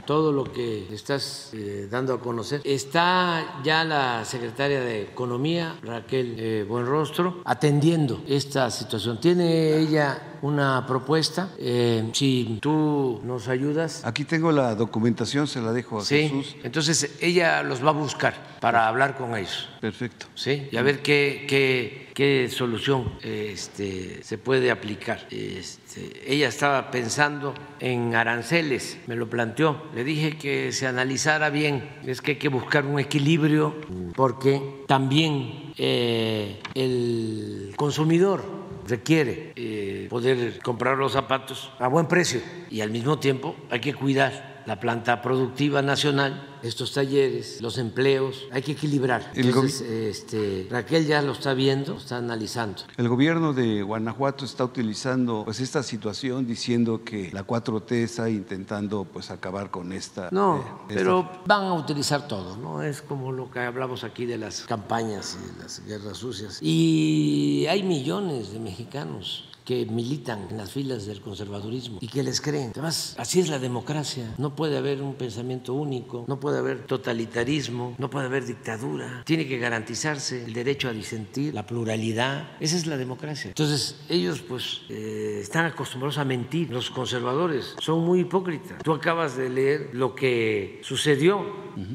todo 0.06 0.32
lo 0.32 0.44
que 0.44 0.88
estás 0.94 1.50
eh, 1.54 1.88
dando 1.90 2.14
a 2.14 2.20
conocer. 2.20 2.62
Está 2.64 3.60
ya 3.64 3.84
la 3.84 4.24
secretaria 4.24 4.80
de 4.80 5.02
Economía, 5.02 5.76
Raquel 5.82 6.36
eh, 6.38 6.66
Buenrostro, 6.68 7.42
atendiendo 7.44 8.24
esta 8.28 8.70
situación. 8.70 9.20
Tiene 9.20 9.78
ella 9.78 10.38
una 10.44 10.86
propuesta. 10.86 11.50
Eh, 11.58 12.08
si 12.14 12.60
tú 12.62 13.20
nos 13.24 13.48
ayudas. 13.48 14.06
Aquí 14.06 14.26
tengo 14.26 14.52
la 14.52 14.76
documentación, 14.76 15.48
se 15.48 15.60
la 15.60 15.74
dejo 15.74 15.98
a 16.00 16.06
Sí, 16.06 16.30
Jesús. 16.30 16.56
entonces 16.64 17.18
ella 17.20 17.64
los 17.64 17.84
va 17.84 17.90
a 17.90 17.94
buscar 17.94 18.56
para 18.62 18.88
hablar 18.88 19.18
con 19.18 19.36
ellos. 19.36 19.70
Perfecto. 19.82 20.28
Sí, 20.36 20.68
y 20.72 20.78
a 20.78 20.84
ver 20.84 21.02
qué, 21.02 21.46
qué, 21.50 22.12
qué 22.14 22.48
solución 22.52 23.12
este, 23.24 24.24
se 24.24 24.38
puede 24.38 24.70
aplicar. 24.70 25.26
Este, 25.32 25.85
ella 26.26 26.48
estaba 26.48 26.92
pensando 26.92 27.54
en 27.80 28.16
aranceles, 28.16 28.98
me 29.08 29.16
lo 29.16 29.30
planteó. 29.30 29.84
Le 29.94 30.04
dije 30.04 30.38
que 30.38 30.72
se 30.72 30.88
analizara 30.88 31.50
bien. 31.50 31.90
Es 32.06 32.22
que 32.22 32.32
hay 32.32 32.38
que 32.38 32.50
buscar 32.50 32.86
un 32.86 33.00
equilibrio 33.00 33.76
porque 34.16 34.84
también 34.88 35.74
eh, 35.78 36.62
el 36.74 37.74
consumidor 37.76 38.44
requiere 38.88 39.54
eh, 39.56 40.08
poder 40.10 40.60
comprar 40.62 40.98
los 40.98 41.14
zapatos 41.14 41.72
a 41.80 41.88
buen 41.88 42.08
precio 42.08 42.42
y 42.70 42.82
al 42.82 42.92
mismo 42.92 43.18
tiempo 43.18 43.56
hay 43.70 43.80
que 43.80 43.94
cuidar 43.94 44.55
la 44.66 44.80
planta 44.80 45.22
productiva 45.22 45.82
nacional, 45.82 46.58
estos 46.64 46.92
talleres, 46.94 47.62
los 47.62 47.78
empleos, 47.78 48.46
hay 48.52 48.64
que 48.64 48.72
equilibrar. 48.72 49.32
El 49.36 49.46
gobi- 49.54 49.56
Entonces, 49.66 49.82
este, 49.82 50.68
Raquel 50.72 51.06
ya 51.06 51.22
lo 51.22 51.34
está 51.34 51.54
viendo, 51.54 51.94
lo 51.94 52.00
está 52.00 52.18
analizando. 52.18 52.82
El 52.98 53.08
gobierno 53.08 53.54
de 53.54 53.84
Guanajuato 53.84 54.44
está 54.46 54.64
utilizando 54.66 55.44
pues 55.46 55.60
esta 55.60 55.84
situación 55.84 56.48
diciendo 56.48 57.04
que 57.04 57.30
la 57.32 57.46
4T 57.46 57.92
está 58.04 58.28
intentando 58.30 59.04
pues 59.06 59.30
acabar 59.30 59.70
con 59.70 59.92
esta 59.94 60.30
No, 60.32 60.58
eh, 60.58 60.60
esta- 60.60 60.96
pero 60.96 61.30
van 61.46 61.64
a 61.66 61.74
utilizar 61.74 62.28
todo, 62.28 62.58
¿no? 62.58 62.82
Es 62.82 63.04
como 63.04 63.32
lo 63.32 63.52
que 63.52 63.60
hablamos 63.60 64.04
aquí 64.04 64.26
de 64.26 64.40
las 64.40 64.62
campañas 64.62 65.38
y 65.44 65.52
de 65.54 65.64
las 65.64 65.86
guerras 65.86 66.18
sucias. 66.18 66.58
Y 66.62 67.68
hay 67.70 67.84
millones 67.84 68.52
de 68.52 68.60
mexicanos 68.60 69.46
que 69.66 69.86
militan 69.88 70.48
en 70.52 70.58
las 70.58 70.72
filas 70.72 71.06
del 71.06 71.22
conservadurismo 71.22 71.98
y 72.00 72.08
que 72.08 72.24
les 72.24 72.40
creen. 72.40 72.70
Además, 72.72 73.16
así 73.18 73.40
es 73.40 73.50
la 73.50 73.60
democracia. 73.60 74.34
No 74.38 74.56
puede 74.56 74.78
haber 74.78 75.02
un 75.02 75.16
pensamiento 75.16 75.74
único, 75.74 76.26
no 76.28 76.40
puede 76.40 76.60
haber 76.60 76.86
totalitarismo, 76.86 77.96
no 77.98 78.10
puede 78.10 78.28
haber 78.28 78.46
dictadura. 78.46 79.24
Tiene 79.26 79.48
que 79.48 79.58
garantizarse 79.58 80.46
el 80.46 80.54
derecho 80.54 80.88
a 80.88 80.94
disentir, 80.94 81.54
la 81.54 81.66
pluralidad. 81.66 82.50
Esa 82.60 82.78
es 82.78 82.86
la 82.86 82.98
democracia. 82.98 83.50
Entonces, 83.50 83.96
ellos 84.08 84.42
pues 84.48 84.82
eh, 84.90 85.40
están 85.42 85.66
acostumbrados 85.66 86.20
a 86.20 86.26
mentir. 86.26 86.70
Los 86.72 86.92
conservadores 86.92 87.76
son 87.80 88.06
muy 88.06 88.22
hipócritas. 88.22 88.84
Tú 88.84 88.94
acabas 88.94 89.36
de 89.36 89.50
leer 89.50 89.90
lo 89.94 90.14
que 90.14 90.80
sucedió 90.84 91.44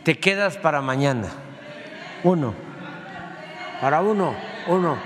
Te 0.05 0.19
quedas 0.19 0.57
para 0.57 0.81
mañana. 0.83 1.29
Uno. 2.23 2.53
Para 3.81 4.01
uno, 4.03 4.35
uno. 4.67 4.99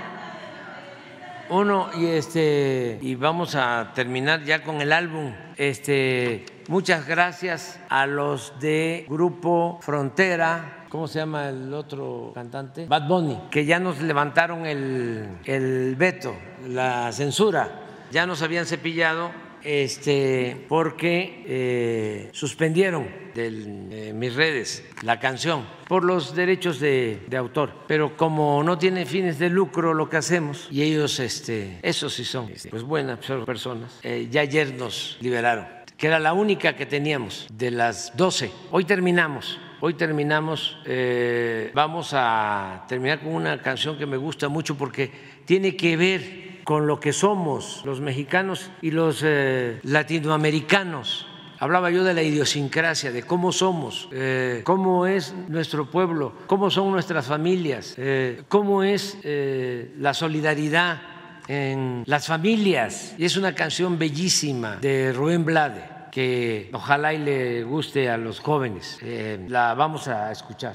Uno, 1.48 1.88
y 1.96 2.04
este, 2.04 2.98
y 3.00 3.14
vamos 3.14 3.54
a 3.54 3.92
terminar 3.94 4.44
ya 4.44 4.62
con 4.62 4.82
el 4.82 4.92
álbum. 4.92 5.32
Este, 5.56 6.44
muchas 6.68 7.06
gracias 7.06 7.80
a 7.88 8.04
los 8.04 8.52
de 8.60 9.06
Grupo 9.08 9.78
Frontera, 9.80 10.84
¿cómo 10.90 11.08
se 11.08 11.20
llama 11.20 11.48
el 11.48 11.72
otro 11.72 12.32
cantante? 12.34 12.84
Bad 12.84 13.08
Bunny, 13.08 13.40
que 13.50 13.64
ya 13.64 13.80
nos 13.80 14.02
levantaron 14.02 14.66
el, 14.66 15.38
el 15.46 15.96
veto, 15.96 16.34
la 16.68 17.10
censura. 17.12 17.86
Ya 18.10 18.26
nos 18.26 18.42
habían 18.42 18.66
cepillado 18.66 19.30
este, 19.64 20.64
porque 20.68 21.44
eh, 21.46 22.28
suspendieron 22.32 23.08
de 23.34 24.12
mis 24.14 24.34
redes 24.34 24.84
la 25.02 25.20
canción 25.20 25.64
por 25.88 26.04
los 26.04 26.34
derechos 26.34 26.80
de, 26.80 27.20
autor. 27.36 27.72
Pero 27.86 28.16
como 28.16 28.62
no 28.62 28.78
tiene 28.78 29.06
fines 29.06 29.38
de 29.38 29.50
lucro 29.50 29.94
lo 29.94 30.08
que 30.08 30.16
hacemos, 30.16 30.68
y 30.70 30.82
ellos, 30.82 31.18
este, 31.20 31.78
esos 31.82 32.14
sí 32.14 32.24
son 32.24 32.50
este, 32.50 32.70
pues 32.70 32.82
buenas 32.82 33.18
personas, 33.44 33.98
eh, 34.02 34.28
ya 34.30 34.42
ayer 34.42 34.74
nos 34.74 35.18
liberaron, 35.20 35.66
que 35.96 36.06
era 36.06 36.18
la 36.18 36.32
única 36.32 36.76
que 36.76 36.86
teníamos 36.86 37.46
de 37.52 37.70
las 37.70 38.16
12. 38.16 38.50
Hoy 38.70 38.84
terminamos. 38.84 39.58
Hoy 39.82 39.94
terminamos, 39.94 40.76
eh, 40.84 41.70
vamos 41.72 42.10
a 42.12 42.84
terminar 42.86 43.20
con 43.20 43.32
una 43.32 43.62
canción 43.62 43.96
que 43.96 44.04
me 44.04 44.18
gusta 44.18 44.50
mucho 44.50 44.76
porque 44.76 45.10
tiene 45.46 45.74
que 45.74 45.96
ver 45.96 46.49
con 46.70 46.86
lo 46.86 47.00
que 47.00 47.12
somos 47.12 47.82
los 47.84 48.00
mexicanos 48.00 48.70
y 48.80 48.92
los 48.92 49.22
eh, 49.24 49.80
latinoamericanos. 49.82 51.26
Hablaba 51.58 51.90
yo 51.90 52.04
de 52.04 52.14
la 52.14 52.22
idiosincrasia, 52.22 53.10
de 53.10 53.24
cómo 53.24 53.50
somos, 53.50 54.08
eh, 54.12 54.60
cómo 54.62 55.08
es 55.08 55.34
nuestro 55.48 55.90
pueblo, 55.90 56.32
cómo 56.46 56.70
son 56.70 56.92
nuestras 56.92 57.26
familias, 57.26 57.96
eh, 57.98 58.44
cómo 58.46 58.84
es 58.84 59.18
la 59.24 60.14
solidaridad 60.14 61.02
en 61.48 62.04
las 62.06 62.28
familias. 62.28 63.16
Y 63.18 63.24
es 63.24 63.36
una 63.36 63.52
canción 63.52 63.98
bellísima 63.98 64.76
de 64.76 65.12
Rubén 65.12 65.44
Blade 65.44 65.82
que 66.12 66.70
ojalá 66.72 67.12
y 67.12 67.18
le 67.18 67.64
guste 67.64 68.08
a 68.08 68.16
los 68.16 68.38
jóvenes. 68.38 69.00
la 69.48 69.74
vamos 69.74 70.06
a 70.06 70.30
escuchar. 70.30 70.70